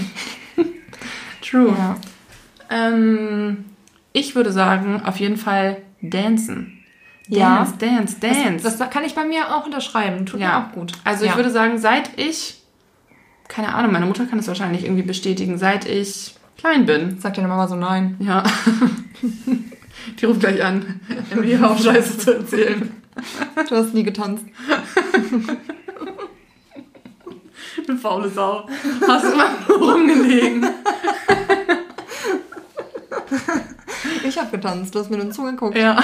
true. 1.41 1.73
Ja. 1.77 1.95
Ähm, 2.71 3.65
ich 4.13 4.35
würde 4.35 4.51
sagen, 4.51 5.01
auf 5.03 5.17
jeden 5.17 5.37
Fall 5.37 5.81
dancen. 6.01 6.79
Ja. 7.27 7.57
Dance, 7.57 7.75
dance, 7.77 8.19
dance. 8.19 8.63
Das, 8.63 8.77
das 8.77 8.89
kann 8.89 9.03
ich 9.03 9.15
bei 9.15 9.25
mir 9.25 9.55
auch 9.55 9.65
unterschreiben. 9.65 10.25
Tut 10.25 10.39
mir 10.39 10.45
ja, 10.45 10.63
auch 10.63 10.73
gut. 10.73 10.93
Also 11.03 11.25
ich 11.25 11.31
ja. 11.31 11.37
würde 11.37 11.49
sagen, 11.49 11.77
seit 11.77 12.17
ich, 12.17 12.61
keine 13.47 13.73
Ahnung, 13.73 13.91
meine 13.91 14.05
Mutter 14.05 14.25
kann 14.25 14.39
es 14.39 14.47
wahrscheinlich 14.47 14.83
irgendwie 14.83 15.03
bestätigen, 15.03 15.57
seit 15.57 15.85
ich 15.85 16.35
klein 16.57 16.85
bin. 16.85 17.19
Sag 17.19 17.33
deine 17.33 17.47
Mama 17.47 17.67
so 17.67 17.75
nein. 17.75 18.17
Ja. 18.19 18.43
Die 20.19 20.25
ruft 20.25 20.41
gleich 20.41 20.63
an, 20.63 20.99
um 21.35 21.43
ihre 21.43 21.69
auch 21.69 21.81
Scheiße 21.81 22.17
zu 22.17 22.35
erzählen. 22.35 22.91
Du 23.69 23.75
hast 23.75 23.93
nie 23.93 24.03
getanzt. 24.03 24.43
Eine 27.87 27.97
faule 27.97 28.29
Sau. 28.29 28.67
Hast 29.07 29.25
immer 29.25 29.49
nur 29.67 29.77
rumgelegen. 29.93 30.65
Ich 34.23 34.37
habe 34.37 34.49
getanzt. 34.51 34.93
Du 34.95 34.99
hast 34.99 35.09
mir 35.09 35.17
nur 35.17 35.31
zugeguckt. 35.31 35.77
Ja. 35.77 36.03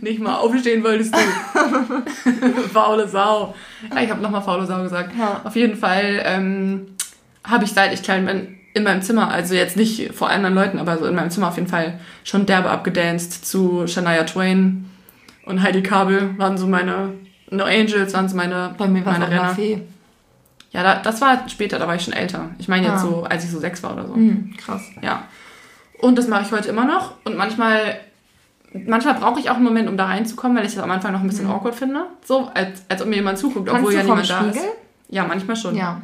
Nicht 0.00 0.20
mal 0.20 0.36
aufstehen 0.36 0.82
wolltest 0.84 1.14
du. 1.14 1.18
faule 2.72 3.08
Sau. 3.08 3.54
Ja, 3.94 4.00
ich 4.02 4.10
habe 4.10 4.20
nochmal 4.22 4.42
faule 4.42 4.66
Sau 4.66 4.82
gesagt. 4.82 5.12
Ja. 5.18 5.40
Auf 5.44 5.56
jeden 5.56 5.76
Fall 5.76 6.22
ähm, 6.24 6.86
habe 7.44 7.64
ich 7.64 7.72
seit 7.72 7.92
ich 7.92 8.02
klein 8.02 8.26
bin 8.26 8.56
in 8.74 8.82
meinem 8.82 9.00
Zimmer, 9.02 9.30
also 9.30 9.54
jetzt 9.54 9.76
nicht 9.76 10.12
vor 10.14 10.28
anderen 10.28 10.54
Leuten, 10.54 10.78
aber 10.78 10.98
so 10.98 11.06
in 11.06 11.14
meinem 11.14 11.30
Zimmer 11.30 11.48
auf 11.48 11.56
jeden 11.56 11.68
Fall 11.68 11.98
schon 12.24 12.44
derbe 12.46 12.68
abgedanced 12.70 13.46
zu 13.46 13.86
Shania 13.86 14.24
Twain 14.24 14.90
und 15.46 15.62
Heidi 15.62 15.82
Kabel 15.82 16.36
waren 16.38 16.58
so 16.58 16.66
meine 16.66 17.14
No 17.50 17.64
Angels 17.64 18.12
waren 18.12 18.28
so 18.28 18.36
meine 18.36 18.74
Bei 18.76 18.86
mir 18.86 19.04
war 19.06 19.18
meine 19.18 19.40
eine 19.40 19.54
Fee. 19.54 19.80
Ja, 20.72 20.82
da, 20.82 20.96
das 20.96 21.20
war 21.22 21.48
später, 21.48 21.78
da 21.78 21.86
war 21.88 21.94
ich 21.94 22.02
schon 22.02 22.12
älter. 22.12 22.50
Ich 22.58 22.68
meine 22.68 22.86
jetzt 22.86 22.96
Ah. 22.96 22.98
so, 22.98 23.22
als 23.24 23.44
ich 23.44 23.50
so 23.50 23.58
sechs 23.60 23.82
war 23.82 23.94
oder 23.94 24.06
so. 24.06 24.14
Hm, 24.14 24.54
krass. 24.58 24.82
Ja. 25.00 25.22
Und 26.00 26.18
das 26.18 26.28
mache 26.28 26.42
ich 26.42 26.52
heute 26.52 26.68
immer 26.68 26.84
noch. 26.84 27.12
Und 27.24 27.36
manchmal, 27.36 27.96
manchmal 28.72 29.14
brauche 29.14 29.40
ich 29.40 29.50
auch 29.50 29.54
einen 29.56 29.64
Moment, 29.64 29.88
um 29.88 29.96
da 29.96 30.06
reinzukommen, 30.06 30.56
weil 30.56 30.66
ich 30.66 30.74
das 30.74 30.82
am 30.82 30.90
Anfang 30.90 31.12
noch 31.12 31.20
ein 31.20 31.26
bisschen 31.28 31.46
awkward 31.48 31.74
finde. 31.74 32.04
So, 32.24 32.50
als, 32.54 32.82
als 32.88 33.02
ob 33.02 33.08
mir 33.08 33.16
jemand 33.16 33.38
zuguckt, 33.38 33.66
Mhm. 33.66 33.70
Kannst 33.70 33.80
obwohl 33.82 33.94
ja 33.94 34.02
niemand 34.02 34.28
da 34.30 34.40
ist. 34.40 34.56
Spiegel? 34.56 34.68
Ja, 35.08 35.24
manchmal 35.24 35.56
schon. 35.56 35.74
Ja. 35.76 36.00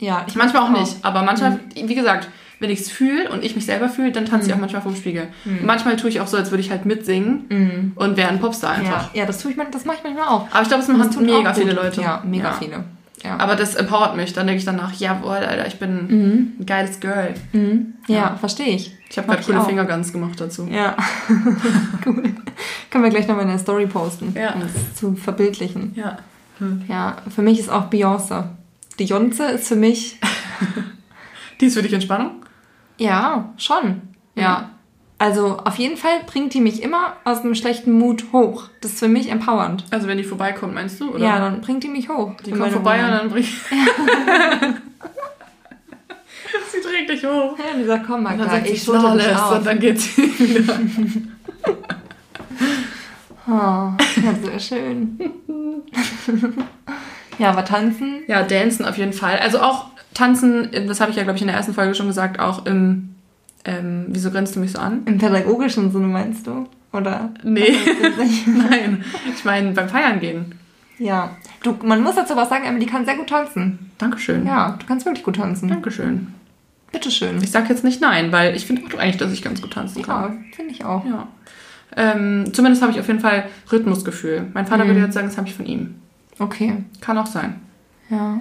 Ja, 0.00 0.24
ich 0.26 0.34
Manchmal 0.34 0.62
auch 0.62 0.68
mach 0.70 0.80
nicht. 0.80 0.96
Aber 1.02 1.22
manchmal, 1.22 1.52
Mhm. 1.52 1.88
wie 1.88 1.94
gesagt, 1.94 2.28
wenn 2.60 2.70
ich 2.70 2.80
es 2.80 2.90
fühle 2.90 3.30
und 3.30 3.44
ich 3.44 3.54
mich 3.54 3.66
selber 3.66 3.88
fühle, 3.88 4.12
dann 4.12 4.24
tanze 4.26 4.48
ich 4.48 4.54
auch 4.54 4.58
manchmal 4.58 4.80
vom 4.82 4.94
Spiegel. 4.96 5.28
Und 5.44 5.64
manchmal 5.66 5.96
tue 5.96 6.08
ich 6.08 6.20
auch 6.20 6.26
so, 6.26 6.36
als 6.36 6.50
würde 6.50 6.62
ich 6.62 6.70
halt 6.70 6.86
mitsingen 6.86 7.92
und 7.96 8.16
wäre 8.16 8.28
ein 8.28 8.40
Popstar 8.40 8.72
einfach. 8.72 9.12
Ja, 9.14 9.20
ja 9.20 9.26
das 9.26 9.38
tue 9.40 9.50
ich, 9.50 9.56
das 9.70 9.84
mache 9.84 9.98
ich 9.98 10.04
manchmal 10.04 10.26
auch. 10.28 10.46
Aber 10.50 10.62
ich 10.62 10.68
glaube, 10.68 10.82
es 10.82 10.88
machen 10.88 11.24
mega 11.26 11.50
auch 11.50 11.54
viele. 11.54 11.72
Leute. 11.72 12.00
Ja, 12.00 12.22
mega 12.24 12.44
Ja. 12.50 12.52
viele. 12.52 12.84
Ja. 13.24 13.38
Aber 13.38 13.56
das 13.56 13.74
empowert 13.74 14.14
mich. 14.16 14.32
Dann 14.34 14.46
denke 14.46 14.58
ich 14.58 14.64
danach, 14.66 14.92
jawohl, 14.92 15.36
Alter, 15.38 15.66
ich 15.66 15.78
bin 15.78 16.54
ein 16.58 16.66
geiles 16.66 17.00
Girl. 17.00 17.34
ja, 18.06 18.36
verstehe 18.36 18.68
ich. 18.68 18.92
Ich 19.10 19.16
habe 19.18 19.28
gerade 19.28 19.42
coole 19.42 19.60
auch. 19.60 19.66
Fingerguns 19.66 20.12
gemacht 20.12 20.40
dazu. 20.40 20.68
Ja. 20.70 20.94
cool. 22.06 22.22
Können 22.90 23.04
wir 23.04 23.10
gleich 23.10 23.26
nochmal 23.26 23.44
in 23.44 23.50
der 23.50 23.58
Story 23.58 23.86
posten, 23.86 24.34
Ja. 24.36 24.52
um 24.52 24.62
es 24.62 24.94
zu 24.96 25.14
verbildlichen. 25.16 25.92
Ja. 25.96 26.18
Ja, 26.88 27.16
für 27.34 27.42
mich 27.42 27.58
ist 27.58 27.70
auch 27.70 27.90
Beyoncé. 27.90 28.44
Die 28.98 29.04
Jonze 29.06 29.44
ist 29.52 29.66
für 29.68 29.76
mich, 29.76 30.20
Die 31.60 31.66
ist 31.66 31.74
für 31.74 31.82
dich 31.82 31.92
Entspannung? 31.92 32.44
ja, 32.98 33.52
schon. 33.56 34.02
Ja. 34.36 34.70
Ja. 35.24 35.28
Also 35.28 35.56
auf 35.58 35.76
jeden 35.76 35.96
Fall 35.96 36.20
bringt 36.26 36.52
die 36.52 36.60
mich 36.60 36.82
immer 36.82 37.14
aus 37.24 37.40
einem 37.40 37.54
schlechten 37.54 37.92
Mut 37.92 38.26
hoch. 38.32 38.64
Das 38.82 38.92
ist 38.92 38.98
für 39.00 39.08
mich 39.08 39.30
empowernd. 39.30 39.84
Also 39.90 40.06
wenn 40.06 40.18
die 40.18 40.24
vorbeikommt, 40.24 40.74
meinst 40.74 41.00
du? 41.00 41.10
Oder? 41.14 41.24
Ja, 41.24 41.38
dann 41.38 41.60
bringt 41.62 41.82
die 41.82 41.88
mich 41.88 42.08
hoch. 42.08 42.32
Die 42.44 42.50
kommt 42.52 42.72
vorbei 42.72 42.98
und 42.98 43.06
Wohnung. 43.06 43.18
dann 43.18 43.30
bringt... 43.30 43.46
Sie 46.72 46.80
trägt 46.80 47.10
dich 47.10 47.24
hoch. 47.24 47.56
Ja, 47.58 47.76
die 47.78 47.84
sagt, 47.84 48.06
komm 48.06 48.26
Und 48.26 48.38
dann 48.38 48.50
sagt 48.50 48.68
ich 48.68 48.82
schulter 48.82 49.16
dich 49.16 49.34
auf. 49.34 49.58
und 49.58 49.66
dann 49.66 49.78
geht 49.78 50.00
sie 50.00 50.22
wieder. 50.38 50.78
Oh, 53.46 53.50
ja, 53.50 53.96
sehr 54.42 54.58
schön. 54.60 55.18
ja, 57.38 57.50
aber 57.50 57.64
tanzen, 57.64 58.22
Ja, 58.26 58.42
Dancen 58.42 58.86
auf 58.86 58.96
jeden 58.96 59.12
Fall. 59.12 59.38
Also 59.38 59.60
auch 59.60 59.86
Tanzen, 60.14 60.70
das 60.86 61.00
habe 61.00 61.10
ich 61.10 61.16
ja, 61.16 61.24
glaube 61.24 61.36
ich, 61.36 61.42
in 61.42 61.48
der 61.48 61.56
ersten 61.56 61.74
Folge 61.74 61.94
schon 61.94 62.06
gesagt, 62.06 62.38
auch 62.40 62.66
im... 62.66 63.13
Ähm, 63.64 64.06
wieso 64.08 64.30
grinst 64.30 64.54
du 64.56 64.60
mich 64.60 64.72
so 64.72 64.78
an? 64.78 65.02
im 65.06 65.18
pädagogischen 65.18 65.90
Sinne 65.90 66.06
meinst 66.06 66.46
du? 66.46 66.66
Oder? 66.92 67.30
Nee, 67.42 67.74
nein. 68.46 69.04
Ich 69.34 69.44
meine, 69.44 69.72
beim 69.72 69.88
Feiern 69.88 70.20
gehen. 70.20 70.54
Ja. 70.98 71.36
Du, 71.62 71.76
man 71.82 72.02
muss 72.02 72.14
dazu 72.14 72.36
was 72.36 72.48
sagen, 72.50 72.64
Emily 72.64 72.86
kann 72.86 73.04
sehr 73.04 73.16
gut 73.16 73.28
tanzen. 73.28 73.90
Dankeschön. 73.98 74.46
Ja, 74.46 74.76
du 74.78 74.86
kannst 74.86 75.06
wirklich 75.06 75.24
gut 75.24 75.36
tanzen. 75.36 75.68
Dankeschön. 75.68 76.28
Bitteschön. 76.92 77.38
Ich 77.42 77.50
sag 77.50 77.68
jetzt 77.68 77.82
nicht 77.82 78.00
nein, 78.00 78.30
weil 78.30 78.54
ich 78.54 78.66
finde 78.66 78.82
auch 78.86 78.98
eigentlich, 79.00 79.16
dass 79.16 79.32
ich 79.32 79.42
ganz 79.42 79.60
gut 79.60 79.72
tanzen 79.72 80.00
Ja, 80.00 80.04
kann. 80.06 80.44
finde 80.54 80.72
ich 80.72 80.84
auch. 80.84 81.04
Ja. 81.04 81.26
Ähm, 81.96 82.52
zumindest 82.52 82.82
habe 82.82 82.92
ich 82.92 83.00
auf 83.00 83.08
jeden 83.08 83.18
Fall 83.20 83.46
Rhythmusgefühl. 83.72 84.46
Mein 84.54 84.66
Vater 84.66 84.86
würde 84.86 85.00
jetzt 85.00 85.14
sagen, 85.14 85.26
das 85.26 85.36
habe 85.36 85.48
ich 85.48 85.54
von 85.54 85.66
ihm. 85.66 85.96
Okay. 86.38 86.84
Kann 87.00 87.18
auch 87.18 87.26
sein. 87.26 87.56
Ja. 88.10 88.38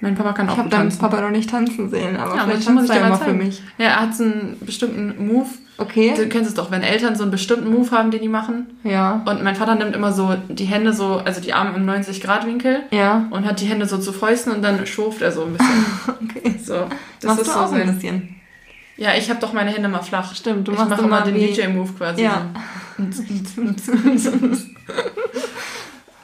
Mein 0.00 0.14
Papa 0.14 0.32
kann 0.32 0.46
Ich 0.46 0.52
auch 0.52 0.56
habe 0.58 0.64
gut 0.68 0.72
deinen 0.74 0.82
tanzen. 0.90 0.98
Papa 1.00 1.20
noch 1.20 1.30
nicht 1.30 1.48
tanzen 1.48 1.90
sehen, 1.90 2.16
aber 2.16 2.36
Ja, 2.36 2.44
vielleicht 2.44 2.66
tanzt 2.66 2.84
ich 2.84 2.90
er 2.90 3.00
mal 3.00 3.06
immer 3.06 3.18
für 3.18 3.32
mich. 3.32 3.62
Ja, 3.78 3.86
er 3.86 4.00
hat 4.00 4.14
so 4.14 4.24
einen 4.24 4.56
bestimmten 4.60 5.26
Move. 5.26 5.46
Okay. 5.78 6.14
Du 6.16 6.26
kennst 6.28 6.48
es 6.48 6.54
doch, 6.54 6.70
wenn 6.70 6.82
Eltern 6.82 7.16
so 7.16 7.22
einen 7.22 7.30
bestimmten 7.30 7.70
Move 7.70 7.90
haben, 7.90 8.10
den 8.10 8.22
die 8.22 8.28
machen. 8.28 8.66
Ja. 8.82 9.22
Und 9.26 9.42
mein 9.42 9.56
Vater 9.56 9.74
nimmt 9.74 9.94
immer 9.94 10.12
so 10.12 10.34
die 10.48 10.64
Hände 10.64 10.92
so, 10.92 11.20
also 11.24 11.40
die 11.40 11.52
Arme 11.52 11.76
im 11.76 11.88
90-Grad-Winkel 11.88 12.84
Ja. 12.90 13.26
und 13.30 13.44
hat 13.44 13.60
die 13.60 13.66
Hände 13.66 13.86
so 13.86 13.98
zu 13.98 14.12
Fäusten 14.12 14.52
und 14.52 14.62
dann 14.62 14.86
schurft 14.86 15.22
er 15.22 15.32
so 15.32 15.44
ein 15.44 15.52
bisschen. 15.52 15.86
Okay. 16.36 16.54
So, 16.62 16.86
das 17.20 17.28
Machst 17.28 17.40
ist 17.42 17.48
du 17.48 17.52
so 17.52 17.58
auch 17.58 17.72
ein 17.72 17.94
bisschen. 17.94 18.36
Ja, 18.96 19.10
ich 19.16 19.28
habe 19.30 19.40
doch 19.40 19.52
meine 19.52 19.70
Hände 19.70 19.88
mal 19.88 20.02
flach. 20.02 20.34
Stimmt, 20.34 20.66
du 20.68 20.72
ich 20.72 20.78
machst 20.78 20.90
mache 20.90 21.02
immer 21.02 21.20
den 21.22 21.34
DJ-Move 21.34 21.92
quasi. 21.96 22.22
Ja. 22.22 22.46
So. 23.10 23.22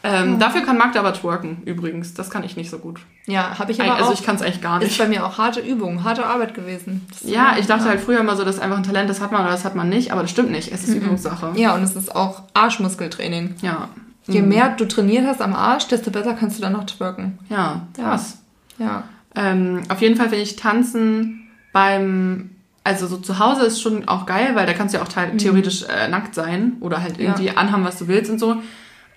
ähm, 0.05 0.39
dafür 0.39 0.63
kann 0.63 0.77
Magda 0.79 1.01
aber 1.01 1.13
twerken, 1.15 1.63
übrigens. 1.65 2.15
Das 2.15 2.29
kann 2.31 2.43
ich 2.45 2.57
nicht 2.57 2.71
so 2.71 2.79
gut. 2.79 3.01
Ja, 3.27 3.59
habe 3.59 3.71
ich 3.73 3.81
aber 3.81 3.95
also 3.95 4.11
auch. 4.11 4.15
ich 4.15 4.25
kann 4.25 4.35
es 4.37 4.43
eigentlich 4.43 4.61
gar 4.61 4.81
ist 4.83 4.89
nicht. 4.89 4.99
bei 4.99 5.07
mir 5.09 5.25
auch 5.25 5.39
harte 5.39 5.61
Übung, 5.61 6.03
harte 6.05 6.27
Arbeit 6.27 6.55
gewesen. 6.55 7.07
Ist 7.13 7.29
Ja, 7.29 7.55
ich 7.59 7.67
dachte 7.67 7.85
halt 7.89 8.01
früher 8.01 8.19
immer 8.21 8.35
so, 8.37 8.45
das 8.45 8.57
ist 8.57 8.61
einfach 8.63 8.79
ein 8.79 8.83
Talent, 8.83 9.09
das 9.09 9.21
hat 9.21 9.31
man 9.31 9.43
oder 9.43 9.51
das 9.53 9.65
hat 9.65 9.75
man 9.77 9.89
nicht, 9.89 10.11
aber 10.13 10.23
das 10.23 10.31
stimmt 10.33 10.51
nicht. 10.51 10.73
Es 10.73 10.83
ist 10.89 10.95
Übungssache. 10.95 11.53
Ja, 11.55 11.75
und 11.75 11.83
es 11.85 11.95
ist 11.95 12.15
auch 12.17 12.43
Arschmuskeltraining. 12.55 13.55
Ja. 13.63 13.89
Je 14.27 14.41
Mhm. 14.43 14.49
mehr 14.49 14.69
du 14.77 14.87
trainiert 14.87 15.27
hast 15.27 15.41
am 15.41 15.55
Arsch, 15.55 15.87
desto 15.89 16.11
besser 16.11 16.35
kannst 16.35 16.59
du 16.59 16.63
dann 16.63 16.73
noch 16.73 16.85
twerken. 16.85 17.39
Ja, 17.49 17.83
krass. 17.97 18.39
Ja. 18.79 19.05
Ähm, 19.35 19.83
auf 19.89 20.01
jeden 20.01 20.17
Fall 20.17 20.29
finde 20.29 20.43
ich 20.45 20.57
Tanzen 20.57 21.49
beim, 21.73 22.51
also 22.85 23.07
so 23.07 23.17
zu 23.17 23.39
Hause 23.39 23.63
ist 23.63 23.81
schon 23.81 24.07
auch 24.09 24.27
geil, 24.27 24.51
weil 24.55 24.67
da 24.67 24.73
kannst 24.75 24.95
du 24.95 24.99
ja 24.99 25.05
auch 25.05 25.09
teil- 25.09 25.37
theoretisch 25.39 25.85
äh, 25.85 26.09
nackt 26.09 26.35
sein 26.35 26.73
oder 26.81 27.03
halt 27.03 27.19
irgendwie 27.19 27.51
anhaben, 27.51 27.85
was 27.85 27.99
du 27.99 28.09
willst 28.09 28.31
und 28.31 28.39
so. 28.39 28.57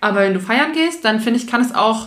Aber 0.06 0.20
wenn 0.20 0.34
du 0.34 0.40
feiern 0.40 0.72
gehst, 0.72 1.04
dann 1.04 1.18
finde 1.18 1.40
ich, 1.40 1.48
kann 1.48 1.60
es 1.60 1.74
auch, 1.74 2.06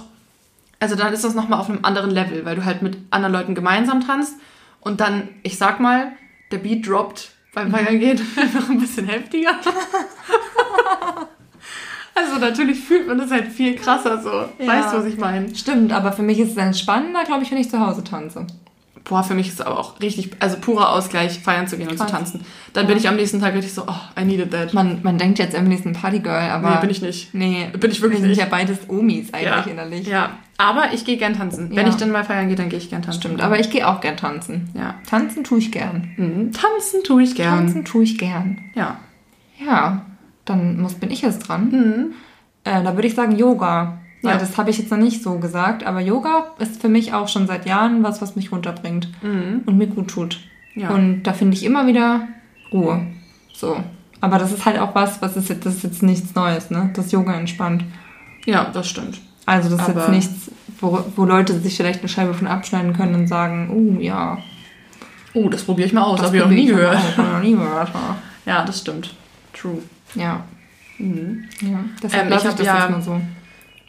also 0.79 0.95
dann 0.95 1.11
ist 1.11 1.25
das 1.25 1.35
nochmal 1.35 1.59
auf 1.59 1.69
einem 1.69 1.83
anderen 1.83 2.11
Level, 2.11 2.45
weil 2.45 2.55
du 2.55 2.63
halt 2.63 2.81
mit 2.81 2.97
anderen 3.11 3.33
Leuten 3.33 3.55
gemeinsam 3.55 3.99
tanzt 3.99 4.35
und 4.79 5.01
dann, 5.01 5.27
ich 5.43 5.57
sag 5.57 5.81
mal, 5.81 6.13
der 6.49 6.59
Beat 6.59 6.87
droppt 6.87 7.31
beim 7.53 7.71
Feiern 7.71 7.99
gehen 7.99 8.17
einfach 8.37 8.69
ein 8.69 8.79
bisschen 8.79 9.05
heftiger. 9.05 9.51
also 12.15 12.37
natürlich 12.39 12.79
fühlt 12.79 13.05
man 13.05 13.17
das 13.17 13.31
halt 13.31 13.49
viel 13.51 13.75
krasser 13.75 14.21
so. 14.21 14.29
Ja. 14.63 14.67
Weißt 14.67 14.93
du, 14.93 14.99
was 14.99 15.05
ich 15.05 15.17
meine? 15.17 15.53
Stimmt, 15.53 15.91
aber 15.91 16.13
für 16.13 16.21
mich 16.23 16.39
ist 16.39 16.51
es 16.51 16.57
entspannender, 16.57 17.25
glaube 17.25 17.43
ich, 17.43 17.51
wenn 17.51 17.57
ich 17.57 17.69
zu 17.69 17.85
Hause 17.85 18.05
tanze. 18.05 18.47
Boah, 19.03 19.23
für 19.23 19.33
mich 19.33 19.47
ist 19.47 19.55
es 19.59 19.61
aber 19.65 19.79
auch 19.79 19.99
richtig, 20.01 20.31
also 20.39 20.57
purer 20.57 20.89
Ausgleich, 20.91 21.39
feiern 21.39 21.67
zu 21.67 21.77
gehen 21.77 21.87
und 21.89 21.97
Krass. 21.97 22.07
zu 22.07 22.13
tanzen. 22.13 22.41
Dann 22.73 22.85
bin 22.85 22.95
ich 22.97 23.07
am 23.07 23.15
nächsten 23.15 23.39
Tag 23.39 23.53
richtig 23.55 23.73
so, 23.73 23.83
oh, 23.87 24.19
I 24.21 24.23
needed 24.25 24.51
that. 24.51 24.73
Man, 24.73 24.99
man 25.03 25.17
denkt 25.17 25.39
jetzt, 25.39 25.55
Emily 25.55 25.75
ist 25.75 25.85
ein 25.85 25.93
Partygirl, 25.93 26.49
aber. 26.51 26.69
nee, 26.75 26.81
bin 26.81 26.89
ich 26.91 27.01
nicht. 27.01 27.33
Nee, 27.33 27.69
Bin 27.79 27.89
ich 27.91 28.01
wirklich 28.01 28.19
wir 28.19 28.21
sind 28.21 28.29
nicht. 28.29 28.39
ja 28.39 28.45
beides 28.45 28.77
Omis 28.87 29.33
eigentlich 29.33 29.47
Ja, 29.65 29.71
innerlich. 29.71 30.07
ja, 30.07 30.29
aber 30.57 30.93
ich 30.93 31.05
gehe 31.05 31.17
gern 31.17 31.33
tanzen. 31.33 31.69
Wenn 31.71 31.85
Ja. 31.85 31.89
ich 31.89 31.95
dann 31.95 32.11
mal 32.11 32.23
feiern 32.23 32.47
gehe, 32.47 32.55
dann 32.55 32.69
gehe 32.69 32.77
ich 32.77 32.89
gern 32.89 33.01
tanzen. 33.01 33.21
Stimmt, 33.21 33.41
aber 33.41 33.59
ich 33.59 33.69
gehe 33.71 33.87
auch 33.87 33.99
gern 34.01 34.17
tanzen. 34.17 34.69
Ja. 34.75 34.95
Tanzen 35.09 35.43
tue 35.43 35.57
ich 35.59 35.71
gern. 35.71 36.11
Mhm. 36.17 36.51
Tanzen 36.51 37.03
tue 37.03 37.23
ich 37.23 37.35
gern. 37.35 37.57
Tanzen 37.65 37.85
tue 37.85 38.03
ich 38.03 38.17
gern. 38.17 38.59
Ja. 38.75 38.97
Ja, 39.65 40.05
dann 40.45 40.79
muss, 40.79 40.93
bin 40.95 41.09
ich 41.11 41.21
jetzt 41.21 41.39
dran. 41.47 41.69
Mhm. 41.71 42.05
Äh, 42.63 42.83
da 42.83 42.95
würde 42.95 43.07
ich 43.07 43.15
sagen 43.15 43.35
Yoga. 43.37 43.97
Weil 44.21 44.33
Ja. 44.33 44.37
das 44.39 44.57
habe 44.57 44.69
ich 44.69 44.77
jetzt 44.77 44.91
noch 44.91 44.97
nicht 44.97 45.23
so 45.23 45.39
gesagt, 45.39 45.85
aber 45.85 46.01
Yoga 46.01 46.47
ist 46.59 46.81
für 46.81 46.89
mich 46.89 47.13
auch 47.13 47.27
schon 47.29 47.47
seit 47.47 47.65
Jahren 47.65 48.03
was, 48.03 48.21
was 48.21 48.35
mich 48.35 48.51
runterbringt 48.51 49.07
Mhm. 49.21 49.61
und 49.65 49.77
mir 49.77 49.87
gut 49.87 50.09
tut. 50.09 50.39
Ja. 50.75 50.89
Und 50.89 51.23
da 51.23 51.33
finde 51.33 51.55
ich 51.55 51.63
immer 51.63 51.87
wieder 51.87 52.27
Ruhe. 52.73 53.01
So. 53.53 53.77
Aber 54.21 54.37
das 54.37 54.51
ist 54.51 54.65
halt 54.65 54.79
auch 54.79 54.93
was, 54.93 55.21
was 55.21 55.37
ist 55.37 55.47
jetzt, 55.49 55.65
das 55.65 55.75
ist 55.75 55.83
jetzt 55.83 56.03
nichts 56.03 56.35
Neues, 56.35 56.69
ne? 56.69 56.89
Das 56.93 57.11
Yoga 57.11 57.33
entspannt. 57.33 57.83
ja, 58.45 58.65
das 58.73 58.87
stimmt. 58.89 59.19
Also 59.45 59.69
das 59.69 59.81
ist 59.81 59.87
jetzt 59.89 59.97
Aber- 59.97 60.11
nichts, 60.13 60.51
wo, 60.81 61.03
wo 61.15 61.25
Leute 61.25 61.57
sich 61.59 61.75
vielleicht 61.77 61.99
eine 62.01 62.09
Scheibe 62.09 62.33
von 62.33 62.47
abschneiden 62.47 62.93
können 62.93 63.15
und 63.15 63.27
sagen, 63.27 63.69
oh 63.97 63.99
ja, 64.01 64.37
Oh, 65.35 65.47
das 65.47 65.63
probiere 65.63 65.87
ich 65.87 65.93
mal 65.93 66.01
aus. 66.03 66.17
das 66.17 66.27
Habe 66.27 66.37
ich 66.37 66.43
noch 66.43 66.49
nie 66.49 66.65
gehört. 66.65 66.97
auch, 66.97 67.17
noch 67.17 67.39
nie 67.41 67.51
gehört. 67.51 67.91
Ja, 68.47 68.65
das 68.65 68.79
stimmt. 68.79 69.13
True. 69.53 69.77
Ja, 70.15 70.43
Mhm. 70.97 71.45
ja. 71.61 71.79
Deshalb 72.01 72.25
Ähm, 72.25 72.31
ich 72.37 72.43
ich 72.45 72.51
das 72.55 72.65
ja- 72.65 72.79
jetzt 72.79 72.89
mal 72.91 73.01
so. 73.01 73.21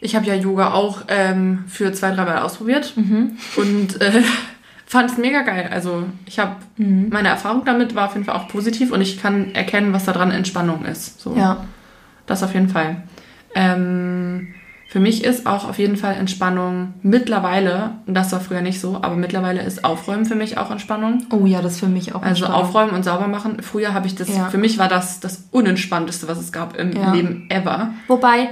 Ich 0.03 0.15
habe 0.15 0.25
ja 0.25 0.33
Yoga 0.35 0.71
auch 0.73 1.03
ähm, 1.07 1.63
für 1.67 1.93
zwei, 1.93 2.11
drei 2.11 2.25
Mal 2.25 2.39
ausprobiert 2.39 2.93
Mhm. 2.97 3.37
und 3.55 4.01
äh, 4.01 4.21
fand 4.85 5.11
es 5.11 5.17
mega 5.17 5.41
geil. 5.43 5.69
Also 5.71 6.03
ich 6.25 6.39
habe 6.39 6.55
Mhm. 6.77 7.09
meine 7.11 7.29
Erfahrung 7.29 7.63
damit 7.65 7.93
war 7.95 8.07
auf 8.07 8.13
jeden 8.13 8.25
Fall 8.25 8.35
auch 8.35 8.47
positiv 8.47 8.91
und 8.91 8.99
ich 9.01 9.21
kann 9.21 9.53
erkennen, 9.55 9.93
was 9.93 10.05
da 10.05 10.11
dran 10.11 10.31
Entspannung 10.31 10.83
ist. 10.85 11.21
So. 11.21 11.35
Ja. 11.35 11.63
Das 12.25 12.43
auf 12.43 12.53
jeden 12.53 12.67
Fall. 12.69 13.03
Ähm, 13.55 14.47
für 14.89 14.99
mich 14.99 15.23
ist 15.23 15.45
auch 15.47 15.69
auf 15.69 15.79
jeden 15.79 15.95
Fall 15.95 16.15
Entspannung 16.15 16.93
mittlerweile, 17.01 17.91
und 18.07 18.13
das 18.13 18.31
war 18.33 18.41
früher 18.41 18.61
nicht 18.61 18.81
so, 18.81 18.95
aber 19.01 19.15
mittlerweile 19.15 19.61
ist 19.61 19.85
Aufräumen 19.85 20.25
für 20.25 20.35
mich 20.35 20.57
auch 20.57 20.69
Entspannung. 20.69 21.25
Oh 21.29 21.45
ja, 21.45 21.61
das 21.61 21.73
ist 21.73 21.79
für 21.79 21.87
mich 21.87 22.13
auch 22.13 22.21
Also 22.21 22.43
Entspannung. 22.45 22.55
aufräumen 22.55 22.91
und 22.91 23.03
sauber 23.05 23.27
machen. 23.27 23.61
Früher 23.61 23.93
habe 23.93 24.07
ich 24.07 24.15
das, 24.15 24.27
Ja. 24.35 24.49
für 24.49 24.57
mich 24.57 24.77
war 24.79 24.89
das 24.89 25.19
das 25.21 25.45
Unentspannteste, 25.51 26.27
was 26.27 26.39
es 26.39 26.51
gab 26.51 26.75
im 26.77 26.91
Ja. 26.93 27.13
Leben 27.13 27.45
ever. 27.49 27.91
Wobei, 28.07 28.49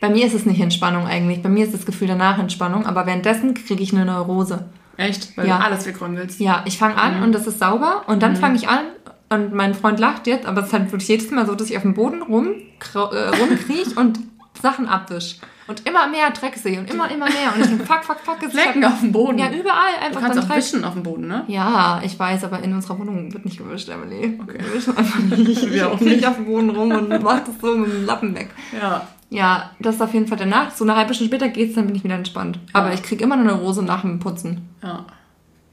bei 0.00 0.08
mir 0.10 0.26
ist 0.26 0.34
es 0.34 0.46
nicht 0.46 0.60
Entspannung 0.60 1.06
eigentlich. 1.06 1.42
Bei 1.42 1.48
mir 1.48 1.64
ist 1.64 1.74
das 1.74 1.86
Gefühl 1.86 2.08
danach 2.08 2.38
Entspannung, 2.38 2.86
aber 2.86 3.06
währenddessen 3.06 3.54
kriege 3.54 3.82
ich 3.82 3.92
eine 3.92 4.04
Neurose. 4.04 4.66
Echt? 4.96 5.36
Weil 5.36 5.46
Ja. 5.48 5.58
du 5.58 5.64
alles 5.64 5.86
wegräumen 5.86 6.16
willst. 6.16 6.40
Ja, 6.40 6.62
ich 6.66 6.78
fange 6.78 6.96
an 6.96 7.22
und 7.22 7.32
das 7.32 7.46
ist 7.46 7.58
sauber 7.58 8.02
und 8.06 8.22
dann 8.22 8.36
fange 8.36 8.56
ich 8.56 8.68
an 8.68 8.80
und 9.28 9.52
mein 9.54 9.74
Freund 9.74 9.98
lacht 10.00 10.26
jetzt, 10.26 10.46
aber 10.46 10.60
es 10.62 10.68
ist 10.68 10.72
halt 10.72 10.92
wirklich 10.92 11.08
jedes 11.08 11.30
Mal 11.30 11.46
so, 11.46 11.54
dass 11.54 11.68
ich 11.70 11.76
auf 11.76 11.82
dem 11.82 11.94
Boden 11.94 12.22
rum, 12.22 12.48
äh, 12.94 12.98
rumkriech 12.98 13.96
und 13.96 14.20
Sachen 14.62 14.88
abwisch. 14.88 15.36
Und 15.68 15.84
immer 15.84 16.06
mehr 16.06 16.30
Dreck 16.30 16.54
sehe 16.56 16.78
und 16.78 16.88
immer, 16.88 17.10
immer 17.10 17.26
mehr. 17.26 17.52
Und 17.52 17.60
ich 17.60 17.66
denke, 17.66 17.84
fuck, 17.84 18.04
fuck, 18.04 18.20
fuck. 18.20 18.36
es 18.46 18.52
Flecken 18.52 18.84
halt- 18.84 18.92
auf 18.94 19.00
dem 19.00 19.10
Boden. 19.10 19.36
Ja, 19.36 19.46
überall 19.50 19.94
du 20.00 20.06
einfach 20.06 20.20
kannst 20.20 20.36
dann 20.38 20.44
auch 20.44 20.48
Dreck. 20.48 20.58
wischen 20.58 20.84
auf 20.84 20.92
dem 20.94 21.02
Boden, 21.02 21.26
ne? 21.26 21.42
Ja, 21.48 22.00
ich 22.04 22.16
weiß, 22.16 22.44
aber 22.44 22.60
in 22.62 22.72
unserer 22.72 22.96
Wohnung 23.00 23.32
wird 23.34 23.44
nicht 23.44 23.58
gewischt, 23.58 23.88
Emily. 23.88 24.38
Okay. 24.40 24.58
Wir 24.60 24.74
wischen 24.74 24.96
einfach 24.96 25.18
nicht. 25.18 25.70
Wir 25.72 25.90
auch 25.90 26.00
nicht. 26.00 26.24
auf 26.24 26.36
dem 26.36 26.44
Boden 26.46 26.70
rum 26.70 26.92
und 26.92 27.08
mach 27.20 27.40
das 27.40 27.54
so 27.60 27.76
mit 27.76 27.92
dem 27.92 28.06
Lappen 28.06 28.32
weg. 28.36 28.50
Ja. 28.80 29.08
Ja, 29.30 29.70
das 29.80 29.96
ist 29.96 30.02
auf 30.02 30.14
jeden 30.14 30.28
Fall 30.28 30.38
danach. 30.38 30.70
So 30.70 30.84
eine 30.84 30.94
halbe 30.96 31.12
Stunde 31.14 31.34
später 31.34 31.48
geht's, 31.48 31.74
dann 31.74 31.86
bin 31.86 31.96
ich 31.96 32.04
wieder 32.04 32.14
entspannt. 32.14 32.58
Aber 32.72 32.88
Ja. 32.88 32.94
ich 32.94 33.02
kriege 33.02 33.24
immer 33.24 33.34
eine 33.34 33.44
Neurose 33.44 33.82
nach 33.82 34.02
dem 34.02 34.18
Putzen. 34.20 34.68
Ja. 34.82 35.04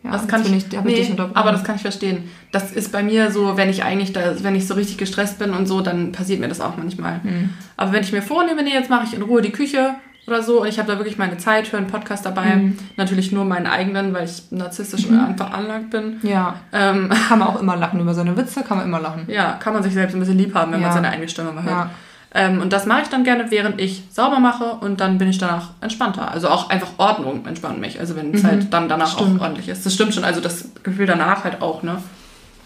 Ja, 0.03 0.11
das 0.11 0.27
kann 0.27 0.41
ich, 0.41 0.51
ich 0.53 0.65
nee, 0.83 1.15
aber 1.33 1.53
das 1.53 1.63
kann 1.63 1.77
ich 1.77 1.81
verstehen. 1.81 2.29
Das 2.51 2.73
ist 2.73 2.91
bei 2.91 3.01
mir 3.03 3.31
so, 3.31 3.55
wenn 3.55 3.69
ich 3.69 3.85
eigentlich 3.85 4.11
da, 4.11 4.33
wenn 4.43 4.53
ich 4.53 4.67
so 4.67 4.73
richtig 4.73 4.97
gestresst 4.97 5.39
bin 5.39 5.51
und 5.51 5.65
so, 5.65 5.79
dann 5.79 6.11
passiert 6.11 6.41
mir 6.41 6.49
das 6.49 6.59
auch 6.59 6.75
manchmal. 6.75 7.21
Hm. 7.23 7.51
Aber 7.77 7.93
wenn 7.93 8.03
ich 8.03 8.11
mir 8.11 8.21
vornehme, 8.21 8.63
nee, 8.63 8.73
jetzt 8.73 8.89
mache 8.89 9.05
ich 9.05 9.13
in 9.13 9.21
Ruhe 9.21 9.41
die 9.41 9.51
Küche 9.53 9.95
oder 10.27 10.43
so. 10.43 10.61
Und 10.61 10.67
ich 10.67 10.77
habe 10.77 10.91
da 10.91 10.97
wirklich 10.97 11.17
meine 11.17 11.37
Zeit, 11.37 11.71
höre 11.71 11.79
einen 11.79 11.87
Podcast 11.87 12.25
dabei. 12.25 12.55
Mhm. 12.55 12.77
Natürlich 12.97 13.31
nur 13.31 13.45
meinen 13.45 13.65
eigenen, 13.67 14.13
weil 14.13 14.25
ich 14.25 14.51
narzisstisch 14.51 15.07
Mhm. 15.09 15.19
einfach 15.21 15.51
anlagt 15.53 15.89
bin. 15.91 16.17
Ja. 16.23 16.55
Ähm, 16.73 17.09
Kann 17.29 17.39
man 17.39 17.47
auch 17.47 17.61
immer 17.61 17.77
lachen 17.77 18.01
über 18.01 18.13
seine 18.13 18.35
Witze, 18.35 18.61
kann 18.63 18.77
man 18.79 18.87
immer 18.87 18.99
lachen. 18.99 19.23
ja, 19.29 19.53
kann 19.53 19.71
man 19.73 19.83
sich 19.83 19.93
selbst 19.93 20.15
ein 20.15 20.19
bisschen 20.19 20.37
lieb 20.37 20.53
haben, 20.53 20.73
wenn 20.73 20.81
Ja. 20.81 20.87
man 20.87 20.95
seine 20.95 21.11
eigene 21.11 21.29
Stimme 21.29 21.53
mal 21.53 21.63
hört. 21.63 21.73
Ja. 21.73 21.89
Ähm, 22.36 22.61
und 22.61 22.73
das 22.73 22.86
mache 22.88 23.03
ich 23.03 23.07
dann 23.09 23.23
gerne, 23.23 23.51
während 23.51 23.79
ich 23.79 24.03
sauber 24.09 24.39
mache 24.39 24.65
und 24.81 24.99
dann 24.99 25.17
bin 25.19 25.29
ich 25.29 25.38
danach 25.38 25.69
entspannter. 25.81 26.31
Also 26.31 26.49
auch 26.49 26.69
einfach 26.69 26.89
Ordnung 26.97 27.45
entspannt 27.45 27.79
mich. 27.79 27.99
Also 27.99 28.15
wenn 28.15 28.34
es 28.34 28.41
Mhm. 28.43 28.47
halt 28.47 28.73
dann 28.73 28.89
danach 28.89 29.13
Stimmt. 29.13 29.39
auch 29.39 29.43
ordentlich 29.43 29.67
ist. 29.69 29.86
Das 29.86 29.93
stimmt 29.93 30.15
schon. 30.15 30.23
Also 30.23 30.41
das 30.41 30.69
Gefühl 30.81 31.05
danach 31.05 31.43
halt 31.43 31.61
auch, 31.61 31.84
ne? 31.84 32.01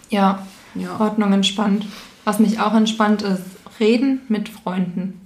Ja, 0.10 0.40
Ja. 0.76 1.00
Ordnung 1.00 1.34
entspannt. 1.34 1.86
Was 2.24 2.40
mich 2.40 2.60
auch 2.62 2.74
entspannt 2.76 3.24
ist, 3.24 3.42
reden 3.80 4.22
mit 4.30 4.48
Freunden. 4.48 5.22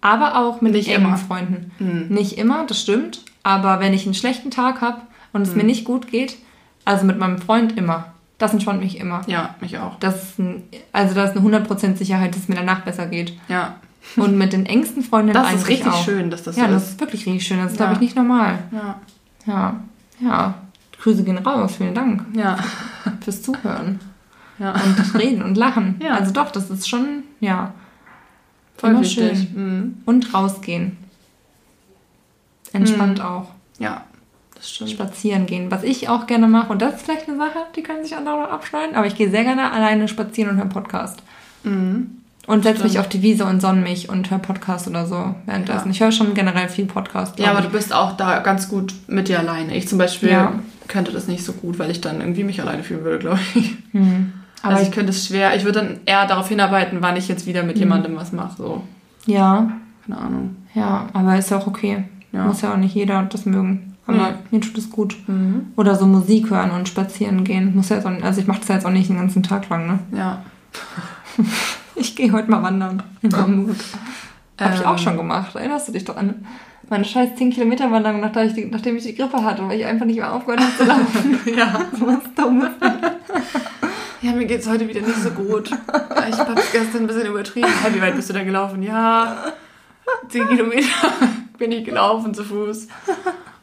Aber 0.00 0.36
auch 0.38 0.60
mit 0.60 0.72
Nicht 0.72 0.88
engen 0.88 1.06
immer. 1.06 1.16
Freunden. 1.16 1.72
Hm. 1.78 2.08
Nicht 2.08 2.38
immer, 2.38 2.64
das 2.66 2.80
stimmt. 2.80 3.20
Aber 3.42 3.80
wenn 3.80 3.92
ich 3.94 4.04
einen 4.04 4.14
schlechten 4.14 4.50
Tag 4.50 4.80
habe 4.80 5.00
und 5.32 5.42
es 5.42 5.54
mir 5.56 5.64
nicht 5.64 5.84
gut 5.84 6.08
geht, 6.10 6.36
also 6.84 7.04
mit 7.06 7.18
meinem 7.18 7.38
Freund 7.38 7.76
immer. 7.76 8.12
Das 8.38 8.52
entspannt 8.52 8.80
mich 8.80 8.98
immer. 8.98 9.22
Ja, 9.26 9.56
mich 9.60 9.78
auch. 9.78 9.98
Das 9.98 10.22
ist 10.22 10.38
ein, 10.38 10.62
also 10.92 11.14
da 11.14 11.24
ist 11.24 11.36
eine 11.36 11.44
100% 11.58 11.96
Sicherheit, 11.96 12.34
dass 12.34 12.42
es 12.42 12.48
mir 12.48 12.54
danach 12.54 12.80
besser 12.80 13.06
geht. 13.06 13.32
Ja. 13.48 13.74
Und 14.16 14.38
mit 14.38 14.52
den 14.52 14.64
engsten 14.64 15.02
Freundinnen 15.02 15.34
Das 15.34 15.52
ist 15.52 15.68
richtig 15.68 15.92
auch. 15.92 16.04
schön, 16.04 16.30
dass 16.30 16.44
das 16.44 16.56
ja, 16.56 16.66
so 16.66 16.70
das 16.72 16.82
ist. 16.84 16.88
ist 16.92 17.00
wirklich 17.00 17.26
richtig 17.26 17.46
schön. 17.46 17.58
Das 17.58 17.72
ist, 17.72 17.78
Ja. 17.80 17.86
glaube 17.86 17.94
ich, 17.94 18.00
nicht 18.00 18.16
normal. 18.16 18.58
Ja. 18.70 19.00
Ja, 19.46 19.80
ja. 20.20 20.54
Grüße 21.00 21.24
gehen 21.24 21.38
raus. 21.38 21.76
Vielen 21.76 21.94
Dank 21.94 22.24
Ja. 22.34 22.56
fürs 23.20 23.42
Zuhören 23.42 23.98
Ja. 24.58 24.72
und 24.72 25.14
reden 25.18 25.42
und 25.42 25.56
lachen. 25.56 25.96
Ja. 26.02 26.14
Also 26.14 26.32
doch, 26.32 26.50
das 26.52 26.70
ist 26.70 26.88
schon, 26.88 27.24
ja. 27.40 27.72
Voll 28.76 28.90
immer 28.90 29.00
wichtig. 29.00 29.48
schön. 29.52 29.76
Mhm. 29.82 29.94
Und 30.06 30.32
rausgehen. 30.32 30.96
Entspannt 32.72 33.18
Mhm. 33.18 33.24
auch. 33.24 33.50
Ja, 33.78 34.02
das 34.58 34.70
stimmt. 34.70 34.90
Spazieren 34.90 35.46
gehen. 35.46 35.70
Was 35.70 35.82
ich 35.82 36.08
auch 36.08 36.26
gerne 36.26 36.46
mache, 36.48 36.72
und 36.72 36.82
das 36.82 36.96
ist 36.96 37.02
vielleicht 37.04 37.28
eine 37.28 37.38
Sache, 37.38 37.58
die 37.76 37.82
können 37.82 38.02
sich 38.02 38.16
andere 38.16 38.50
abschneiden, 38.50 38.94
aber 38.96 39.06
ich 39.06 39.16
gehe 39.16 39.30
sehr 39.30 39.44
gerne 39.44 39.72
alleine 39.72 40.08
spazieren 40.08 40.50
und 40.50 40.56
höre 40.58 40.66
Podcast. 40.66 41.22
Mhm. 41.64 42.10
Und 42.46 42.62
setze 42.62 42.82
mich 42.82 42.98
auf 42.98 43.08
die 43.10 43.20
Wiese 43.20 43.44
und 43.44 43.60
sonne 43.60 43.82
mich 43.82 44.08
und 44.08 44.30
höre 44.30 44.38
Podcast 44.38 44.88
oder 44.88 45.04
so 45.06 45.34
währenddessen. 45.44 45.88
Ja. 45.88 45.90
Ich 45.90 46.00
höre 46.00 46.12
schon 46.12 46.32
generell 46.32 46.68
viel 46.70 46.86
Podcast. 46.86 47.38
Ja, 47.38 47.50
aber 47.50 47.58
ich. 47.60 47.66
du 47.66 47.72
bist 47.72 47.92
auch 47.94 48.16
da 48.16 48.38
ganz 48.38 48.70
gut 48.70 48.94
mit 49.06 49.28
dir 49.28 49.38
alleine. 49.38 49.76
Ich 49.76 49.86
zum 49.86 49.98
Beispiel 49.98 50.30
Ja. 50.30 50.52
könnte 50.86 51.12
das 51.12 51.26
nicht 51.28 51.44
so 51.44 51.52
gut, 51.52 51.78
weil 51.78 51.90
ich 51.90 52.00
dann 52.00 52.20
irgendwie 52.20 52.44
mich 52.44 52.62
alleine 52.62 52.82
fühlen 52.84 53.04
würde, 53.04 53.18
glaube 53.18 53.40
ich. 53.54 53.76
Hm. 53.92 54.32
Aber 54.62 54.76
also 54.76 54.86
ich, 54.86 54.92
könnte 54.92 55.10
es 55.10 55.26
schwer. 55.26 55.54
Ich 55.56 55.64
würde 55.64 55.80
dann 55.80 56.00
eher 56.06 56.26
darauf 56.26 56.48
hinarbeiten, 56.48 56.98
wann 57.02 57.16
ich 57.16 57.28
jetzt 57.28 57.44
wieder 57.46 57.62
mit 57.64 57.76
Mhm. 57.76 57.82
jemandem 57.82 58.16
was 58.16 58.32
mache. 58.32 58.56
So, 58.56 58.82
ja, 59.26 59.70
keine 60.06 60.18
Ahnung. 60.18 60.56
ja, 60.74 61.06
aber 61.12 61.36
ist 61.36 61.52
auch 61.52 61.66
okay. 61.66 62.04
Ja. 62.32 62.44
Muss 62.46 62.62
ja 62.62 62.72
auch 62.72 62.76
nicht 62.78 62.94
jeder 62.94 63.22
das 63.24 63.44
mögen. 63.44 63.87
Aber 64.08 64.16
Nee. 64.16 64.34
mir 64.50 64.60
tut 64.60 64.76
es 64.76 64.90
gut. 64.90 65.16
Mhm. 65.28 65.72
Oder 65.76 65.94
so 65.94 66.06
Musik 66.06 66.50
hören 66.50 66.70
und 66.72 66.88
spazieren 66.88 67.44
gehen. 67.44 67.76
Muss 67.76 67.90
ja 67.90 67.96
jetzt 67.96 68.06
auch, 68.06 68.22
also 68.22 68.40
ich 68.40 68.46
mache 68.48 68.58
das 68.60 68.68
ja 68.68 68.74
jetzt 68.74 68.86
auch 68.86 68.90
nicht 68.90 69.08
den 69.08 69.16
ganzen 69.18 69.42
Tag 69.44 69.68
lang, 69.68 69.86
ne? 69.86 69.98
Ja. 70.18 70.42
Ich 71.94 72.14
gehe 72.14 72.30
heute 72.32 72.48
mal 72.50 72.62
wandern 72.62 73.02
in 73.22 73.36
Hamburg. 73.36 73.74
Habe 74.60 74.74
ich 74.74 74.84
auch 74.86 74.98
schon 74.98 75.16
gemacht. 75.16 75.54
Erinnerst 75.56 75.88
du 75.88 75.92
dich 75.92 76.04
dran? 76.04 76.46
Meine 76.88 77.04
scheiß 77.04 77.30
10 77.36 77.50
Kilometer 77.50 77.90
Wanderung, 77.90 78.20
nachdem 78.20 78.46
ich, 78.46 78.54
die, 78.54 78.64
nachdem 78.66 78.96
ich 78.96 79.02
die 79.04 79.14
Grippe 79.16 79.42
hatte, 79.42 79.68
weil 79.68 79.78
ich 79.80 79.84
einfach 79.86 80.06
nicht 80.06 80.18
mehr 80.18 80.32
aufgehört 80.32 80.60
habe 80.60 80.76
zu 80.76 80.84
laufen. 80.84 81.40
ja. 81.56 81.86
so 81.98 82.06
was 82.06 82.18
Dummes. 82.36 82.70
Ja, 84.22 84.32
mir 84.32 84.46
geht's 84.46 84.68
heute 84.68 84.88
wieder 84.88 85.00
nicht 85.00 85.22
so 85.22 85.30
gut. 85.30 85.70
Ich 85.70 86.38
hab's 86.38 86.72
gestern 86.72 87.02
ein 87.02 87.06
bisschen 87.08 87.26
übertrieben. 87.26 87.68
Hey, 87.82 87.94
wie 87.94 88.00
weit 88.00 88.14
bist 88.16 88.28
du 88.28 88.32
denn 88.32 88.46
gelaufen? 88.46 88.82
Ja, 88.82 89.36
10 90.28 90.48
Kilometer 90.48 90.86
bin 91.58 91.72
ich 91.72 91.84
gelaufen 91.84 92.32
zu 92.32 92.44
Fuß. 92.44 92.86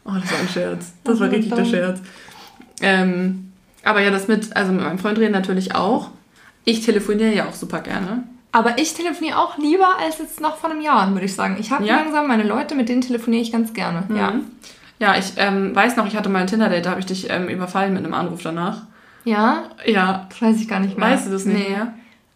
Oh, 0.06 0.12
das 0.14 0.32
war 0.32 0.40
ein 0.40 0.48
Scherz. 0.50 0.94
Das 1.04 1.20
war 1.20 1.30
richtig 1.32 1.52
der 1.54 1.66
Scherz. 1.66 2.00
Ähm, 2.82 3.52
aber 3.84 4.02
ja, 4.02 4.12
das 4.12 4.28
mit, 4.28 4.56
also 4.56 4.72
mit 4.72 4.84
meinem 4.84 5.00
Freund 5.00 5.18
reden 5.18 5.32
natürlich 5.34 5.76
auch. 5.76 6.10
Ich 6.64 6.82
telefoniere 6.86 7.34
ja 7.34 7.46
auch 7.48 7.54
super 7.54 7.80
gerne. 7.82 8.24
Aber 8.52 8.78
ich 8.78 8.94
telefoniere 8.94 9.38
auch 9.38 9.58
lieber 9.58 9.98
als 10.00 10.18
jetzt 10.20 10.40
noch 10.42 10.58
vor 10.58 10.70
einem 10.72 10.82
Jahr, 10.82 11.12
würde 11.12 11.26
ich 11.26 11.36
sagen. 11.36 11.58
Ich 11.60 11.72
habe 11.72 11.86
Ja? 11.86 11.98
langsam 11.98 12.28
meine 12.28 12.44
Leute, 12.44 12.74
mit 12.76 12.88
denen 12.90 13.02
telefoniere 13.02 13.42
ich 13.42 13.52
ganz 13.52 13.74
gerne. 13.74 14.04
Ja. 14.16 14.32
Mhm. 14.32 14.46
Ja, 15.00 15.18
ich 15.18 15.34
ähm, 15.38 15.76
weiß 15.76 15.98
noch, 15.98 16.08
ich 16.08 16.16
hatte 16.16 16.30
mal 16.30 16.40
ein 16.40 16.48
Tinder-Date, 16.48 16.86
da 16.86 16.92
habe 16.92 17.02
ich 17.02 17.06
dich 17.06 17.30
ähm, 17.30 17.50
überfallen 17.50 17.94
mit 17.94 18.04
einem 18.06 18.14
Anruf 18.14 18.42
danach. 18.44 18.84
Ja? 19.26 19.64
Ja, 19.86 20.28
Das 20.30 20.42
weiß 20.42 20.62
ich 20.62 20.68
gar 20.70 20.80
nicht 20.80 20.98
mehr. 20.98 21.10
weißt 21.10 21.28
du 21.28 21.32
das 21.32 21.46
nicht 21.46 21.58
Nee. 21.58 21.70
mehr? 21.76 21.94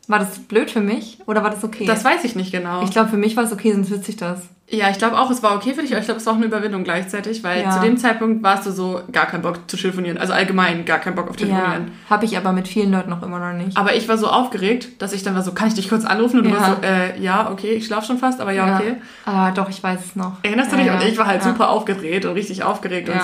War 0.10 0.20
das 0.20 0.40
blöd 0.40 0.72
für 0.72 0.82
mich 0.82 1.20
oder 1.28 1.44
war 1.44 1.52
das 1.52 1.64
okay? 1.64 1.86
Das 1.86 2.04
weiß 2.04 2.24
ich 2.24 2.36
nicht 2.36 2.52
genau. 2.52 2.82
ich 2.84 2.90
glaube, 2.92 3.10
für 3.10 3.18
mich 3.18 3.38
war 3.38 3.44
es 3.44 3.54
okay, 3.54 3.72
sonst 3.74 3.92
wüsste 3.92 4.10
ich 4.12 4.18
das. 4.18 4.42
Ja, 4.72 4.90
ich 4.90 4.98
glaube 5.00 5.18
auch, 5.20 5.32
es 5.32 5.42
war 5.42 5.56
okay 5.56 5.74
für 5.74 5.82
dich, 5.82 5.92
aber 5.92 6.00
ich 6.00 6.06
glaube, 6.06 6.20
es 6.20 6.26
war 6.26 6.34
auch 6.34 6.38
eine 6.38 6.46
Überwindung 6.46 6.84
gleichzeitig, 6.84 7.44
weil 7.44 7.62
Ja. 7.64 7.72
zu 7.72 7.80
dem 7.80 7.98
Zeitpunkt 7.98 8.44
warst 8.44 8.66
du 8.68 8.72
so 8.72 9.02
gar 9.12 9.26
keinen 9.28 9.42
Bock 9.44 9.60
zu 9.68 9.78
telefonieren. 9.78 10.18
Also 10.20 10.34
allgemein 10.34 10.86
gar 10.86 11.00
keinen 11.00 11.16
Bock 11.16 11.30
auf 11.30 11.40
Ja, 11.40 11.46
Telefonieren. 11.48 11.92
habe 12.10 12.26
ich 12.26 12.38
aber 12.38 12.52
mit 12.52 12.68
vielen 12.68 12.92
Leuten 12.92 13.10
noch 13.12 13.24
immer 13.24 13.40
noch 13.40 13.58
nicht. 13.58 13.78
Aber 13.78 13.96
ich 13.96 14.08
war 14.10 14.18
so 14.18 14.28
aufgeregt, 14.28 15.02
dass 15.02 15.14
ich 15.14 15.24
dann 15.24 15.34
war 15.36 15.42
so, 15.44 15.54
kann 15.54 15.68
ich 15.70 15.74
dich 15.76 15.90
kurz 15.90 16.06
anrufen? 16.06 16.40
Und 16.40 16.46
du 16.46 16.50
Ja. 16.52 16.60
warst 16.60 16.76
so, 16.82 16.88
äh, 16.88 17.20
ja, 17.20 17.50
okay, 17.52 17.72
ich 17.74 17.86
schlafe 17.86 18.06
schon 18.08 18.18
fast, 18.20 18.42
aber 18.42 18.52
ja, 18.52 18.76
okay. 18.78 18.96
Ah, 19.26 19.52
doch, 19.52 19.70
ich 19.70 19.82
weiß 19.82 20.00
es 20.06 20.16
noch. 20.16 20.38
Erinnerst 20.44 20.72
du 20.72 20.76
ja, 20.76 20.84
dich? 20.84 20.92
ja. 20.92 21.00
Und 21.00 21.08
ich 21.08 21.18
war 21.18 21.26
halt 21.28 21.44
ja. 21.44 21.50
super 21.52 21.70
aufgedreht 21.70 22.26
und 22.26 22.34
richtig 22.34 22.64
aufgeregt 22.64 23.10
Ja. 23.10 23.14
und 23.14 23.22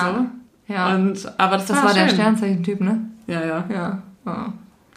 so. 0.68 0.72
Ja. 0.74 0.94
Und, 0.94 1.32
aber 1.38 1.56
das, 1.58 1.66
das 1.66 1.82
war 1.84 1.94
der 1.94 2.06
schön. 2.08 2.16
Sternzeichen-Typ, 2.16 2.80
ne? 2.80 3.00
Ja, 3.28 3.40
ja. 3.44 3.64
Ja. 3.72 4.02
ja. 4.26 4.52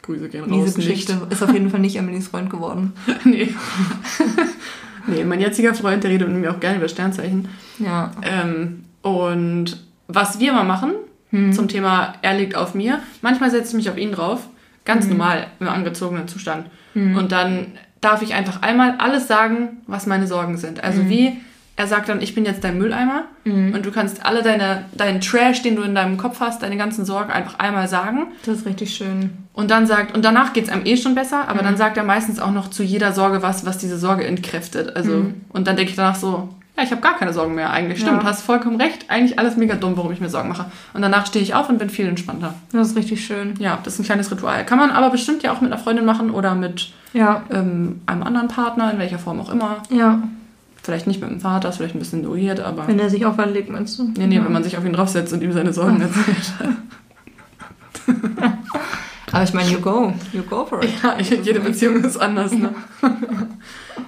Grüße 0.10 0.30
gehen 0.30 0.41
raus. 0.45 0.49
Miese 0.49 0.74
Geschichte. 0.76 1.28
Ist 1.30 1.43
auf 1.43 1.53
jeden 1.53 1.70
Fall 1.70 1.80
nicht 1.80 1.95
Emilys 1.95 2.28
Freund 2.30 2.49
geworden. 2.49 2.93
Nicht. 3.24 3.53
nee. 5.07 5.07
nee, 5.18 5.24
mein 5.24 5.39
jetziger 5.39 5.74
Freund, 5.74 6.03
der 6.03 6.12
redet 6.12 6.28
mit 6.30 6.38
mir 6.41 6.51
auch 6.51 6.60
gerne 6.60 6.78
über 6.78 6.88
Sternzeichen. 6.88 7.47
Ja. 7.78 8.12
Ähm, 8.24 8.86
und 9.01 9.78
was 10.07 10.39
wir 10.39 10.53
mal 10.53 10.64
machen 10.66 10.93
Hm. 11.32 11.53
zum 11.53 11.68
Thema, 11.68 12.14
er 12.24 12.34
liegt 12.36 12.55
auf 12.55 12.74
mir, 12.74 13.01
manchmal 13.22 13.51
setze 13.51 13.70
ich 13.70 13.74
mich 13.76 13.89
auf 13.91 13.97
ihn 13.97 14.12
drauf, 14.12 14.47
ganz 14.84 15.03
Hm. 15.05 15.12
normal 15.12 15.45
im 15.60 15.68
angezogenen 15.68 16.28
Zustand. 16.28 16.66
Und 16.95 17.32
dann 17.32 17.68
darf 18.01 18.24
ich 18.24 18.34
einfach 18.34 18.64
einmal 18.64 18.95
alles 18.97 19.28
sagen, 19.28 19.78
was 19.86 20.07
meine 20.07 20.26
Sorgen 20.26 20.57
sind. 20.57 20.84
Also 20.84 21.01
Hm. 21.01 21.10
wie, 21.10 21.38
er 21.80 21.88
sagt 21.88 22.10
dann, 22.10 22.22
ich 22.22 22.36
bin 22.36 22.44
jetzt 22.44 22.62
dein 22.66 22.78
Mülleimer 22.78 23.24
und 23.46 23.86
du 23.86 23.92
kannst 23.92 24.26
alle 24.26 24.44
deine, 24.44 24.84
deinen 24.92 25.22
Trash, 25.22 25.62
den 25.62 25.78
du 25.78 25.82
in 25.82 25.96
deinem 25.96 26.18
Kopf 26.18 26.42
hast, 26.42 26.62
deine 26.62 26.76
ganzen 26.76 27.06
Sorgen 27.06 27.32
einfach 27.32 27.58
einmal 27.58 27.88
sagen. 27.88 28.28
Das 28.46 28.58
ist 28.58 28.66
richtig 28.66 28.94
schön. 28.94 29.32
Und 29.54 29.72
dann 29.72 29.88
sagt, 29.88 30.14
und 30.16 30.24
danach 30.26 30.52
geht's 30.52 30.70
einem 30.70 30.86
eh 30.86 30.98
schon 30.98 31.16
besser, 31.16 31.48
aber 31.48 31.62
Mhm. 31.62 31.66
dann 31.68 31.78
sagt 31.78 31.96
er 31.96 32.04
meistens 32.04 32.40
auch 32.40 32.52
noch 32.52 32.70
zu 32.70 32.84
jeder 32.84 33.14
Sorge 33.14 33.42
was, 33.42 33.66
was 33.66 33.78
diese 33.78 33.98
Sorge 33.98 34.26
entkräftet. 34.28 34.96
Also, 34.98 35.12
Mhm. 35.14 35.36
und 35.50 35.68
dann 35.68 35.78
denke 35.78 35.92
ich 35.92 35.96
danach 35.96 36.16
so, 36.16 36.50
ja, 36.78 36.84
ich 36.84 36.92
habe 36.92 37.00
gar 37.02 37.18
keine 37.18 37.32
Sorgen 37.34 37.56
mehr 37.56 37.72
eigentlich. 37.72 38.00
Stimmt, 38.02 38.24
Ja. 38.24 38.30
hast 38.30 38.42
vollkommen 38.42 38.76
recht. 38.80 39.06
Eigentlich 39.10 39.40
alles 39.40 39.56
mega 39.56 39.76
dumm, 39.76 39.96
warum 39.96 40.12
ich 40.12 40.20
mir 40.20 40.30
Sorgen 40.30 40.50
mache. 40.50 40.66
Und 40.94 41.02
danach 41.02 41.26
stehe 41.28 41.42
ich 41.44 41.56
auf 41.56 41.70
und 41.70 41.78
bin 41.80 41.90
viel 41.90 42.08
entspannter. 42.08 42.54
Das 42.74 42.90
ist 42.90 42.98
richtig 42.98 43.26
schön. 43.26 43.56
Ja, 43.60 43.80
das 43.84 43.94
ist 43.94 44.00
ein 44.00 44.06
kleines 44.06 44.30
Ritual. 44.32 44.66
Kann 44.66 44.78
man 44.80 44.92
aber 44.92 45.10
bestimmt 45.10 45.44
ja 45.44 45.54
auch 45.54 45.62
mit 45.62 45.72
einer 45.72 45.82
Freundin 45.82 46.04
machen 46.06 46.30
oder 46.32 46.56
mit 46.56 46.92
Ja. 47.14 47.42
ähm, 47.52 48.02
einem 48.06 48.24
anderen 48.24 48.48
Partner, 48.50 48.92
in 48.92 49.00
welcher 49.00 49.18
Form 49.20 49.40
auch 49.40 49.50
immer. 49.50 49.78
Ja. 49.90 50.20
Vielleicht 50.82 51.08
nicht 51.08 51.22
mit 51.22 51.30
dem 51.30 51.40
Vater, 51.42 51.70
ist 51.70 51.78
vielleicht 51.78 51.96
ein 51.96 52.00
bisschen 52.00 52.26
weird, 52.28 52.60
aber. 52.62 52.88
Wenn 52.88 53.00
er 53.00 53.10
sich 53.10 53.26
auf 53.26 53.38
einen 53.38 53.54
legt, 53.54 53.70
meinst 53.70 54.00
du? 54.00 54.12
Nee, 54.18 54.28
nee, 54.28 54.36
ja. 54.38 54.46
wenn 54.46 54.52
man 54.54 54.64
sich 54.64 54.78
auf 54.78 54.86
ihn 54.86 54.94
draufsetzt 54.94 55.34
und 55.34 55.42
ihm 55.44 55.52
seine 55.52 55.74
Sorgen 55.74 56.02
erzählt. 56.02 56.54
Aber 59.32 59.44
ich 59.44 59.54
meine, 59.54 59.70
you 59.70 59.80
go. 59.80 60.12
You 60.34 60.42
go 60.44 60.66
for 60.66 60.84
it. 60.84 60.90
ja, 61.04 61.16
jede 61.20 61.60
Beziehung 61.60 62.04
ist 62.04 62.18
anders, 62.18 62.52
ne? 62.52 62.74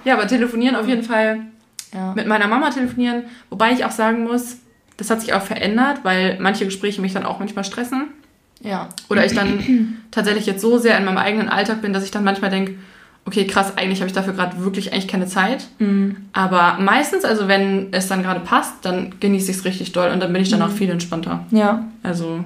ja, 0.04 0.14
aber 0.14 0.26
telefonieren 0.26 0.74
auf 0.74 0.88
jeden 0.88 1.04
Fall 1.04 1.42
Ja. 1.94 2.12
mit 2.14 2.26
meiner 2.26 2.48
Mama 2.48 2.70
telefonieren, 2.70 3.24
wobei 3.48 3.70
ich 3.72 3.84
auch 3.84 3.92
sagen 3.92 4.24
muss, 4.24 4.56
das 4.96 5.10
hat 5.10 5.20
sich 5.20 5.32
auch 5.32 5.42
verändert, 5.42 6.00
weil 6.02 6.38
manche 6.40 6.64
Gespräche 6.64 7.00
mich 7.00 7.12
dann 7.12 7.24
auch 7.24 7.38
manchmal 7.38 7.64
stressen. 7.64 8.08
Ja. 8.60 8.88
Oder 9.08 9.24
ich 9.24 9.32
dann 9.34 9.98
tatsächlich 10.10 10.46
jetzt 10.46 10.60
so 10.60 10.78
sehr 10.78 10.98
in 10.98 11.04
meinem 11.04 11.18
eigenen 11.18 11.48
Alltag 11.48 11.82
bin, 11.82 11.92
dass 11.92 12.04
ich 12.04 12.10
dann 12.10 12.24
manchmal 12.24 12.50
denke, 12.50 12.74
okay, 13.24 13.46
krass, 13.46 13.76
eigentlich 13.76 14.00
habe 14.00 14.08
ich 14.08 14.12
dafür 14.14 14.32
gerade 14.32 14.62
wirklich 14.64 14.92
eigentlich 14.92 15.08
keine 15.08 15.26
Zeit. 15.26 15.66
Mhm. 15.78 16.16
Aber 16.32 16.78
meistens, 16.80 17.24
also 17.24 17.48
wenn 17.48 17.88
es 17.92 18.08
dann 18.08 18.22
gerade 18.22 18.40
passt, 18.40 18.74
dann 18.82 19.14
genieße 19.20 19.50
ich 19.50 19.58
es 19.58 19.64
richtig 19.64 19.92
doll 19.92 20.10
und 20.10 20.20
dann 20.20 20.32
bin 20.32 20.42
ich 20.42 20.50
dann 20.50 20.62
auch 20.62 20.70
viel 20.70 20.90
entspannter. 20.90 21.44
Ja. 21.50 21.84
Also 22.02 22.40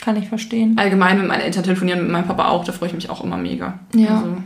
Kann 0.00 0.16
ich 0.16 0.28
verstehen. 0.28 0.76
allgemein 0.78 1.18
mit 1.18 1.28
meinen 1.28 1.40
Eltern 1.42 1.64
telefonieren, 1.64 2.02
mit 2.02 2.10
meinem 2.12 2.26
Papa 2.26 2.48
auch, 2.48 2.64
da 2.64 2.72
freue 2.72 2.88
ich 2.88 2.94
mich 2.94 3.10
auch 3.10 3.22
immer 3.24 3.36
mega. 3.36 3.78
Ja. 3.94 4.16
Also, 4.18 4.36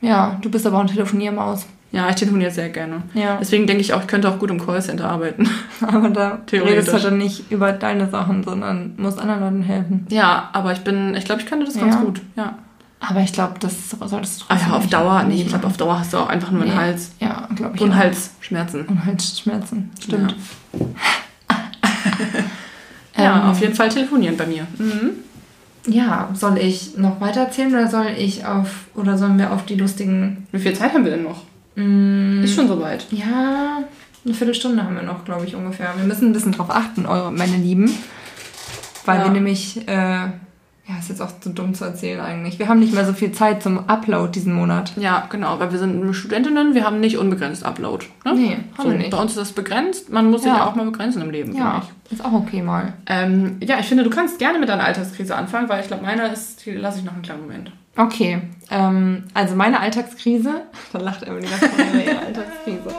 Ja, 0.00 0.38
du 0.40 0.50
bist 0.50 0.66
aber 0.66 0.78
auch 0.78 0.82
ein 0.82 0.86
Telefoniermaus. 0.88 1.66
ja, 1.92 2.08
ich 2.08 2.14
telefoniere 2.16 2.50
sehr 2.50 2.70
gerne. 2.70 3.02
Ja. 3.14 3.36
Deswegen 3.40 3.66
denke 3.66 3.82
ich 3.82 3.92
auch, 3.94 4.00
ich 4.00 4.06
könnte 4.06 4.28
auch 4.28 4.38
gut 4.38 4.50
im 4.50 4.64
Callcenter 4.64 5.10
arbeiten. 5.10 5.48
Aber 5.86 6.08
da 6.10 6.38
Theoretisch. 6.46 6.72
redest 6.72 6.88
du 6.88 6.92
halt 6.94 7.04
dann 7.04 7.18
nicht 7.18 7.50
über 7.50 7.72
deine 7.72 8.08
Sachen, 8.08 8.42
sondern 8.44 8.94
musst 8.96 9.18
anderen 9.18 9.40
Leuten 9.40 9.62
helfen. 9.62 10.06
Ja, 10.10 10.48
aber 10.52 10.72
ich 10.72 10.80
bin, 10.80 11.14
ich 11.16 11.24
glaube, 11.24 11.40
ich 11.42 11.46
könnte 11.48 11.66
das 11.66 11.78
ganz 11.78 11.96
Ja. 11.96 12.00
gut. 12.00 12.20
Ja. 12.36 12.54
Aber 13.04 13.20
ich 13.20 13.32
glaube, 13.32 13.54
das 13.58 13.74
solltest 14.04 14.42
du 14.42 14.44
Ah 14.48 14.56
ja, 14.56 14.76
auf 14.76 14.86
Dauer, 14.86 15.24
nee, 15.24 15.42
ich 15.42 15.48
glaube, 15.48 15.66
auf 15.66 15.76
Dauer 15.76 15.98
hast 15.98 16.12
du 16.12 16.18
auch 16.18 16.28
einfach 16.28 16.52
nur 16.52 16.62
einen 16.62 16.70
Nee. 16.70 16.76
Hals. 16.76 17.10
Ja, 17.18 17.48
glaube 17.54 17.74
ich. 17.74 17.80
Und 17.82 17.90
auch. 17.92 17.96
Halsschmerzen. 17.96 18.84
Und 18.86 19.04
Halsschmerzen. 19.04 19.90
Stimmt. 20.00 20.34
Ja, 23.16 23.40
Ähm, 23.44 23.50
auf 23.50 23.60
jeden 23.60 23.74
Fall 23.74 23.88
telefonieren 23.90 24.36
bei 24.36 24.46
mir. 24.46 24.66
Mhm. 24.78 25.10
Ja, 25.86 26.28
soll 26.32 26.58
ich 26.58 26.96
noch 26.96 27.20
weiter 27.20 27.40
erzählen 27.42 27.72
oder 27.72 27.88
soll 27.88 28.06
ich 28.16 28.44
auf 28.46 28.86
oder 28.94 29.18
sollen 29.18 29.38
wir 29.38 29.52
auf 29.52 29.64
die 29.66 29.74
lustigen 29.74 30.46
Wie 30.52 30.58
viel 30.58 30.72
Zeit 30.74 30.94
haben 30.94 31.04
wir 31.04 31.10
denn 31.12 31.24
noch? 31.24 31.42
Mm, 31.76 32.42
Ist 32.42 32.54
schon 32.54 32.68
soweit. 32.68 33.06
ja, 33.10 33.78
Eine 34.24 34.34
Viertelstunde 34.34 34.82
haben 34.82 34.94
wir 34.94 35.02
noch, 35.02 35.24
glaube 35.24 35.44
ich, 35.44 35.54
ungefähr. 35.56 35.92
Wir 35.96 36.04
müssen 36.06 36.30
ein 36.30 36.32
bisschen 36.32 36.52
drauf 36.52 36.70
achten, 36.70 37.06
eure, 37.06 37.32
meine 37.32 37.56
Lieben. 37.56 37.92
Weil 39.04 39.18
Ja. 39.18 39.24
wir 39.24 39.32
nämlich, 39.32 39.86
äh, 39.88 40.28
ja, 40.88 40.98
ist 40.98 41.08
jetzt 41.08 41.22
auch 41.22 41.38
zu 41.40 41.50
dumm 41.50 41.74
zu 41.74 41.84
erzählen 41.84 42.20
eigentlich. 42.20 42.58
Wir 42.58 42.66
haben 42.68 42.80
nicht 42.80 42.92
mehr 42.92 43.04
so 43.06 43.12
viel 43.12 43.30
Zeit 43.32 43.62
zum 43.62 43.88
Upload 43.88 44.32
diesen 44.32 44.52
Monat. 44.52 44.92
Ja, 44.96 45.26
genau, 45.30 45.60
weil 45.60 45.70
wir 45.70 45.78
sind 45.78 46.12
Studentinnen, 46.12 46.74
wir 46.74 46.84
haben 46.84 46.98
nicht 46.98 47.18
unbegrenzt 47.18 47.64
Upload. 47.64 48.06
Ne? 48.24 48.34
Nee, 48.34 48.56
haben 48.76 48.84
so, 48.84 48.90
wir 48.90 48.98
nicht. 48.98 49.10
Bei 49.10 49.18
uns 49.18 49.30
ist 49.32 49.38
das 49.40 49.52
begrenzt. 49.52 50.10
Man 50.10 50.30
muss 50.30 50.42
sich 50.42 50.52
Ja. 50.52 50.66
auch 50.66 50.74
mal 50.74 50.84
begrenzen 50.84 51.22
im 51.22 51.30
Leben, 51.30 51.54
Ja, 51.56 51.80
finde 51.80 51.86
ich. 52.06 52.12
ist 52.18 52.24
auch 52.24 52.32
okay 52.32 52.62
mal. 52.62 52.94
Ähm, 53.06 53.58
ja, 53.62 53.78
ich 53.78 53.86
finde, 53.86 54.02
du 54.04 54.10
kannst 54.10 54.38
gerne 54.40 54.58
mit 54.58 54.68
deiner 54.68 54.84
Alltagskrise 54.84 55.36
anfangen, 55.36 55.68
weil 55.68 55.80
ich 55.82 55.86
glaube, 55.86 56.02
meine 56.02 56.26
ist, 56.28 56.66
die 56.66 56.72
lasse 56.72 56.98
ich 56.98 57.04
noch 57.04 57.12
einen 57.12 57.22
kleinen 57.22 57.42
Moment. 57.42 57.70
Okay, 57.96 58.40
ähm, 58.70 59.24
also 59.34 59.54
meine 59.54 59.78
Alltagskrise. 59.78 60.62
Da 60.92 60.98
lacht 60.98 61.22
Emily 61.22 61.46
ganz 61.46 61.64
von 61.74 62.00
ihrer 62.00 62.20
Alltagskrise. 62.26 62.96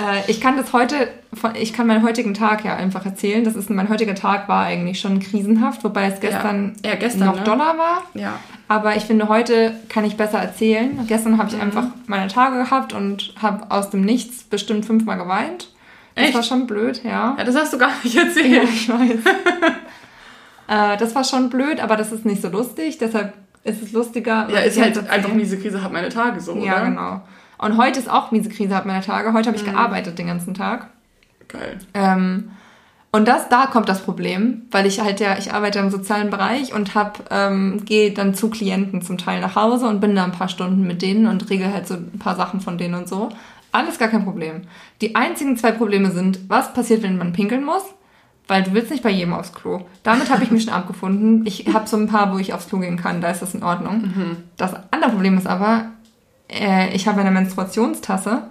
Äh, 0.00 0.30
ich 0.30 0.40
kann 0.40 0.56
das 0.56 0.72
heute, 0.72 1.08
ich 1.54 1.72
kann 1.72 1.86
meinen 1.86 2.02
heutigen 2.02 2.32
Tag 2.34 2.64
ja 2.64 2.76
einfach 2.76 3.04
erzählen. 3.04 3.44
Das 3.44 3.54
ist 3.54 3.68
mein 3.70 3.88
heutiger 3.88 4.14
Tag 4.14 4.48
war 4.48 4.64
eigentlich 4.64 5.00
schon 5.00 5.20
krisenhaft, 5.20 5.84
wobei 5.84 6.06
es 6.06 6.20
gestern, 6.20 6.74
Ja, 6.84 6.94
gestern, 6.94 7.26
noch 7.26 7.36
ne? 7.36 7.44
doller 7.44 7.76
war. 7.78 8.02
Ja. 8.14 8.34
Aber 8.68 8.96
ich 8.96 9.04
finde, 9.04 9.28
heute 9.28 9.74
kann 9.88 10.04
ich 10.04 10.16
besser 10.16 10.38
erzählen. 10.38 11.04
Gestern 11.06 11.38
habe 11.38 11.48
ich 11.50 11.56
Mhm. 11.56 11.60
einfach 11.62 11.84
meine 12.06 12.28
Tage 12.28 12.56
gehabt 12.56 12.92
und 12.92 13.34
habe 13.42 13.70
aus 13.70 13.90
dem 13.90 14.00
Nichts 14.02 14.44
bestimmt 14.44 14.86
fünfmal 14.86 15.18
geweint. 15.18 15.68
Das 16.14 16.26
Echt? 16.26 16.34
war 16.34 16.42
schon 16.42 16.66
blöd, 16.66 17.02
ja. 17.04 17.34
ja, 17.38 17.44
das 17.44 17.54
hast 17.56 17.72
du 17.72 17.78
gar 17.78 17.90
nicht 18.02 18.14
Ja, 18.14 18.22
erzählt. 18.22 18.68
ich 18.68 18.88
weiß. 18.88 19.10
äh, 20.68 20.96
das 20.96 21.14
war 21.14 21.24
schon 21.24 21.50
blöd, 21.50 21.80
aber 21.80 21.96
das 21.96 22.12
ist 22.12 22.24
nicht 22.24 22.42
so 22.42 22.48
lustig. 22.48 22.98
Deshalb 22.98 23.32
ist 23.64 23.82
es 23.82 23.92
lustiger. 23.92 24.48
Ja, 24.50 24.60
ist 24.60 24.80
halt 24.80 25.08
einfach 25.10 25.32
miese 25.32 25.58
Krise, 25.58 25.82
hat 25.82 25.92
meine 25.92 26.08
Tage 26.08 26.40
so, 26.40 26.56
Ja, 26.56 26.76
oder? 26.76 26.84
genau. 26.86 27.20
Und 27.60 27.76
heute 27.76 27.98
ist 28.00 28.10
auch 28.10 28.30
miese 28.30 28.48
Krise, 28.48 28.74
hat 28.74 28.86
meine 28.86 29.04
Tage. 29.04 29.32
Heute 29.32 29.48
habe 29.50 29.58
Mhm. 29.58 29.64
ich 29.66 29.70
gearbeitet 29.70 30.18
den 30.18 30.26
ganzen 30.28 30.54
Tag. 30.54 30.88
Geil. 31.48 31.78
Ähm, 31.94 32.50
und 33.12 33.26
das, 33.26 33.48
da 33.48 33.66
kommt 33.66 33.88
das 33.88 34.02
Problem, 34.02 34.62
weil 34.70 34.86
ich 34.86 35.00
halt 35.00 35.18
ja, 35.20 35.36
ich 35.36 35.52
arbeite 35.52 35.80
im 35.80 35.90
sozialen 35.90 36.30
Bereich 36.30 36.72
und 36.72 36.94
hab, 36.94 37.24
ähm, 37.32 37.82
gehe 37.84 38.12
dann 38.12 38.34
zu 38.34 38.50
Klienten 38.50 39.02
zum 39.02 39.18
Teil 39.18 39.40
nach 39.40 39.56
Hause 39.56 39.88
und 39.88 40.00
bin 40.00 40.14
da 40.14 40.24
ein 40.24 40.30
paar 40.32 40.48
Stunden 40.48 40.86
mit 40.86 41.02
denen 41.02 41.26
und 41.26 41.50
regel 41.50 41.72
halt 41.72 41.88
so 41.88 41.94
ein 41.94 42.18
paar 42.20 42.36
Sachen 42.36 42.60
von 42.60 42.78
denen 42.78 42.94
und 42.94 43.08
so. 43.08 43.28
Alles 43.72 43.98
gar 43.98 44.08
kein 44.08 44.24
Problem. 44.24 44.62
Die 45.00 45.14
einzigen 45.16 45.56
zwei 45.56 45.72
Probleme 45.72 46.12
sind, 46.12 46.48
was 46.48 46.72
passiert, 46.72 47.02
wenn 47.02 47.18
man 47.18 47.32
pinkeln 47.32 47.64
muss? 47.64 47.82
Weil 48.48 48.62
du 48.64 48.72
willst 48.72 48.90
nicht 48.90 49.02
bei 49.02 49.10
jedem 49.10 49.32
aufs 49.32 49.52
Klo. 49.52 49.82
Damit 50.02 50.30
habe 50.30 50.42
ich 50.44 50.50
mich 50.50 50.64
schon 50.64 50.72
abgefunden. 50.80 51.44
Ich 51.46 51.66
habe 51.72 51.88
so 51.88 51.96
ein 51.96 52.06
paar, 52.08 52.32
wo 52.32 52.38
ich 52.38 52.54
aufs 52.54 52.68
Klo 52.68 52.78
gehen 52.78 52.96
kann, 52.96 53.20
da 53.20 53.30
ist 53.30 53.42
das 53.42 53.54
in 53.54 53.62
Ordnung. 53.64 54.36
Das 54.56 54.72
andere 54.92 55.10
Problem 55.10 55.36
ist 55.36 55.46
aber, 55.46 55.86
äh, 56.50 56.94
ich 56.94 57.06
habe 57.08 57.20
eine 57.20 57.30
Menstruationstasse 57.30 58.42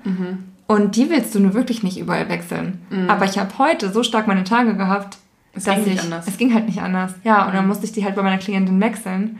und 0.67 0.95
die 0.95 1.09
willst 1.09 1.33
du 1.35 1.39
nur 1.39 1.53
wirklich 1.53 1.83
nicht 1.83 1.97
überall 1.99 2.29
wechseln. 2.29 2.81
Aber 3.07 3.25
ich 3.25 3.37
habe 3.37 3.57
heute 3.57 3.91
so 3.91 4.03
stark 4.03 4.27
meine 4.27 4.43
Tage 4.43 4.75
gehabt, 4.75 5.17
Es 5.53 5.63
dass 5.63 5.75
ging 5.75 5.83
nicht 5.85 5.95
ich, 5.95 6.01
anders. 6.03 6.27
es 6.27 6.37
ging 6.37 6.53
halt 6.53 6.65
nicht 6.67 6.81
anders. 6.81 7.13
Ja, 7.23 7.45
und 7.47 7.53
dann 7.53 7.67
musste 7.67 7.85
ich 7.85 7.91
die 7.91 8.03
halt 8.05 8.15
bei 8.15 8.21
meiner 8.23 8.37
Klientin 8.37 8.79
wechseln. 8.81 9.39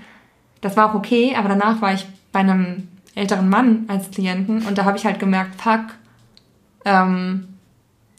Das 0.62 0.76
war 0.76 0.89
auch 0.89 0.95
okay, 0.95 1.36
aber 1.38 1.49
danach 1.49 1.82
war 1.82 1.93
ich 1.93 2.05
bei 2.32 2.39
einem 2.39 2.88
älteren 3.16 3.49
Mann 3.49 3.86
als 3.88 4.12
Klienten 4.12 4.64
und 4.66 4.78
da 4.78 4.86
habe 4.86 4.97
ich 4.97 5.05
halt 5.05 5.20
gemerkt, 5.20 5.60
fuck, 5.62 5.82
ähm, 6.86 7.45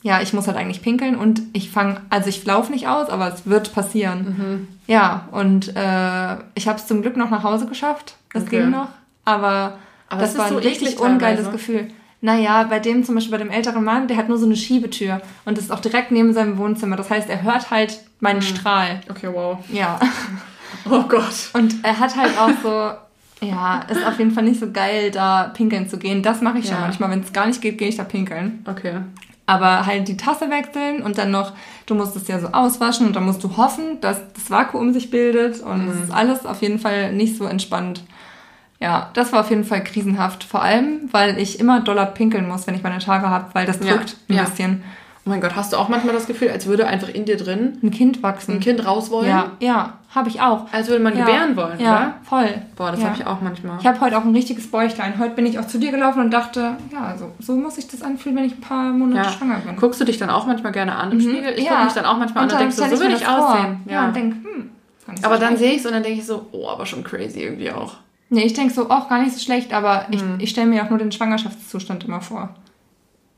ja, 0.02 0.20
ich 0.22 0.32
muss 0.32 0.46
halt 0.46 0.56
eigentlich 0.56 0.80
pinkeln 0.82 1.14
und 1.14 1.42
ich 1.52 1.70
fange, 1.70 2.00
also 2.08 2.28
ich 2.28 2.44
laufe 2.46 2.72
nicht 2.72 2.88
aus, 2.88 3.10
aber 3.10 3.32
es 3.32 3.46
wird 3.46 3.74
passieren. 3.74 4.18
Mhm. 4.38 4.68
Ja, 4.86 5.28
und 5.30 5.76
äh, 5.76 6.36
ich 6.54 6.68
habe 6.68 6.78
es 6.78 6.86
zum 6.86 7.02
Glück 7.02 7.16
noch 7.18 7.30
nach 7.30 7.42
Hause 7.44 7.66
geschafft. 7.66 8.16
Das 8.32 8.44
Okay. 8.44 8.60
ging 8.60 8.70
noch, 8.70 8.88
aber, 9.26 9.74
Aber 10.10 10.20
das 10.20 10.32
es 10.32 10.38
war 10.38 10.46
ist 10.46 10.52
ein 10.52 10.62
so 10.62 10.68
richtig 10.68 10.98
ungeiles 11.00 11.44
teilweise. 11.44 11.50
Gefühl. 11.50 11.88
Naja, 12.20 12.64
bei 12.64 12.78
dem 12.80 13.02
zum 13.02 13.14
Beispiel, 13.14 13.32
bei 13.32 13.38
dem 13.38 13.50
älteren 13.50 13.82
Mann, 13.82 14.06
der 14.06 14.18
hat 14.18 14.28
nur 14.28 14.36
so 14.36 14.44
eine 14.44 14.54
Schiebetür 14.56 15.22
und 15.46 15.56
das 15.56 15.64
ist 15.64 15.70
auch 15.70 15.80
direkt 15.80 16.10
neben 16.10 16.34
seinem 16.34 16.58
Wohnzimmer. 16.58 16.96
Das 16.96 17.08
heißt, 17.08 17.30
er 17.30 17.42
hört 17.42 17.70
halt 17.70 17.98
meinen 18.20 18.40
Mhm. 18.40 18.42
Strahl. 18.42 19.00
Okay, 19.08 19.28
wow. 19.32 19.58
Ja. 19.72 19.98
Oh 20.88 21.02
Gott. 21.02 21.50
Und 21.52 21.74
er 21.82 21.98
hat 21.98 22.16
halt 22.16 22.38
auch 22.38 22.50
so, 22.62 23.46
ja, 23.46 23.80
ist 23.90 24.06
auf 24.06 24.18
jeden 24.18 24.30
Fall 24.30 24.44
nicht 24.44 24.60
so 24.60 24.70
geil, 24.70 25.10
da 25.10 25.50
pinkeln 25.54 25.88
zu 25.88 25.98
gehen. 25.98 26.22
Das 26.22 26.40
mache 26.42 26.58
ich 26.58 26.66
schon 26.66 26.74
Ja. 26.74 26.80
manchmal. 26.82 27.10
Wenn 27.10 27.20
es 27.20 27.32
gar 27.32 27.46
nicht 27.46 27.60
geht, 27.60 27.76
gehe 27.76 27.88
ich 27.88 27.96
da 27.96 28.04
pinkeln. 28.04 28.64
Okay. 28.68 28.94
Aber 29.46 29.84
halt 29.84 30.06
die 30.08 30.16
Tasse 30.16 30.48
wechseln 30.48 31.02
und 31.02 31.18
dann 31.18 31.32
noch, 31.32 31.52
du 31.86 31.94
musst 31.96 32.14
es 32.16 32.28
ja 32.28 32.38
so 32.38 32.48
auswaschen 32.48 33.06
und 33.06 33.16
dann 33.16 33.24
musst 33.24 33.42
du 33.42 33.56
hoffen, 33.56 34.00
dass 34.00 34.20
das 34.32 34.48
Vakuum 34.50 34.92
sich 34.92 35.10
bildet 35.10 35.60
und 35.60 35.88
es 35.88 36.04
ist 36.04 36.12
alles 36.12 36.46
auf 36.46 36.62
jeden 36.62 36.78
Fall 36.78 37.12
nicht 37.12 37.36
so 37.36 37.44
entspannt. 37.46 38.04
Ja, 38.80 39.10
das 39.12 39.32
war 39.32 39.40
auf 39.40 39.50
jeden 39.50 39.64
Fall 39.64 39.84
krisenhaft. 39.84 40.42
Vor 40.44 40.62
allem, 40.62 41.08
weil 41.12 41.38
ich 41.38 41.60
immer 41.60 41.80
doller 41.80 42.06
pinkeln 42.06 42.48
muss, 42.48 42.66
wenn 42.66 42.74
ich 42.74 42.82
meine 42.82 42.98
Tage 42.98 43.28
habe, 43.28 43.46
weil 43.52 43.66
das 43.66 43.78
Ja, 43.84 43.94
drückt 43.94 44.16
ein 44.28 44.34
ja. 44.36 44.42
bisschen. 44.44 44.82
Oh 45.26 45.28
mein 45.28 45.42
Gott, 45.42 45.54
hast 45.54 45.74
du 45.74 45.76
auch 45.76 45.90
manchmal 45.90 46.14
das 46.14 46.26
Gefühl, 46.26 46.48
als 46.48 46.64
würde 46.66 46.86
einfach 46.86 47.10
in 47.10 47.26
dir 47.26 47.36
drin 47.36 47.76
Ein 47.82 47.90
Kind 47.90 48.22
wachsen. 48.22 48.52
ein 48.54 48.60
Kind 48.60 48.86
raus 48.86 49.10
wollen? 49.10 49.28
Ja, 49.28 49.50
ja, 49.60 49.92
habe 50.14 50.30
ich 50.30 50.40
auch. 50.40 50.72
Als 50.72 50.88
würde 50.88 51.04
man 51.04 51.14
ja, 51.14 51.26
gebären 51.26 51.54
wollen, 51.56 51.78
Ja, 51.78 51.90
oder? 51.92 52.14
voll. 52.22 52.48
Boah, 52.74 52.90
das 52.90 53.00
ja. 53.00 53.06
habe 53.08 53.16
ich 53.20 53.26
auch 53.26 53.42
manchmal. 53.42 53.78
Ich 53.80 53.86
habe 53.86 54.00
heute 54.00 54.16
auch 54.16 54.24
ein 54.24 54.34
richtiges 54.34 54.70
Bäuchlein. 54.70 55.18
Heute 55.18 55.34
bin 55.34 55.44
ich 55.44 55.58
auch 55.58 55.66
zu 55.66 55.78
dir 55.78 55.90
gelaufen 55.90 56.20
und 56.22 56.30
dachte, 56.30 56.78
ja, 56.90 57.02
also 57.04 57.32
so 57.38 57.52
muss 57.54 57.76
ich 57.76 57.86
das 57.86 58.00
anfühlen, 58.00 58.38
wenn 58.38 58.46
ich 58.46 58.54
ein 58.54 58.60
paar 58.62 58.92
Monate 58.94 59.26
ja. 59.28 59.30
schwanger 59.30 59.58
bin. 59.58 59.76
Guckst 59.76 60.00
du 60.00 60.06
dich 60.06 60.16
dann 60.16 60.30
auch 60.30 60.46
manchmal 60.46 60.72
gerne 60.72 60.96
an 60.96 61.12
im 61.12 61.20
Spiegel? 61.20 61.52
Ich 61.52 61.58
Mhm. 61.60 61.64
Ja. 61.66 61.70
gucke 61.72 61.84
mich 61.84 61.92
dann 61.92 62.06
auch 62.06 62.16
manchmal 62.16 62.44
an 62.44 62.50
und 62.50 62.58
denke 62.58 62.74
so, 62.74 62.84
so 62.86 62.98
würde 62.98 63.14
ich 63.14 63.28
aussehen. 63.28 63.80
Ja, 63.90 64.06
und 64.06 64.16
denk, 64.16 64.32
hm, 64.36 64.70
nicht 65.08 65.18
so 65.22 65.26
aber 65.26 65.36
dann 65.36 65.58
sehe 65.58 65.72
ich 65.72 65.80
es 65.80 65.86
und 65.86 65.92
dann 65.92 66.02
denke 66.02 66.18
ich 66.18 66.24
so, 66.26 66.46
oh, 66.52 66.66
aber 66.66 66.86
schon 66.86 67.04
crazy 67.04 67.42
irgendwie 67.42 67.70
auch. 67.70 67.96
Nee, 68.30 68.44
ich 68.44 68.54
denke 68.54 68.72
so, 68.72 68.88
auch 68.90 69.08
gar 69.08 69.20
nicht 69.22 69.32
so 69.34 69.40
schlecht, 69.40 69.72
aber 69.72 70.06
ich, 70.10 70.22
Mhm. 70.22 70.36
ich 70.38 70.50
stelle 70.50 70.68
mir 70.68 70.84
auch 70.84 70.90
nur 70.90 70.98
den 70.98 71.10
Schwangerschaftszustand 71.12 72.04
immer 72.04 72.20
vor. 72.20 72.54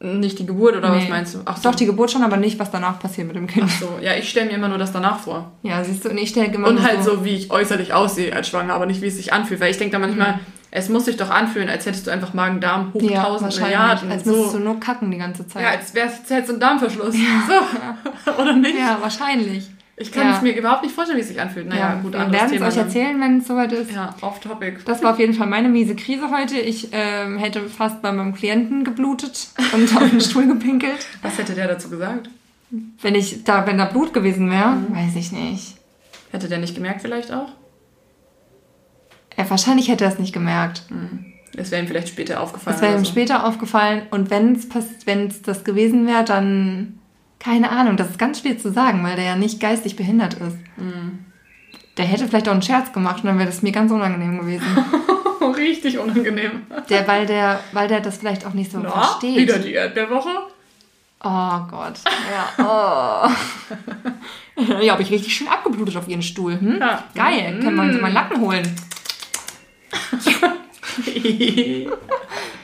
Nicht 0.01 0.39
die 0.41 0.47
Geburt 0.47 0.77
oder 0.77 0.91
was 0.91 1.05
Nee. 1.05 1.09
meinst 1.11 1.35
du? 1.35 1.39
Ach 1.45 1.57
so. 1.57 1.69
Doch, 1.71 1.77
die 1.77 1.87
Geburt 1.87 2.11
schon, 2.11 2.25
aber 2.25 2.37
nicht, 2.37 2.59
was 2.59 2.71
danach 2.73 2.99
passiert 2.99 3.29
mit 3.29 3.37
dem 3.37 3.47
Kind. 3.47 3.67
Ach 3.69 3.81
so. 3.81 3.99
Ja, 4.03 4.15
ich 4.15 4.29
stelle 4.29 4.47
mir 4.47 4.55
immer 4.57 4.69
nur 4.69 4.79
das 4.79 4.91
danach 4.93 5.19
vor. 5.21 5.53
Ja, 5.63 5.83
siehst 5.85 6.05
du, 6.05 6.11
und 6.11 6.19
ich 6.19 6.31
stelle 6.31 6.49
immer 6.53 6.69
Und 6.69 6.83
halt 6.83 7.05
so, 7.05 7.25
wie 7.25 7.31
ich 7.37 7.51
äußerlich 7.53 7.95
aussehe 7.95 8.35
als 8.35 8.49
schwanger, 8.49 8.75
aber 8.75 8.87
nicht, 8.87 9.01
wie 9.01 9.07
es 9.07 9.17
sich 9.17 9.33
anfühlt. 9.33 9.61
Weil 9.61 9.71
ich 9.71 9.79
denke 9.79 9.93
da 9.93 9.99
manchmal, 10.01 10.41
es 10.73 10.89
muss 10.89 11.05
sich 11.05 11.17
doch 11.17 11.31
anfühlen, 11.31 11.69
als 11.69 11.87
hättest 11.87 12.09
du 12.09 12.11
einfach 12.11 12.35
Magen-Darm 12.35 12.93
hoch 12.93 13.01
Mhm. 13.01 13.09
ja, 13.11 13.23
tausend 13.23 13.61
Milliarden. 13.61 14.11
als 14.11 14.25
so. 14.25 14.31
müsstest 14.33 14.55
du 14.55 14.59
nur 14.59 14.81
kacken 14.81 15.11
die 15.13 15.19
ganze 15.19 15.47
Zeit. 15.47 15.63
Ja, 15.63 15.69
als 15.71 15.95
wäre 15.95 16.09
es 16.09 16.29
jetzt 16.29 16.51
ein 16.51 16.59
Darmverschluss. 16.59 17.15
So. 17.15 18.31
Oder 18.43 18.55
nicht? 18.57 18.77
Ja, 18.77 18.99
wahrscheinlich. 19.01 19.71
Ich 20.03 20.11
kann 20.13 20.27
Ja. 20.29 20.37
es 20.37 20.43
mir 20.43 20.57
überhaupt 20.57 20.83
nicht 20.83 20.95
vorstellen, 20.95 21.17
wie 21.19 21.23
es 21.23 21.29
sich 21.29 21.41
anfühlt. 21.41 21.69
Naja, 21.69 22.01
gut, 22.03 22.13
wir 22.13 22.31
werden 22.33 22.55
es 22.55 22.61
euch 22.63 22.77
erzählen, 22.77 23.21
wenn 23.21 23.39
es 23.39 23.47
soweit 23.47 23.73
ist. 23.73 23.93
Ja, 23.93 24.15
off 24.21 24.41
topic. 24.41 24.79
Das 24.85 25.03
war 25.03 25.13
auf 25.13 25.19
jeden 25.19 25.35
Fall 25.35 25.47
meine 25.47 25.69
miese 25.69 25.95
Krise 25.95 26.31
heute. 26.31 26.59
Ich 26.59 26.89
ähm, 26.93 27.39
hätte 27.39 27.63
fast 27.69 28.03
bei 28.03 28.11
meinem 28.13 28.35
Klienten 28.35 28.83
geblutet 28.85 29.49
und 29.73 29.97
auf 29.97 30.11
den 30.11 30.21
Stuhl 30.21 30.47
gepinkelt. 30.47 31.07
Was 31.23 31.39
hätte 31.39 31.55
der 31.55 31.69
dazu 31.69 31.89
gesagt? 31.89 32.29
Wenn 33.01 33.15
ich 33.15 33.45
da, 33.45 33.67
wenn 33.67 33.79
da 33.79 33.85
Blut 33.85 34.13
gewesen 34.13 34.51
wäre, 34.51 34.71
Mhm. 34.77 34.95
weiß 34.97 35.15
ich 35.17 35.31
nicht. 35.33 35.77
Hätte 36.33 36.49
der 36.49 36.59
nicht 36.59 36.75
gemerkt 36.75 37.03
vielleicht 37.03 37.31
auch? 37.33 37.51
Er, 39.37 39.49
wahrscheinlich 39.51 39.89
hätte 39.89 40.05
er 40.05 40.13
es 40.13 40.19
nicht 40.19 40.33
gemerkt. 40.33 40.83
Es 41.57 41.71
wäre 41.71 41.83
ihm 41.83 41.89
vielleicht 41.89 42.09
später 42.09 42.41
aufgefallen. 42.41 42.75
Das 42.75 42.83
wäre 42.83 42.95
ihm 42.99 43.05
so. 43.05 43.11
später 43.11 43.47
aufgefallen. 43.47 44.03
Und 44.11 44.31
wenn 44.31 44.55
es 44.57 45.43
das 45.43 45.65
gewesen 45.65 46.07
wäre, 46.07 46.25
dann 46.25 46.99
keine 47.43 47.71
Ahnung. 47.71 47.97
Das 47.97 48.11
ist 48.11 48.19
ganz 48.19 48.41
schwer 48.41 48.57
zu 48.57 48.71
sagen, 48.71 49.03
weil 49.05 49.17
der 49.17 49.25
ja 49.25 49.37
nicht 49.37 49.61
geistig 49.61 49.97
behindert 49.97 50.35
ist. 50.35 50.57
Mhm. 50.77 51.25
Der 51.97 52.05
hätte 52.05 52.27
vielleicht 52.29 52.49
auch 52.49 52.53
einen 52.53 52.63
Scherz 52.63 52.93
gemacht 52.93 53.23
und 53.23 53.27
dann 53.27 53.39
wäre 53.39 53.49
das 53.49 53.63
mir 53.63 53.73
ganz 53.73 53.91
unangenehm 53.91 54.39
gewesen. 54.39 54.67
Richtig 55.57 55.99
unangenehm. 55.99 56.63
Der, 56.89 57.07
weil 57.07 57.27
der, 57.27 57.61
weil 57.73 57.89
der 57.89 58.01
das 58.01 58.19
vielleicht 58.19 58.47
auch 58.47 58.55
nicht 58.55 58.71
so 58.71 58.79
Na, 58.79 58.91
versteht. 58.91 59.37
wieder 59.37 59.59
die 59.59 59.73
Erdbeerwoche? 59.73 60.31
Oh 61.25 61.59
Gott. 61.71 62.01
Ja, 62.59 63.29
oh. 64.57 64.63
ja 64.83 64.93
habe 64.93 65.03
ich 65.03 65.11
richtig 65.11 65.35
schön 65.35 65.49
abgeblutet 65.49 65.97
auf 65.97 66.09
ihren 66.09 66.23
Stuhl. 66.23 66.59
Hm? 66.59 66.79
Ja. 66.81 67.05
Geil. 67.15 67.59
Können 67.61 67.77
wir 67.77 67.83
uns 67.83 68.01
mal 68.01 68.13
Lappen 68.13 68.41
holen. 68.41 68.77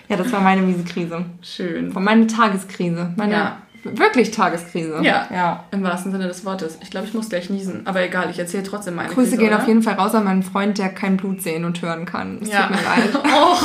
Ja, 0.09 0.17
das 0.17 0.33
war 0.33 0.41
meine 0.41 0.63
miese 0.63 0.85
Krise. 0.85 1.25
Schön. 1.43 1.93
Von 1.93 2.05
meine 2.05 2.27
Tageskrise. 2.27 3.13
Meine 3.17 3.33
Ja. 3.33 3.63
Wirklich 3.85 4.31
Tageskrise. 4.31 5.01
Ja. 5.03 5.29
ja. 5.33 5.65
Im 5.71 5.83
wahrsten 5.83 6.13
Sinne 6.13 6.27
des 6.29 6.45
Wortes. 6.45 6.79
Ich 6.83 6.91
glaube, 6.91 7.07
ich 7.07 7.15
muss 7.15 7.29
gleich 7.29 7.49
niesen. 7.51 7.87
Aber 7.87 8.03
egal, 8.03 8.31
ich 8.31 8.39
erzähle 8.39 8.63
trotzdem 8.63 8.95
meine 8.95 9.09
Grüße 9.09 9.31
Krise, 9.31 9.37
gehen 9.39 9.49
oder? 9.49 9.63
auf 9.63 9.69
jeden 9.69 9.83
Fall 9.83 9.95
raus 9.95 10.15
an 10.15 10.25
meinen 10.25 10.43
Freund, 10.43 10.79
der 10.79 10.89
kein 10.91 11.17
Blut 11.17 11.43
sehen 11.43 11.65
und 11.65 11.81
hören 11.83 12.05
kann. 12.07 12.39
Es 12.43 12.49
Ja. 12.51 12.67
tut 12.67 12.77
mir 12.77 12.83
leid. 12.83 13.11
Oh, 13.25 13.57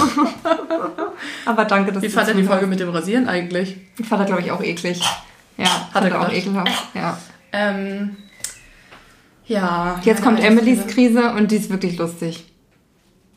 Aber 1.45 1.65
danke, 1.65 1.91
dass 1.91 2.01
wie 2.03 2.07
du 2.07 2.13
fand 2.13 2.27
er 2.27 2.33
die. 2.35 2.43
Folge 2.43 2.67
mit 2.67 2.79
dem 2.79 2.89
Rasieren 2.89 3.27
eigentlich? 3.27 3.77
Ich 3.97 4.05
fand 4.07 4.21
er, 4.21 4.25
glaube 4.25 4.41
ich, 4.41 4.51
auch 4.51 4.61
eklig. 4.63 5.01
Ja, 5.57 5.89
fand 5.91 6.09
er 6.09 6.21
auch 6.21 6.31
ekelhaft. 6.31 6.95
Ja. 6.95 7.17
Ähm, 7.51 8.17
ja. 9.45 9.99
Jetzt 10.03 10.23
kommt 10.23 10.43
Emilys. 10.43 10.87
Krise 10.87 11.31
und 11.33 11.51
die 11.51 11.57
ist 11.57 11.69
wirklich 11.69 11.97
lustig. 11.97 12.45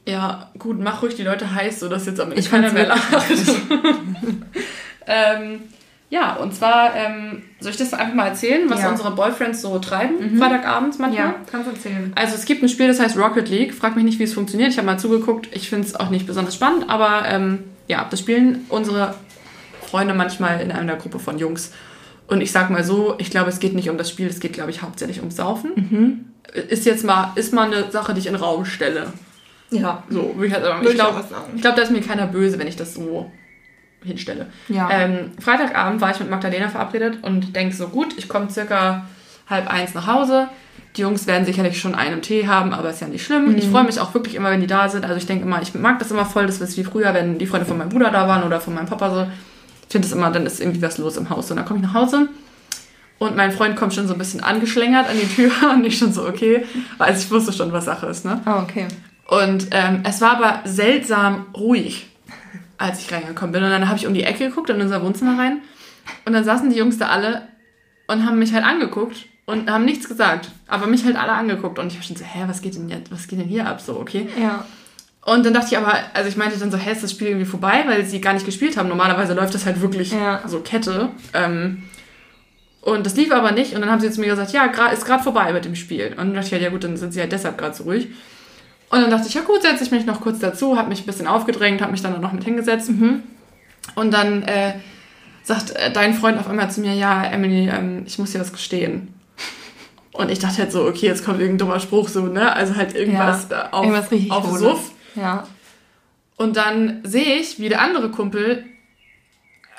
Ja, 0.09 0.51
gut, 0.59 0.79
mach 0.81 1.03
ruhig 1.03 1.17
die 1.17 1.25
Leute 1.25 1.53
heiß, 1.53 1.81
sodass 1.81 2.07
jetzt 2.07 2.21
am 2.21 2.29
Ende 2.29 2.41
Ich 2.41 2.49
keiner 2.51 2.73
mehr 2.73 2.87
lacht. 2.87 3.03
ähm, 5.07 5.61
ja, 6.09 6.37
und 6.37 6.55
zwar, 6.55 6.95
ähm, 6.95 7.43
soll 7.61 7.73
ich 7.73 7.77
das 7.77 7.93
einfach 7.93 8.15
mal 8.15 8.27
erzählen, 8.29 8.69
was 8.71 8.81
Ja. 8.81 8.87
Mhm. 8.87 8.93
unsere 8.93 9.11
Boyfriends 9.13 9.61
so 9.63 9.79
treiben, 9.79 10.39
Freitagabends 10.39 10.99
manchmal? 10.99 11.35
kannst 11.51 11.67
du 11.67 11.73
erzählen. 11.73 12.13
Also 12.15 12.35
es 12.37 12.45
gibt 12.45 12.63
ein 12.63 12.69
Spiel, 12.69 12.87
das 12.89 13.01
heißt 13.01 13.17
Rocket 13.19 13.49
League. 13.49 13.75
Frag 13.75 13.97
mich 13.97 14.05
nicht, 14.05 14.19
wie 14.19 14.25
es 14.25 14.35
funktioniert. 14.35 14.71
Ich 14.71 14.79
habe 14.79 14.87
mal 14.87 14.99
zugeguckt. 14.99 15.49
Ich 15.53 15.69
finde 15.69 15.87
es 15.87 15.97
auch 15.97 16.11
nicht 16.11 16.27
besonders 16.27 16.55
spannend, 16.55 16.89
aber 16.89 17.25
ähm, 17.27 17.65
ja, 17.89 18.07
das 18.09 18.21
spielen 18.21 18.65
unsere 18.69 19.15
Freunde 19.83 20.15
manchmal 20.15 20.61
in 20.61 20.71
einer 20.73 20.97
Gruppe 20.97 21.19
von 21.19 21.39
Jungs. 21.39 21.73
Und 22.29 22.41
ich 22.41 22.51
sag 22.53 22.71
mal 22.71 22.83
so, 22.85 23.15
ich 23.19 23.31
glaube, 23.31 23.51
es 23.51 23.61
geht 23.61 23.75
nicht 23.75 23.89
um 23.91 23.99
das 23.99 24.11
Spiel, 24.11 24.27
es 24.27 24.41
geht, 24.41 24.53
glaube 24.53 24.71
ich, 24.71 24.83
hauptsächlich 24.83 25.19
ums 25.21 25.37
Saufen. 25.37 26.33
Ist 26.69 26.85
jetzt 26.87 27.05
mal, 27.05 27.33
ist 27.37 27.53
mal 27.53 27.67
eine 27.73 27.91
Sache, 27.91 28.15
die 28.15 28.21
ich 28.21 28.27
in 28.27 28.33
den 28.33 28.43
Raum 28.43 28.65
stelle. 28.65 29.13
Ja. 29.71 30.03
So, 30.09 30.33
würde 30.35 30.47
ich 30.47 30.53
halt 30.53 30.65
sagen. 30.65 30.87
Ich 30.87 30.95
glaube, 30.95 31.25
glaub, 31.61 31.77
da 31.77 31.83
ist 31.83 31.91
mir 31.93 32.01
keiner 32.01 32.27
böse, 32.27 32.59
wenn 32.59 32.67
ich 32.69 32.77
das 32.77 32.95
so 32.95 33.31
hinstelle. 34.07 34.47
Ja. 34.69 34.89
Ähm, 34.91 35.33
Freitagabend 35.41 36.01
war 36.01 36.11
ich 36.11 36.21
mit 36.21 36.31
Magdalena 36.31 36.69
verabredet 36.69 37.19
und 37.23 37.55
denke 37.55 37.75
so, 37.75 37.89
gut, 37.89 38.15
ich 38.17 38.29
komme 38.29 38.51
circa 38.51 39.07
halb 39.49 39.69
eins 39.69 39.95
nach 39.95 40.07
Hause. 40.07 40.49
Die 40.97 41.03
Jungs 41.03 41.27
werden 41.27 41.45
sicherlich 41.45 41.79
schon 41.79 41.95
einen 41.95 42.23
Tee 42.23 42.47
haben, 42.49 42.73
aber 42.73 42.91
ist 42.91 43.01
ja 43.01 43.09
nicht 43.09 43.25
schlimm. 43.25 43.51
Mhm. 43.51 43.59
Ich 43.59 43.69
freue 43.69 43.85
mich 43.85 44.01
auch 44.01 44.15
wirklich 44.15 44.35
immer, 44.35 44.51
wenn 44.51 44.61
die 44.61 44.67
da 44.67 44.89
sind. 44.89 45.05
Also 45.05 45.17
ich 45.17 45.27
denke 45.27 45.45
immer, 45.45 45.61
ich 45.61 45.75
mag 45.75 45.99
das 45.99 46.11
immer 46.11 46.25
voll. 46.25 46.47
Das 46.47 46.61
ist 46.61 46.77
wie 46.79 46.85
früher, 46.85 47.13
wenn 47.13 47.39
die 47.39 47.47
Freunde 47.47 47.67
von 47.67 47.77
meinem 47.77 47.91
Bruder 47.91 48.11
da 48.11 48.27
waren 48.27 48.45
oder 48.45 48.61
von 48.61 48.75
meinem 48.75 48.87
Papa 48.87 49.11
so. 49.11 49.27
Ich 49.89 49.93
finde 49.93 50.09
das 50.09 50.17
immer, 50.17 50.31
dann 50.31 50.47
ist 50.47 50.61
irgendwie 50.61 50.83
was 50.83 50.99
los 50.99 51.17
im 51.17 51.29
Haus. 51.29 51.51
Und 51.51 51.59
dann 51.59 51.67
komme 51.67 51.81
ich 51.81 51.87
nach 51.87 51.95
Hause 51.95 52.29
und 53.19 53.37
mein 53.37 53.53
Freund 53.53 53.77
kommt 53.77 53.95
schon 53.95 54.07
so 54.07 54.15
ein 54.15 54.19
bisschen 54.19 54.43
angeschlängert 54.43 55.09
an 55.09 55.17
die 55.19 55.27
Tür 55.27 55.51
und 55.75 55.85
ich 55.85 55.99
schon 55.99 56.13
so, 56.13 56.27
okay, 56.27 56.65
weil 56.99 57.17
ich 57.17 57.31
wusste 57.31 57.53
schon, 57.53 57.73
was 57.73 57.87
Sache 57.87 58.07
ist, 58.07 58.25
ne? 58.25 58.41
Oh, 58.47 58.63
okay. 58.63 58.87
Und 59.29 59.69
ähm, 59.73 60.03
es 60.05 60.21
war 60.21 60.37
aber 60.37 60.61
seltsam 60.65 61.47
ruhig, 61.57 62.07
als 62.79 63.01
ich 63.01 63.13
reingekommen 63.13 63.53
bin. 63.53 63.63
Und 63.65 63.71
dann 63.71 63.89
habe 63.89 63.99
ich 63.99 64.07
um 64.07 64.15
die 64.15 64.25
Ecke 64.25 64.49
geguckt 64.49 64.71
in 64.71 64.81
unser 64.81 65.03
Wohnzimmer 65.03 65.39
rein. 65.39 65.59
Und 66.25 66.33
dann 66.33 66.45
saßen 66.45 66.71
die 66.71 66.77
Jungs 66.77 66.99
da 66.99 67.09
alle 67.09 67.49
und 68.07 68.25
haben 68.27 68.39
mich 68.39 68.53
halt 68.53 68.65
angeguckt 68.65 69.27
und 69.47 69.71
haben 69.71 69.85
nichts 69.85 70.09
gesagt. 70.09 70.51
Aber 70.69 70.87
mich 70.87 71.05
halt 71.05 71.17
alle 71.17 71.33
angeguckt. 71.33 71.79
Und 71.79 71.89
ich 71.89 71.97
war 71.97 72.03
schon 72.03 72.17
so, 72.17 72.25
hä, 72.25 72.45
was 72.47 72.61
geht 72.63 72.75
denn 72.77 72.89
jetzt, 72.89 73.11
was 73.11 73.27
geht 73.29 73.39
denn 73.41 73.49
hier 73.49 73.67
ab? 73.67 73.81
So, 73.81 73.99
okay. 73.99 74.29
Ja. 74.41 74.65
Und 75.25 75.45
dann 75.45 75.55
dachte 75.55 75.69
ich 75.73 75.79
aber, 75.79 75.93
also 76.15 76.29
ich 76.29 76.37
meinte 76.37 76.57
dann 76.59 76.71
so, 76.71 76.77
hä, 76.79 76.93
ist 76.93 77.03
das 77.03 77.11
Spiel 77.11 77.29
irgendwie 77.29 77.47
vorbei, 77.47 77.85
weil 77.89 78.05
sie 78.05 78.21
gar 78.21 78.33
nicht 78.33 78.47
gespielt 78.47 78.77
haben. 78.77 78.89
Normalerweise 78.89 79.35
läuft 79.35 79.55
das 79.55 79.67
halt 79.67 79.81
wirklich 79.81 80.13
Ja. 80.13 80.43
so 80.47 80.61
Kette. 80.61 81.09
Ähm, 81.35 81.83
und 82.81 83.05
das 83.05 83.17
lief 83.17 83.33
aber 83.33 83.51
nicht. 83.51 83.75
Und 83.75 83.81
dann 83.81 83.91
haben 83.91 84.01
sie 84.01 84.11
zu 84.13 84.21
mir 84.21 84.29
gesagt, 84.29 84.53
ja, 84.53 84.67
ist 84.93 85.05
gerade 85.05 85.25
vorbei 85.25 85.53
mit 85.53 85.65
dem 85.65 85.75
Spiel. 85.75 86.11
Und 86.11 86.19
dann 86.19 86.35
dachte 86.35 86.47
ich 86.47 86.53
halt, 86.53 86.63
ja 86.63 86.71
gut, 86.71 86.85
dann 86.85 86.97
sind 86.97 87.13
sie 87.13 87.21
halt 87.21 87.33
deshalb 87.33 87.59
gerade 87.59 87.75
so 87.75 87.83
ruhig. 87.83 88.09
Und 88.89 89.01
dann 89.01 89.11
dachte 89.11 89.29
ich, 89.29 89.35
ja 89.35 89.43
gut, 89.43 89.63
setze 89.63 89.83
ich 89.85 89.91
mich 89.91 90.07
noch 90.07 90.21
kurz 90.21 90.39
dazu, 90.39 90.77
habe 90.77 90.89
mich 90.89 91.03
ein 91.03 91.07
bisschen 91.07 91.27
aufgedrängt, 91.27 91.81
habe 91.83 91.93
mich 91.93 92.03
dann 92.03 92.21
noch 92.21 92.33
mit 92.33 92.45
hingesetzt. 92.45 92.89
Und 93.95 94.15
dann 94.15 94.43
äh, 94.43 94.75
sagt 95.43 95.71
äh, 95.71 95.93
dein 95.93 96.15
Freund 96.15 96.39
auf 96.39 96.49
einmal 96.49 96.71
zu 96.71 96.81
mir, 96.81 96.95
ja, 96.95 97.25
Emily, 97.25 97.69
ähm, 97.69 98.03
ich 98.07 98.19
muss 98.19 98.33
dir 98.33 98.41
was 98.41 98.53
gestehen. 98.53 99.15
Und 100.13 100.31
ich 100.31 100.39
dachte 100.39 100.59
halt 100.59 100.73
so, 100.73 100.87
okay, 100.87 101.07
jetzt 101.07 101.25
kommt 101.25 101.41
irgendein 101.41 101.67
dummer 101.67 101.81
Spruch 101.81 102.09
so, 102.09 102.27
ne? 102.27 102.53
Also 102.55 102.75
halt 102.77 102.95
irgendwas 102.95 103.49
Ja, 103.51 103.67
äh, 103.67 103.69
auf, 103.73 103.85
irgendwas 103.85 104.11
richtig 104.11 104.31
auf 104.31 104.47
Hohles. 104.47 104.61
Suff. 104.61 104.91
Ja. 105.15 105.47
Und 106.37 106.57
dann 106.57 107.01
sehe 107.05 107.37
ich, 107.37 107.59
wie 107.59 107.69
der 107.69 107.81
andere 107.81 108.11
Kumpel, 108.11 108.65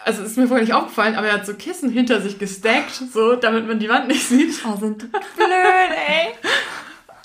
also 0.05 0.23
ist 0.23 0.37
mir 0.37 0.47
vorher 0.47 0.65
nicht 0.65 0.73
aufgefallen, 0.73 1.15
aber 1.15 1.27
er 1.27 1.33
hat 1.33 1.45
so 1.45 1.53
Kissen 1.53 1.89
hinter 1.89 2.21
sich 2.21 2.39
gestackt, 2.39 2.93
so, 3.13 3.35
damit 3.35 3.67
man 3.67 3.79
die 3.79 3.89
Wand 3.89 4.07
nicht 4.07 4.27
sieht. 4.27 4.53
Oh, 4.65 4.77
sind 4.77 4.99
blöd, 5.11 5.11
ey. 6.07 6.33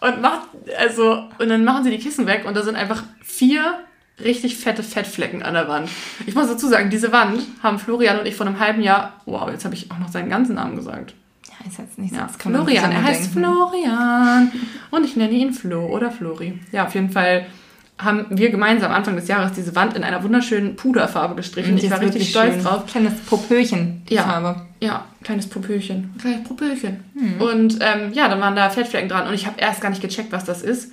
Und 0.02 0.20
macht, 0.20 0.48
also, 0.78 1.28
und 1.38 1.48
dann 1.48 1.64
machen 1.64 1.84
sie 1.84 1.90
die 1.90 1.98
Kissen 1.98 2.26
weg 2.26 2.44
und 2.44 2.56
da 2.56 2.62
sind 2.62 2.74
einfach 2.74 3.04
vier 3.22 3.78
richtig 4.22 4.56
fette 4.56 4.82
Fettflecken 4.82 5.42
an 5.42 5.54
der 5.54 5.68
Wand. 5.68 5.88
Ich 6.26 6.34
muss 6.34 6.48
dazu 6.48 6.68
sagen, 6.68 6.90
diese 6.90 7.12
Wand 7.12 7.40
haben 7.62 7.78
Florian 7.78 8.18
und 8.18 8.26
ich 8.26 8.34
vor 8.34 8.46
einem 8.46 8.58
halben 8.58 8.82
Jahr, 8.82 9.20
wow, 9.26 9.48
jetzt 9.48 9.64
habe 9.64 9.74
ich 9.74 9.90
auch 9.90 9.98
noch 9.98 10.08
seinen 10.08 10.28
ganzen 10.28 10.56
Namen 10.56 10.76
gesagt. 10.76 11.14
Ja, 11.48 11.66
ist 11.68 11.78
jetzt 11.78 11.98
nicht 11.98 12.14
so. 12.14 12.20
Ja, 12.20 12.28
Florian, 12.28 12.90
er 12.90 13.02
heißt 13.02 13.34
denken. 13.34 13.38
Florian. 13.38 14.52
Und 14.90 15.04
ich 15.04 15.16
nenne 15.16 15.32
ihn 15.32 15.52
Flo 15.52 15.86
oder 15.86 16.10
Flori. 16.10 16.58
Ja, 16.72 16.86
auf 16.86 16.94
jeden 16.94 17.10
Fall 17.10 17.46
haben 18.04 18.26
wir 18.30 18.50
gemeinsam 18.50 18.92
Anfang 18.92 19.16
des 19.16 19.28
Jahres 19.28 19.52
diese 19.52 19.74
Wand 19.74 19.96
in 19.96 20.04
einer 20.04 20.22
wunderschönen 20.22 20.76
Puderfarbe 20.76 21.34
gestrichen. 21.34 21.76
Ich 21.78 21.90
war 21.90 22.00
richtig 22.00 22.30
stolz 22.30 22.54
schön. 22.54 22.64
drauf. 22.64 22.86
Kleines 22.86 23.14
Popöchen, 23.20 24.02
die 24.08 24.14
Ja. 24.14 24.22
Farbe. 24.24 24.62
Ja, 24.80 25.04
kleines 25.22 25.46
Popöchen. 25.48 26.14
Kleines 26.20 26.42
Popöchen. 26.48 27.04
Und 27.38 27.78
ähm, 27.80 28.12
ja, 28.12 28.28
dann 28.28 28.40
waren 28.40 28.56
da 28.56 28.68
Fettflecken 28.70 29.08
dran 29.08 29.28
und 29.28 29.34
ich 29.34 29.46
habe 29.46 29.60
erst 29.60 29.80
gar 29.80 29.90
nicht 29.90 30.02
gecheckt, 30.02 30.32
was 30.32 30.44
das 30.44 30.62
ist. 30.62 30.92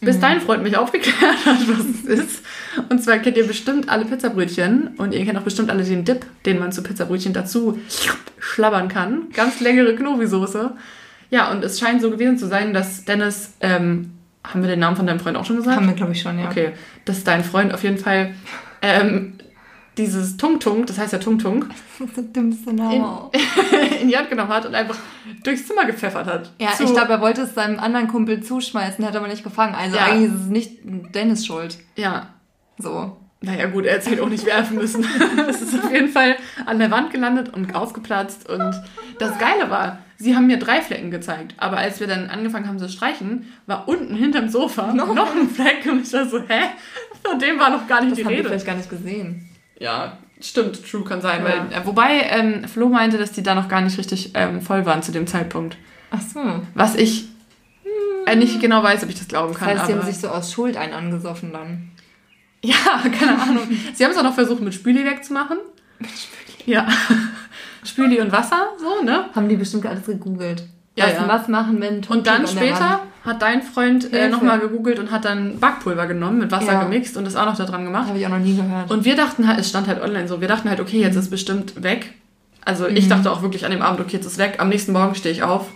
Bis 0.00 0.18
dein 0.18 0.40
Freund 0.40 0.64
mich 0.64 0.76
aufgeklärt 0.76 1.16
hat, 1.46 1.68
was 1.68 1.86
es 1.86 2.04
ist. 2.04 2.42
Und 2.88 3.02
zwar 3.04 3.18
kennt 3.18 3.36
ihr 3.36 3.46
bestimmt 3.46 3.88
alle 3.88 4.04
Pizzabrötchen 4.04 4.88
und 4.98 5.14
ihr 5.14 5.24
kennt 5.24 5.38
auch 5.38 5.42
bestimmt 5.42 5.70
alle 5.70 5.84
den 5.84 6.04
Dip, 6.04 6.26
den 6.44 6.58
man 6.58 6.72
zu 6.72 6.82
Pizzabrötchen 6.82 7.32
dazu 7.32 7.78
schlabbern 8.38 8.88
kann. 8.88 9.30
Ganz 9.32 9.60
längere 9.60 9.94
Knobi-Soße. 9.94 10.72
Ja, 11.30 11.50
und 11.52 11.62
es 11.64 11.78
scheint 11.78 12.02
so 12.02 12.10
gewesen 12.10 12.36
zu 12.36 12.48
sein, 12.48 12.74
dass 12.74 13.04
Dennis, 13.04 13.52
ähm, 13.60 14.10
haben 14.44 14.62
wir 14.62 14.68
den 14.68 14.80
Namen 14.80 14.96
von 14.96 15.06
deinem 15.06 15.20
Freund 15.20 15.36
auch 15.36 15.44
schon 15.44 15.56
gesagt? 15.56 15.76
Haben 15.76 15.86
wir, 15.86 15.94
glaube 15.94 16.12
ich, 16.12 16.20
schon, 16.22 16.38
ja. 16.38 16.46
Okay, 16.48 16.72
dass 17.04 17.24
dein 17.24 17.44
Freund 17.44 17.72
auf 17.72 17.82
jeden 17.82 17.98
Fall 17.98 18.34
ähm, 18.82 19.34
dieses 19.98 20.36
Tung-Tung, 20.38 20.86
das 20.86 20.98
heißt 20.98 21.12
ja 21.12 21.18
Tung-Tung, 21.18 21.66
Das 21.98 22.08
ist 22.08 22.16
der 22.16 22.24
dümmste 22.24 22.72
Name. 22.72 23.30
in 24.00 24.08
die 24.08 24.16
Hand 24.16 24.30
genommen 24.30 24.48
hat 24.50 24.64
und 24.66 24.74
einfach 24.74 24.96
durchs 25.44 25.66
Zimmer 25.66 25.84
gepfeffert 25.84 26.26
hat. 26.26 26.50
Ja, 26.58 26.70
Zu- 26.72 26.84
ich 26.84 26.92
glaube, 26.92 27.12
er 27.12 27.20
wollte 27.20 27.42
es 27.42 27.54
seinem 27.54 27.78
anderen 27.78 28.08
Kumpel 28.08 28.42
zuschmeißen, 28.42 29.04
hat 29.04 29.14
aber 29.14 29.28
nicht 29.28 29.44
gefangen. 29.44 29.74
Also 29.74 29.96
Ja. 29.96 30.06
eigentlich 30.06 30.30
ist 30.32 30.40
es 30.40 30.46
nicht 30.46 30.78
Dennis 31.14 31.46
schuld. 31.46 31.78
Ja. 31.96 32.28
So. 32.78 33.16
Naja, 33.42 33.66
gut, 33.66 33.84
er 33.86 33.94
hätte 34.00 34.22
auch 34.22 34.28
nicht 34.28 34.46
werfen 34.46 34.76
müssen. 34.76 35.04
es 35.48 35.60
ist 35.60 35.82
auf 35.82 35.92
jeden 35.92 36.08
Fall 36.08 36.36
an 36.64 36.78
der 36.78 36.90
Wand 36.90 37.10
gelandet 37.12 37.52
und 37.52 37.74
aufgeplatzt. 37.74 38.48
Und 38.48 38.80
das 39.18 39.38
Geile 39.38 39.68
war, 39.68 39.98
sie 40.16 40.36
haben 40.36 40.46
mir 40.46 40.58
drei 40.58 40.80
Flecken 40.80 41.10
gezeigt. 41.10 41.54
Aber 41.56 41.78
als 41.78 41.98
wir 41.98 42.06
dann 42.06 42.30
angefangen 42.30 42.68
haben 42.68 42.78
zu 42.78 42.88
streichen, 42.88 43.52
war 43.66 43.88
unten 43.88 44.14
hinterm 44.14 44.48
Sofa 44.48 44.92
noch, 44.92 45.16
ein 45.34 45.48
Fleck. 45.48 45.86
Und 45.90 46.06
ich 46.06 46.12
war 46.12 46.24
so, 46.26 46.38
hä? 46.38 46.60
Von 47.24 47.38
dem 47.38 47.58
war 47.58 47.70
noch 47.70 47.86
gar 47.88 48.00
nicht 48.00 48.12
Das 48.12 48.18
die 48.18 48.24
haben 48.24 48.32
Rede. 48.32 48.48
vielleicht 48.48 48.66
gar 48.66 48.76
nicht 48.76 48.90
gesehen. 48.90 49.48
Ja, 49.78 50.18
stimmt, 50.40 50.88
true 50.88 51.04
kann 51.04 51.20
sein. 51.20 51.42
Ja. 51.44 51.66
Weil, 51.68 51.72
äh, 51.82 51.84
wobei 51.86 52.20
ähm, 52.30 52.68
Flo 52.68 52.88
meinte, 52.88 53.18
dass 53.18 53.32
die 53.32 53.42
da 53.42 53.54
noch 53.56 53.68
gar 53.68 53.80
nicht 53.80 53.98
richtig 53.98 54.30
ähm, 54.34 54.60
voll 54.60 54.86
waren 54.86 55.02
zu 55.02 55.10
dem 55.12 55.26
Zeitpunkt. 55.26 55.76
Ach 56.10 56.20
so. 56.20 56.40
Was 56.74 56.94
ich 56.94 57.24
äh, 58.26 58.36
nicht 58.36 58.60
genau 58.60 58.82
weiß, 58.82 59.02
ob 59.02 59.08
ich 59.08 59.18
das 59.18 59.28
glauben 59.28 59.52
Das 59.52 59.60
kann. 59.60 59.68
heißt, 59.70 59.86
sie 59.86 59.94
haben 59.94 60.02
sich 60.02 60.18
so 60.18 60.28
aus 60.28 60.52
Schuld 60.52 60.76
einen 60.76 60.92
angesoffen 60.92 61.52
dann. 61.52 61.90
Ja, 62.64 63.02
keine 63.18 63.40
Ahnung. 63.40 63.68
Sie 63.94 64.04
haben 64.04 64.12
es 64.12 64.16
auch 64.16 64.22
noch 64.22 64.34
versucht, 64.34 64.62
mit 64.62 64.74
Spüli 64.74 65.04
wegzumachen. 65.04 65.58
Ja. 66.66 66.86
Spüli 67.84 68.20
und 68.20 68.30
Wasser, 68.30 68.68
so, 68.78 69.04
ne? 69.04 69.26
Haben 69.34 69.48
die 69.48 69.56
bestimmt 69.56 69.86
alles 69.86 70.06
gegoogelt. 70.06 70.64
Ja, 70.94 71.06
was, 71.06 71.14
ja. 71.14 71.28
was 71.28 71.48
machen, 71.48 71.80
wenn 71.80 72.04
Und 72.04 72.26
dann 72.26 72.46
später 72.46 73.00
hat 73.24 73.40
dein 73.40 73.62
Freund 73.62 74.12
äh, 74.12 74.28
nochmal 74.28 74.58
gegoogelt 74.58 74.98
und 74.98 75.10
hat 75.10 75.24
dann 75.24 75.58
Backpulver 75.58 76.06
genommen, 76.06 76.38
mit 76.38 76.50
Wasser 76.50 76.72
Ja. 76.72 76.82
gemixt 76.82 77.16
und 77.16 77.24
das 77.24 77.34
auch 77.34 77.46
noch 77.46 77.56
da 77.56 77.64
dran 77.64 77.84
gemacht. 77.84 78.08
Habe 78.08 78.18
ich 78.18 78.26
auch 78.26 78.30
noch 78.30 78.38
nie 78.38 78.56
gehört. 78.56 78.90
Und 78.90 79.04
wir 79.04 79.16
dachten 79.16 79.48
halt, 79.48 79.58
es 79.58 79.68
stand 79.68 79.88
halt 79.88 80.02
online 80.02 80.28
so, 80.28 80.40
wir 80.40 80.48
dachten 80.48 80.68
halt, 80.68 80.80
okay, 80.80 81.00
jetzt 81.00 81.16
ist 81.16 81.30
bestimmt 81.30 81.82
weg. 81.82 82.14
Also 82.64 82.86
ich 82.86 83.08
dachte 83.08 83.30
auch 83.30 83.42
wirklich 83.42 83.64
an 83.64 83.72
dem 83.72 83.82
Abend, 83.82 84.00
okay, 84.00 84.16
jetzt 84.16 84.26
ist 84.26 84.38
weg. 84.38 84.56
Am 84.58 84.68
nächsten 84.68 84.92
Morgen 84.92 85.14
stehe 85.14 85.34
ich 85.34 85.42
auf 85.42 85.68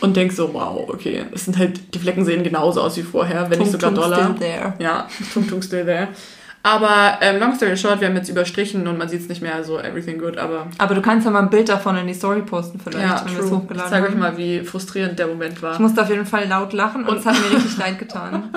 und 0.00 0.16
denk 0.16 0.32
so, 0.32 0.52
wow, 0.52 0.88
okay, 0.88 1.24
es 1.32 1.44
sind 1.46 1.58
halt, 1.58 1.94
die 1.94 1.98
Flecken 1.98 2.24
sehen 2.24 2.42
genauso 2.42 2.80
aus 2.82 2.96
wie 2.96 3.02
vorher, 3.02 3.50
wenn 3.50 3.58
nicht 3.58 3.72
sogar 3.72 3.92
Tung 3.94 4.02
doller. 4.02 4.16
still 4.34 4.34
there. 4.48 4.74
Ja, 4.78 5.06
Tung 5.32 5.46
Tung 5.48 5.62
still 5.62 5.84
there. 5.84 6.08
Aber 6.62 7.18
ähm, 7.20 7.38
long 7.38 7.54
story 7.54 7.76
short, 7.76 8.00
wir 8.00 8.08
haben 8.08 8.16
jetzt 8.16 8.28
überstrichen 8.28 8.88
und 8.88 8.98
man 8.98 9.08
sieht 9.08 9.20
es 9.20 9.28
nicht 9.28 9.40
mehr, 9.40 9.62
so 9.62 9.78
everything 9.78 10.18
good, 10.18 10.36
aber 10.36 10.66
Aber 10.78 10.96
du 10.96 11.00
kannst 11.00 11.24
ja 11.24 11.30
mal 11.30 11.42
ein 11.42 11.48
Bild 11.50 11.68
davon 11.68 11.96
in 11.96 12.08
die 12.08 12.14
Story 12.14 12.42
posten 12.42 12.80
vielleicht, 12.80 13.06
ja, 13.06 13.22
wenn 13.24 13.34
wir 13.36 13.40
es 13.40 13.48
true. 13.48 13.58
Ich 13.58 13.64
hochgeladen 13.64 13.90
zeige 13.90 14.06
euch 14.08 14.14
mal, 14.16 14.36
wie 14.36 14.60
frustrierend 14.64 15.16
der 15.16 15.28
Moment 15.28 15.62
war. 15.62 15.74
Ich 15.74 15.78
musste 15.78 16.02
auf 16.02 16.08
jeden 16.10 16.26
Fall 16.26 16.48
laut 16.48 16.72
lachen 16.72 17.02
und, 17.04 17.10
Und- 17.10 17.18
es 17.18 17.26
hat 17.26 17.34
mir 17.38 17.56
richtig 17.56 17.76
leid 17.78 17.98
getan. 18.00 18.50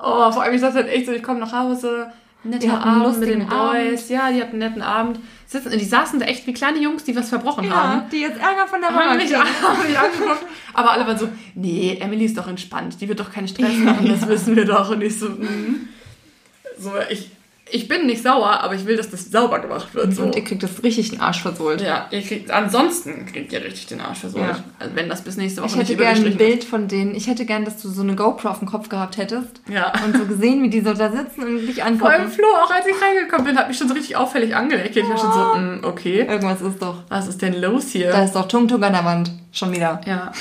Oh, 0.00 0.30
vor 0.32 0.42
allem, 0.42 0.54
ich 0.54 0.60
dachte 0.60 0.76
halt 0.76 0.88
echt 0.88 1.06
so, 1.06 1.12
ich 1.12 1.22
komme 1.22 1.40
nach 1.40 1.52
Hause, 1.52 2.06
netter 2.44 2.72
Abend 2.82 3.18
mit 3.20 3.28
den 3.28 3.38
lustigen 3.40 3.52
Abend. 3.52 3.90
Boys. 3.90 4.08
Ja, 4.08 4.30
die 4.30 4.40
hatten 4.40 4.50
einen 4.52 4.58
netten 4.60 4.82
Abend. 4.82 5.18
Sitzen, 5.50 5.78
die 5.78 5.84
saßen 5.84 6.20
da 6.20 6.26
echt 6.26 6.46
wie 6.46 6.52
kleine 6.52 6.78
Jungs, 6.78 7.04
die 7.04 7.16
was 7.16 7.30
verbrochen 7.30 7.74
haben. 7.74 8.10
die 8.10 8.20
jetzt 8.20 8.38
Ärger 8.38 8.66
von 8.66 8.82
der 8.82 8.90
Mama 8.90 9.12
Haben 9.12 9.16
mich, 9.16 9.32
kriegen. 9.32 9.42
haben 9.42 9.88
mich 9.88 9.98
angeguckt. 9.98 10.44
Aber 10.74 10.92
alle 10.92 11.06
waren 11.06 11.16
so, 11.16 11.26
nee, 11.54 11.96
Emily 11.98 12.26
ist 12.26 12.36
doch 12.36 12.48
entspannt, 12.48 13.00
die 13.00 13.08
wird 13.08 13.18
doch 13.18 13.32
keinen 13.32 13.48
Stress 13.48 13.74
machen, 13.78 14.06
das 14.10 14.28
wissen 14.28 14.54
wir 14.56 14.66
doch. 14.66 14.90
Und 14.90 15.00
ich 15.00 15.18
so, 15.18 15.30
mm. 15.30 15.88
so 16.78 16.92
ich, 17.08 17.30
ich 17.70 17.88
bin 17.88 18.06
nicht 18.06 18.22
sauer, 18.22 18.60
aber 18.60 18.74
ich 18.74 18.86
will, 18.86 18.96
dass 18.96 19.10
das 19.10 19.30
sauber 19.30 19.58
gemacht 19.60 19.94
wird. 19.94 20.14
So. 20.14 20.22
Und 20.22 20.36
ihr 20.36 20.44
kriegt 20.44 20.62
das 20.62 20.82
richtig 20.82 21.10
den 21.10 21.20
Arsch 21.20 21.42
versohlt. 21.42 21.80
ja, 21.80 22.06
ihr 22.10 22.22
kriegt, 22.22 22.50
ansonsten 22.50 23.26
kriegt 23.26 23.52
ihr 23.52 23.62
richtig 23.62 23.86
den 23.86 24.00
Arsch 24.00 24.18
versohlt. 24.18 24.44
Ja. 24.44 24.64
Also 24.78 24.94
wenn 24.94 25.08
das 25.08 25.22
bis 25.22 25.36
nächste 25.36 25.62
Woche 25.62 25.70
Ich 25.70 25.76
hätte 25.76 25.92
nicht 25.92 26.00
gerne 26.00 26.26
ein 26.26 26.36
Bild 26.36 26.64
von 26.64 26.88
denen. 26.88 27.14
Ich 27.14 27.26
hätte 27.26 27.44
gern, 27.44 27.64
dass 27.64 27.80
du 27.82 27.88
so 27.88 28.02
eine 28.02 28.16
GoPro 28.16 28.48
auf 28.48 28.58
dem 28.60 28.68
Kopf 28.68 28.88
gehabt 28.88 29.16
hättest. 29.16 29.60
Ja. 29.68 29.92
Und 30.04 30.16
so 30.16 30.24
gesehen, 30.26 30.62
wie 30.62 30.70
die 30.70 30.80
so 30.80 30.92
da 30.94 31.10
sitzen 31.10 31.42
und 31.42 31.66
dich 31.66 31.76
Vor 31.76 31.84
allem 31.84 32.02
angucken. 32.02 32.30
Flo, 32.30 32.46
auch 32.62 32.70
als 32.70 32.86
ich 32.86 32.94
reingekommen 33.00 33.46
bin, 33.46 33.58
hat 33.58 33.68
mich 33.68 33.78
schon 33.78 33.88
so 33.88 33.94
richtig 33.94 34.16
auffällig 34.16 34.54
angeleckt. 34.54 34.96
Ich 34.96 35.08
war 35.08 35.18
schon 35.18 35.32
so, 35.32 35.38
mm, 35.58 35.84
okay, 35.84 36.26
Irgendwas 36.28 36.60
ist 36.60 36.80
doch. 36.82 37.02
was 37.08 37.28
ist 37.28 37.42
denn 37.42 37.60
los 37.60 37.88
hier? 37.90 38.10
Da 38.10 38.24
ist 38.24 38.34
doch 38.34 38.48
Tung 38.48 38.68
Tung 38.68 38.82
an 38.82 38.92
der 38.92 39.04
Wand. 39.04 39.30
Schon 39.52 39.72
wieder. 39.72 40.00
ja. 40.06 40.32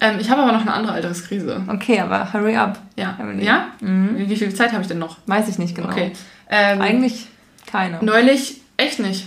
Ähm, 0.00 0.18
ich 0.20 0.30
habe 0.30 0.42
aber 0.42 0.52
noch 0.52 0.60
eine 0.60 0.72
andere 0.72 0.92
Alterskrise. 0.92 1.62
Okay, 1.68 2.00
aber 2.00 2.32
hurry 2.32 2.56
up. 2.56 2.80
Ja. 2.96 3.16
Emily. 3.18 3.44
Ja? 3.44 3.68
Wie, 3.80 4.28
wie 4.28 4.36
viel 4.36 4.54
Zeit 4.54 4.72
habe 4.72 4.82
ich 4.82 4.88
denn 4.88 4.98
noch? 4.98 5.18
Weiß 5.26 5.48
ich 5.48 5.58
nicht 5.58 5.74
genau. 5.74 5.88
Okay. 5.88 6.12
Ähm, 6.50 6.80
Eigentlich 6.80 7.28
keine. 7.66 8.04
Neulich, 8.04 8.60
echt 8.76 9.00
nicht. 9.00 9.26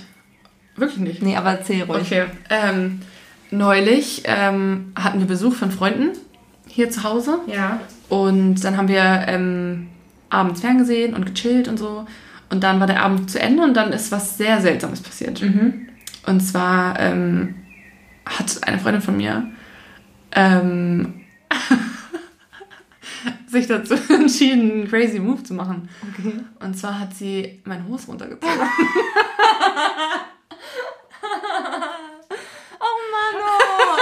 Wirklich 0.76 1.00
nicht. 1.00 1.22
Nee, 1.22 1.36
aber 1.36 1.52
erzähl 1.52 1.84
ruhig. 1.84 2.02
Okay. 2.02 2.26
Ähm, 2.50 3.02
neulich 3.52 4.24
ähm, 4.26 4.94
hatten 4.96 5.20
wir 5.20 5.28
Besuch 5.28 5.56
von 5.56 5.72
Freunden 5.72 6.12
hier 6.68 6.90
zu 6.90 7.04
Hause. 7.04 7.40
Ja. 7.48 7.80
Und 8.08 8.64
dann 8.64 8.78
haben 8.78 8.88
wir 8.88 9.26
ähm, 9.28 9.88
abends 10.30 10.62
ferngesehen 10.62 11.16
und 11.16 11.26
gechillt 11.26 11.68
und 11.68 11.78
so. 11.78 12.06
Und 12.50 12.64
dann 12.64 12.80
war 12.80 12.88
der 12.88 13.04
Abend 13.04 13.30
zu 13.30 13.40
Ende 13.40 13.64
und 13.64 13.76
dann 13.76 13.92
ist 13.92 14.12
was 14.12 14.38
sehr 14.38 14.62
Seltsames 14.62 15.02
passiert. 15.02 15.42
Und 16.26 16.40
zwar 16.42 17.00
ähm, 17.00 17.56
hat 18.26 18.68
eine 18.68 18.80
Freundin 18.80 19.02
von 19.02 19.18
mir 19.18 19.48
ähm, 20.34 21.26
sich 23.48 23.68
dazu 23.68 23.96
entschieden, 24.10 24.72
einen 24.72 24.88
crazy 24.90 25.20
Move 25.20 25.44
zu 25.44 25.54
machen. 25.54 25.90
Okay. 26.14 26.34
Und 26.60 26.78
zwar 26.78 27.00
hat 27.00 27.14
sie 27.14 27.62
meine 27.66 27.86
Hose 27.88 28.08
runtergezogen. 28.08 28.58
Oh 32.82 32.96
Mann, 33.12 33.44
oh. 33.46 33.98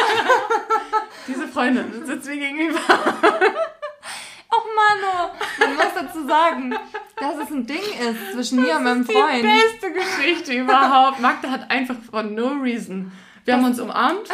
Diese 1.27 1.47
Freundin 1.47 2.05
sitzt 2.05 2.27
mir 2.27 2.37
gegenüber. 2.37 2.79
Oh 2.89 4.63
Mann, 4.75 4.99
oh. 5.03 5.29
Man 5.59 5.75
muss 5.75 5.93
dazu 5.95 6.27
sagen, 6.27 6.75
dass 7.19 7.35
es 7.43 7.51
ein 7.51 7.65
Ding 7.65 7.79
ist 7.79 8.33
zwischen 8.33 8.61
mir 8.61 8.75
und 8.77 8.83
meinem 8.83 9.05
Die 9.07 9.13
Freund. 9.13 9.41
beste 9.43 9.91
Geschichte 9.91 10.53
überhaupt. 10.53 11.19
Magda 11.19 11.49
hat 11.49 11.71
einfach 11.71 11.95
for 12.09 12.21
no 12.23 12.49
reason. 12.61 13.11
Wir 13.45 13.55
haben 13.55 13.65
uns 13.65 13.79
umarmt 13.79 14.29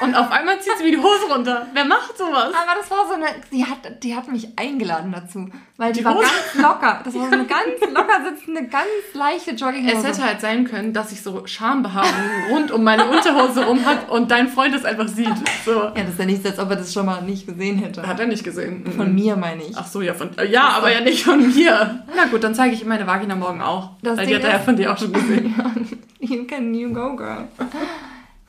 und 0.00 0.14
auf 0.14 0.30
einmal 0.30 0.58
zieht 0.60 0.76
sie 0.78 0.84
mir 0.84 0.90
die 0.92 0.98
Hose 1.02 1.32
runter. 1.32 1.66
Wer 1.72 1.84
macht 1.84 2.16
sowas? 2.18 2.52
Aber 2.54 2.78
das 2.78 2.90
war 2.90 3.06
so 3.08 3.14
eine, 3.14 3.26
die 3.52 3.64
hat, 3.64 4.02
die 4.02 4.14
hat 4.16 4.30
mich 4.30 4.48
eingeladen 4.58 5.12
dazu, 5.12 5.48
weil 5.76 5.92
die, 5.92 6.00
Die 6.00 6.04
war 6.04 6.14
Hose? 6.14 6.24
ganz 6.24 6.62
locker. 6.62 7.00
Das 7.04 7.14
war 7.14 7.26
so 7.28 7.32
eine 7.32 7.44
ganz 7.46 7.92
locker 7.92 8.24
sitzende, 8.28 8.64
ganz 8.64 8.84
leichte 9.14 9.52
Jogginghose. 9.52 9.96
Es 9.96 10.04
hätte 10.04 10.24
halt 10.24 10.40
sein 10.40 10.64
können, 10.64 10.92
dass 10.92 11.12
ich 11.12 11.22
so 11.22 11.46
Schambehaarung 11.46 12.10
rund 12.50 12.70
um 12.70 12.82
meine 12.84 13.06
Unterhose 13.06 13.64
rum 13.66 13.84
hat 13.84 14.10
und 14.10 14.30
dein 14.30 14.48
Freund 14.48 14.74
es 14.74 14.84
einfach 14.84 15.08
sieht. 15.08 15.34
So. 15.64 15.72
ja, 15.72 15.92
das 15.94 16.10
ist 16.10 16.18
ja 16.18 16.26
nicht, 16.26 16.42
so, 16.42 16.48
als 16.48 16.58
ob 16.58 16.70
er 16.70 16.76
das 16.76 16.92
schon 16.92 17.06
mal 17.06 17.22
nicht 17.22 17.46
gesehen 17.46 17.78
hätte. 17.78 18.06
Hat 18.06 18.20
er 18.20 18.26
nicht 18.26 18.44
gesehen. 18.44 18.84
Von 18.96 19.14
mir 19.14 19.36
meine 19.36 19.62
ich. 19.62 19.76
Ach 19.76 19.86
so, 19.86 20.00
ja, 20.02 20.14
von, 20.14 20.30
ja, 20.48 20.68
aber 20.68 20.92
ja 20.92 21.00
nicht 21.00 21.24
von 21.24 21.38
mir. 21.54 22.04
Na 22.14 22.26
gut, 22.26 22.42
dann 22.44 22.54
zeige 22.54 22.74
ich 22.74 22.82
ihm 22.82 22.88
meine 22.88 23.06
Vagina 23.06 23.34
morgen 23.36 23.62
auch. 23.62 23.90
Das 24.02 24.18
weil 24.18 24.26
die 24.26 24.34
hat 24.34 24.42
er 24.44 24.50
ja 24.52 24.58
von 24.58 24.76
dir 24.76 24.92
auch 24.92 24.98
schon 24.98 25.12
gesehen. 25.12 25.54
You 26.20 26.44
can 26.46 26.72
you 26.74 26.90
go, 26.90 27.14
girl. 27.16 27.46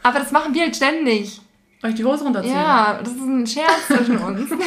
Aber 0.05 0.19
das 0.19 0.31
machen 0.31 0.53
wir 0.53 0.61
halt 0.61 0.75
ständig. 0.75 1.41
Ich 1.83 1.95
die 1.95 2.05
Hose 2.05 2.23
runterziehen? 2.23 2.53
Ja, 2.55 2.99
das 3.03 3.11
ist 3.13 3.21
ein 3.21 3.47
Scherz 3.47 3.87
zwischen 3.87 4.17
uns. 4.19 4.49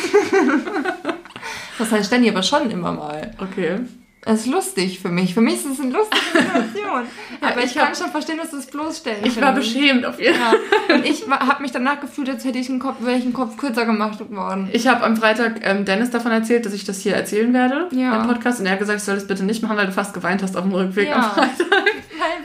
Das 1.79 1.93
heißt 1.93 2.07
ständig, 2.09 2.31
aber 2.33 2.43
schon 2.43 2.71
immer 2.73 2.91
mal. 2.93 3.31
Okay. 3.39 3.79
Es 4.27 4.41
ist 4.41 4.47
lustig 4.47 4.99
für 4.99 5.11
mich. 5.11 5.33
Für 5.33 5.41
mich 5.41 5.55
ist 5.55 5.67
es 5.67 5.81
eine 5.81 5.93
lustige 5.93 6.21
Situation. 6.33 7.05
Ja, 7.41 7.49
aber 7.53 7.63
ich, 7.63 7.73
kann 7.73 7.89
hab- 7.89 7.97
schon 7.97 8.11
verstehen, 8.11 8.37
dass 8.37 8.51
du 8.51 8.57
es 8.57 8.67
bloßstellen 8.67 9.25
Ich 9.25 9.41
war 9.41 9.53
beschämt 9.53 10.05
auf 10.05 10.19
jeden 10.21 10.35
Fall. 10.35 10.57
Ja. 10.89 10.95
Und 10.97 11.07
ich 11.07 11.25
habe 11.31 11.63
mich 11.63 11.71
danach 11.71 12.01
gefühlt, 12.01 12.29
als 12.29 12.45
hätte 12.45 12.59
ich 12.59 12.69
einen 12.69 12.81
Kopf, 12.81 12.97
wäre 13.01 13.17
ich 13.17 13.23
einen 13.23 13.33
Kopf 13.33 13.57
kürzer 13.57 13.87
gemacht 13.87 14.19
worden. 14.31 14.69
Ich 14.73 14.89
habe 14.89 15.05
am 15.05 15.17
Freitag 15.17 15.61
ähm, 15.63 15.85
Dennis 15.85 16.11
davon 16.11 16.33
erzählt, 16.33 16.67
dass 16.67 16.73
ich 16.73 16.85
das 16.85 16.99
hier 16.99 17.15
erzählen 17.15 17.55
werde 17.55 17.89
Ja. 17.93 18.21
im 18.23 18.27
Podcast. 18.27 18.59
Und 18.59 18.67
er 18.67 18.73
hat 18.73 18.81
gesagt, 18.81 18.99
ich 18.99 19.05
soll 19.05 19.15
das 19.15 19.29
bitte 19.29 19.45
nicht 19.45 19.63
machen, 19.63 19.77
weil 19.77 19.87
du 19.87 19.93
fast 19.93 20.13
geweint 20.13 20.43
hast 20.43 20.57
auf 20.57 20.65
dem 20.65 20.73
Rückweg 20.73 21.15
am 21.15 21.23
Ja. 21.23 21.29
Freitag. 21.31 21.57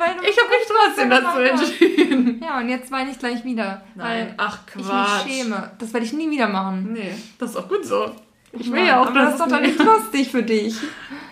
Weil, 0.04 0.16
du 0.16 0.30
Ich 0.30 0.38
habe 0.38 0.50
mich 0.50 0.68
trotzdem 0.68 1.10
dazu 1.10 1.40
entschieden. 1.40 2.42
Ja, 2.44 2.58
und 2.60 2.70
jetzt 2.70 2.92
weine 2.92 3.12
ich 3.12 3.20
gleich 3.20 3.44
wieder. 3.44 3.84
Nein, 3.96 4.34
ach 4.38 4.60
weil 4.76 4.84
Quatsch. 4.84 5.08
ich 5.20 5.26
mich 5.26 5.44
schäme. 5.44 5.72
Das 5.80 5.94
werde 5.94 6.06
ich 6.06 6.14
nie 6.14 6.30
wieder 6.30 6.48
machen. 6.48 6.94
Nee, 6.94 7.14
das 7.40 7.52
ist 7.52 7.56
auch 7.58 7.68
gut 7.68 7.86
so. 7.86 8.12
Ich 8.58 8.72
will 8.72 8.86
ja 8.86 9.02
auch, 9.02 9.08
aber 9.08 9.22
das 9.22 9.32
ist 9.34 9.40
doch 9.40 9.48
dann 9.48 9.64
nicht 9.64 9.80
lustig 9.84 10.30
für 10.30 10.44
dich. 10.44 10.76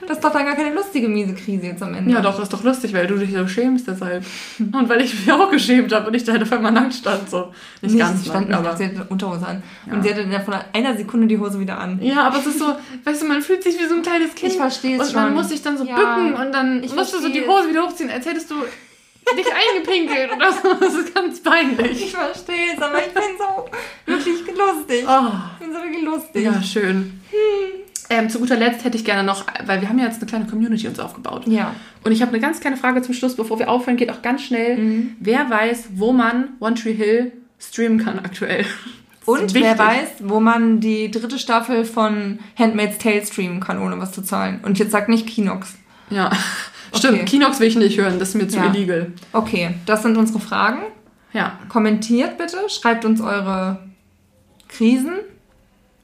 Das 0.08 0.18
ist 0.18 0.24
doch 0.24 0.34
dann 0.34 0.46
gar 0.46 0.56
keine 0.56 0.74
lustige 0.74 1.08
miese 1.08 1.36
Krise 1.36 1.68
jetzt 1.68 1.84
am 1.84 1.94
Ende. 1.94 2.12
Ja, 2.12 2.22
doch, 2.22 2.34
das 2.34 2.44
ist 2.44 2.54
doch 2.54 2.64
lustig, 2.64 2.94
weil 2.94 3.06
du 3.06 3.16
dich 3.16 3.32
so 3.32 3.48
schämst 3.48 3.88
deshalb. 3.88 4.26
Und 4.60 4.90
weil 4.90 5.02
ich 5.02 5.14
mich 5.14 5.32
auch 5.32 5.52
geschämt 5.52 5.94
habe 5.94 6.08
und 6.08 6.16
ich 6.16 6.24
da 6.24 6.32
halt 6.32 6.42
auf 6.42 6.52
einmal 6.52 6.72
nackt 6.72 6.96
stand. 6.96 7.30
So. 7.30 7.54
Nicht, 7.82 8.00
ganz 8.00 8.22
ich 8.22 8.28
stand 8.28 8.50
nackt, 8.50 8.62
nicht, 8.64 8.70
aber... 8.70 8.78
sie 8.78 8.86
hatte 8.86 8.96
eine 8.96 9.06
Unterhose 9.06 9.46
an. 9.46 9.62
Ja. 9.86 9.94
Und 9.94 10.04
sie 10.04 10.10
hatte 10.10 10.28
dann 10.28 10.44
von 10.44 10.56
einer 10.74 10.98
Sekunde 10.98 11.28
die 11.28 11.38
Hose 11.38 11.60
wieder 11.60 11.78
an. 11.78 12.00
Ja, 12.02 12.24
aber 12.24 12.40
es 12.40 12.48
ist 12.48 12.58
so, 12.58 12.76
weißt 13.04 13.22
du, 13.22 13.28
man 13.28 13.44
fühlt 13.44 13.62
sich 13.62 13.80
wie 13.80 13.86
so 13.86 13.94
ein 13.94 14.02
kleines 14.02 14.34
Kind. 14.34 14.54
Ich 14.54 14.58
verstehe 14.58 15.00
es 15.00 15.10
Und 15.10 15.16
man 15.16 15.26
schon. 15.26 15.34
muss 15.36 15.50
sich 15.50 15.62
dann 15.62 15.78
so 15.78 15.86
Ja, 15.86 15.96
bücken 15.96 16.34
und 16.34 16.52
dann 16.52 16.84
ich 16.84 16.96
musst 16.96 17.14
du 17.14 17.20
so 17.20 17.30
die 17.30 17.42
Hose 17.46 17.70
wieder 17.70 17.84
hochziehen, 17.84 18.10
als 18.10 18.26
hättest 18.26 18.50
du 18.50 18.56
dich 19.36 19.48
eingepinkelt 19.48 20.32
oder 20.36 20.52
so. 20.52 20.74
Das 20.80 20.94
ist 20.94 21.14
ganz 21.14 21.42
peinlich. 21.42 22.06
Ich 22.06 22.12
verstehe 22.12 22.74
es, 22.76 22.82
aber 22.82 23.00
ich 23.00 23.14
bin 23.14 23.24
so 23.38 23.66
wirklich 24.06 24.40
lustig. 24.48 25.06
Oh. 25.08 25.32
Ich 25.54 25.66
bin 25.66 25.74
so 25.74 25.82
wirklich 25.82 26.04
lustig. 26.04 26.44
Ja, 26.44 26.62
schön. 26.62 27.22
Ähm, 28.10 28.30
zu 28.30 28.40
guter 28.40 28.58
Letzt 28.58 28.84
hätte 28.84 28.98
ich 28.98 29.06
gerne 29.06 29.24
noch, 29.24 29.46
weil 29.66 29.80
wir 29.80 29.88
haben 29.88 29.98
ja 29.98 30.06
jetzt 30.06 30.22
eine 30.22 30.28
kleine 30.28 30.46
Community 30.46 30.88
uns 30.88 31.00
aufgebaut. 31.00 31.48
Ja. 31.48 31.74
Und 32.04 32.12
ich 32.12 32.22
habe 32.22 32.32
eine 32.32 32.42
ganz 32.42 32.60
kleine 32.60 32.76
Frage 32.76 33.02
zum 33.02 33.14
Schluss, 33.14 33.36
bevor 33.36 33.58
wir 33.58 33.70
aufhören, 33.70 33.96
geht 33.96 34.12
auch 34.12 34.22
ganz 34.22 34.42
schnell. 34.44 34.78
Mhm. 34.78 35.16
Wer 35.20 35.50
weiß, 35.50 35.92
wo 35.96 36.12
man 36.12 36.50
One 36.60 36.76
Tree 36.76 36.94
Hill 36.94 37.32
streamen 37.58 38.00
kann 38.00 38.20
aktuell? 38.20 38.66
Und 39.26 39.54
wer 39.54 39.78
weiß, 39.78 40.10
wo 40.20 40.40
man 40.40 40.80
die 40.80 41.12
dritte 41.12 41.38
Staffel 41.38 41.86
von 41.86 42.40
Handmaid's 42.58 42.98
Tale 42.98 43.26
streamen 43.26 43.60
kann, 43.60 43.82
ohne 43.82 44.00
was 44.00 44.12
zu 44.12 44.24
zahlen. 44.24 44.60
Und 44.64 44.80
jetzt 44.80 44.92
sagt 44.92 45.10
nicht 45.10 45.28
Kinox. 45.28 45.76
Ja, 46.10 46.32
stimmt. 47.00 47.26
Kinox 47.26 47.60
will 47.60 47.68
ich 47.68 47.76
nicht 47.76 47.98
hören, 47.98 48.20
das 48.20 48.30
ist 48.30 48.36
mir 48.36 48.48
zu 48.48 48.58
Ja. 48.58 48.74
illegal. 48.74 49.12
Okay, 49.34 49.76
das 49.86 50.04
sind 50.04 50.18
unsere 50.18 50.40
Fragen. 50.40 50.80
Ja. 51.34 51.60
Kommentiert 51.70 52.38
bitte, 52.38 52.58
schreibt 52.70 53.06
uns 53.06 53.22
eure 53.22 53.80
Krisen. 54.68 55.14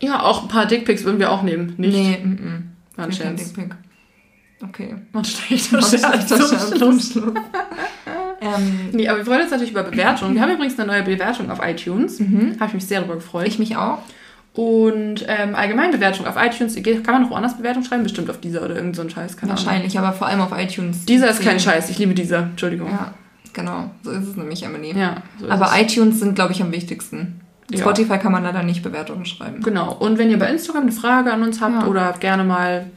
Ja, 0.02 0.22
auch 0.24 0.44
ein 0.44 0.48
paar 0.48 0.66
Dickpics 0.66 1.04
würden 1.04 1.20
wir 1.20 1.32
auch 1.32 1.44
nehmen. 1.44 1.74
Nicht? 1.78 1.94
Nee, 1.98 2.18
mm, 2.24 2.30
mm. 2.30 2.72
War 2.96 3.06
ein 3.06 3.12
Scherz. 3.12 3.54
Dickpic. 3.54 3.76
Okay. 4.64 4.96
Ein 5.14 5.24
schlechter 5.24 5.82
Scherz 5.82 6.28
das 6.28 6.50
Scherz 6.50 6.78
Schluss? 6.78 7.16
ähm, 8.42 8.90
Nee, 8.92 9.08
aber 9.08 9.20
wir 9.20 9.26
freuen 9.26 9.42
uns 9.42 9.52
natürlich 9.52 9.72
über 9.72 9.84
Bewertungen. 9.84 10.34
Wir 10.34 10.42
haben 10.42 10.52
übrigens 10.52 10.80
eine 10.80 10.88
neue 10.88 11.04
Bewertung 11.04 11.52
auf 11.52 11.60
iTunes. 11.64 12.20
Habe 12.20 12.66
ich 12.68 12.74
mich 12.74 12.86
sehr 12.86 13.02
darüber 13.02 13.16
gefreut. 13.16 13.44
Mhm. 13.44 13.48
ich 13.50 13.60
mich 13.60 13.78
auch. 13.78 14.00
Und 14.58 15.24
ähm, 15.28 15.54
allgemein 15.54 15.92
Bewertung 15.92 16.26
auf 16.26 16.36
iTunes. 16.36 16.74
Kann 16.76 17.04
man 17.06 17.22
noch 17.22 17.30
woanders 17.30 17.58
Bewertung 17.58 17.84
schreiben? 17.84 18.02
Bestimmt 18.02 18.28
auf 18.32 18.40
dieser 18.40 18.64
oder 18.64 18.76
irgend 18.76 18.96
so 18.96 19.04
ein 19.04 19.10
Scheiß. 19.12 19.38
Keine 19.38 19.52
Ahnung. 19.52 19.64
Wahrscheinlich, 19.64 20.00
aber 20.00 20.14
vor 20.14 20.26
allem 20.26 20.42
auf 20.42 20.50
iTunes. 20.58 21.06
Dieser 21.06 21.30
ist 21.30 21.42
kein 21.44 21.60
Scheiß. 21.60 21.92
Ich 21.92 22.00
liebe 22.00 22.16
dieser. 22.16 22.40
Entschuldigung. 22.40 22.90
Ja, 22.90 23.14
genau. 23.54 23.92
So 24.02 24.10
ist 24.10 24.28
es 24.30 24.36
nämlich, 24.36 24.64
Emily. 24.64 24.98
Ja, 24.98 25.18
so 25.40 25.48
aber 25.48 25.72
es. 25.78 25.82
iTunes 25.94 26.20
sind, 26.22 26.34
glaube 26.34 26.54
ich, 26.54 26.62
am 26.64 26.72
wichtigsten. 26.72 27.40
Ja. 27.70 27.78
Spotify 27.82 28.18
kann 28.18 28.32
man 28.32 28.42
leider 28.42 28.64
nicht 28.64 28.82
Bewertungen 28.82 29.26
schreiben. 29.26 29.62
Genau. 29.62 29.94
Und 29.94 30.18
wenn 30.18 30.32
ihr 30.32 30.40
bei 30.40 30.50
Instagram 30.50 30.84
eine 30.84 30.92
Frage 30.92 31.32
an 31.32 31.44
uns 31.44 31.62
habt 31.62 31.84
Ja. 31.84 31.88
oder 31.88 32.16
gerne 32.20 32.44
mal 32.44 32.88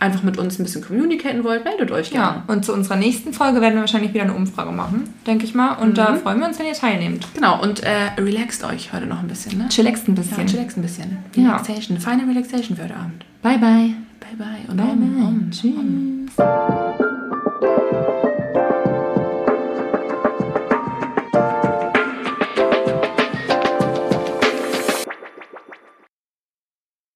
einfach 0.00 0.22
mit 0.22 0.38
uns 0.38 0.58
ein 0.58 0.62
bisschen 0.64 0.82
communicaten 0.82 1.44
wollt, 1.44 1.64
meldet 1.64 1.90
euch 1.90 2.10
gerne. 2.10 2.42
Ja, 2.46 2.52
und 2.52 2.64
zu 2.64 2.72
unserer 2.72 2.96
nächsten 2.96 3.32
Folge 3.32 3.60
werden 3.60 3.74
wir 3.74 3.80
wahrscheinlich 3.80 4.14
wieder 4.14 4.24
eine 4.24 4.34
Umfrage 4.34 4.70
machen, 4.72 5.04
denke 5.26 5.44
ich 5.44 5.54
mal. 5.54 5.74
Und 5.74 5.98
da 5.98 6.14
freuen 6.14 6.40
wir 6.40 6.46
uns, 6.46 6.58
wenn 6.58 6.66
ihr 6.66 6.72
teilnehmt. 6.74 7.26
Genau. 7.34 7.60
Und 7.62 7.82
äh, 7.82 8.10
relaxt 8.18 8.64
euch 8.64 8.92
heute 8.92 9.06
noch 9.06 9.20
ein 9.20 9.28
bisschen, 9.28 9.58
ne? 9.58 9.68
Chillaxt 9.68 10.08
ein 10.08 10.14
Ja, 10.16 10.22
bisschen. 10.22 10.46
chillax 10.46 10.76
ein 10.76 10.82
bisschen. 10.82 11.16
Ja. 11.34 11.56
Relaxation. 11.56 11.98
Feine 11.98 12.26
Relaxation 12.28 12.76
für 12.76 12.84
heute 12.84 12.96
Abend. 12.96 13.24
bye, 13.42 13.58
bye. 13.58 13.94
Bye 14.20 14.36
bye 14.36 14.70
und 14.70 14.76
Bye, 14.76 14.86
om, 14.90 14.98
bye. 14.98 15.24
om, 15.26 15.50
Tschüss. 18.00 18.17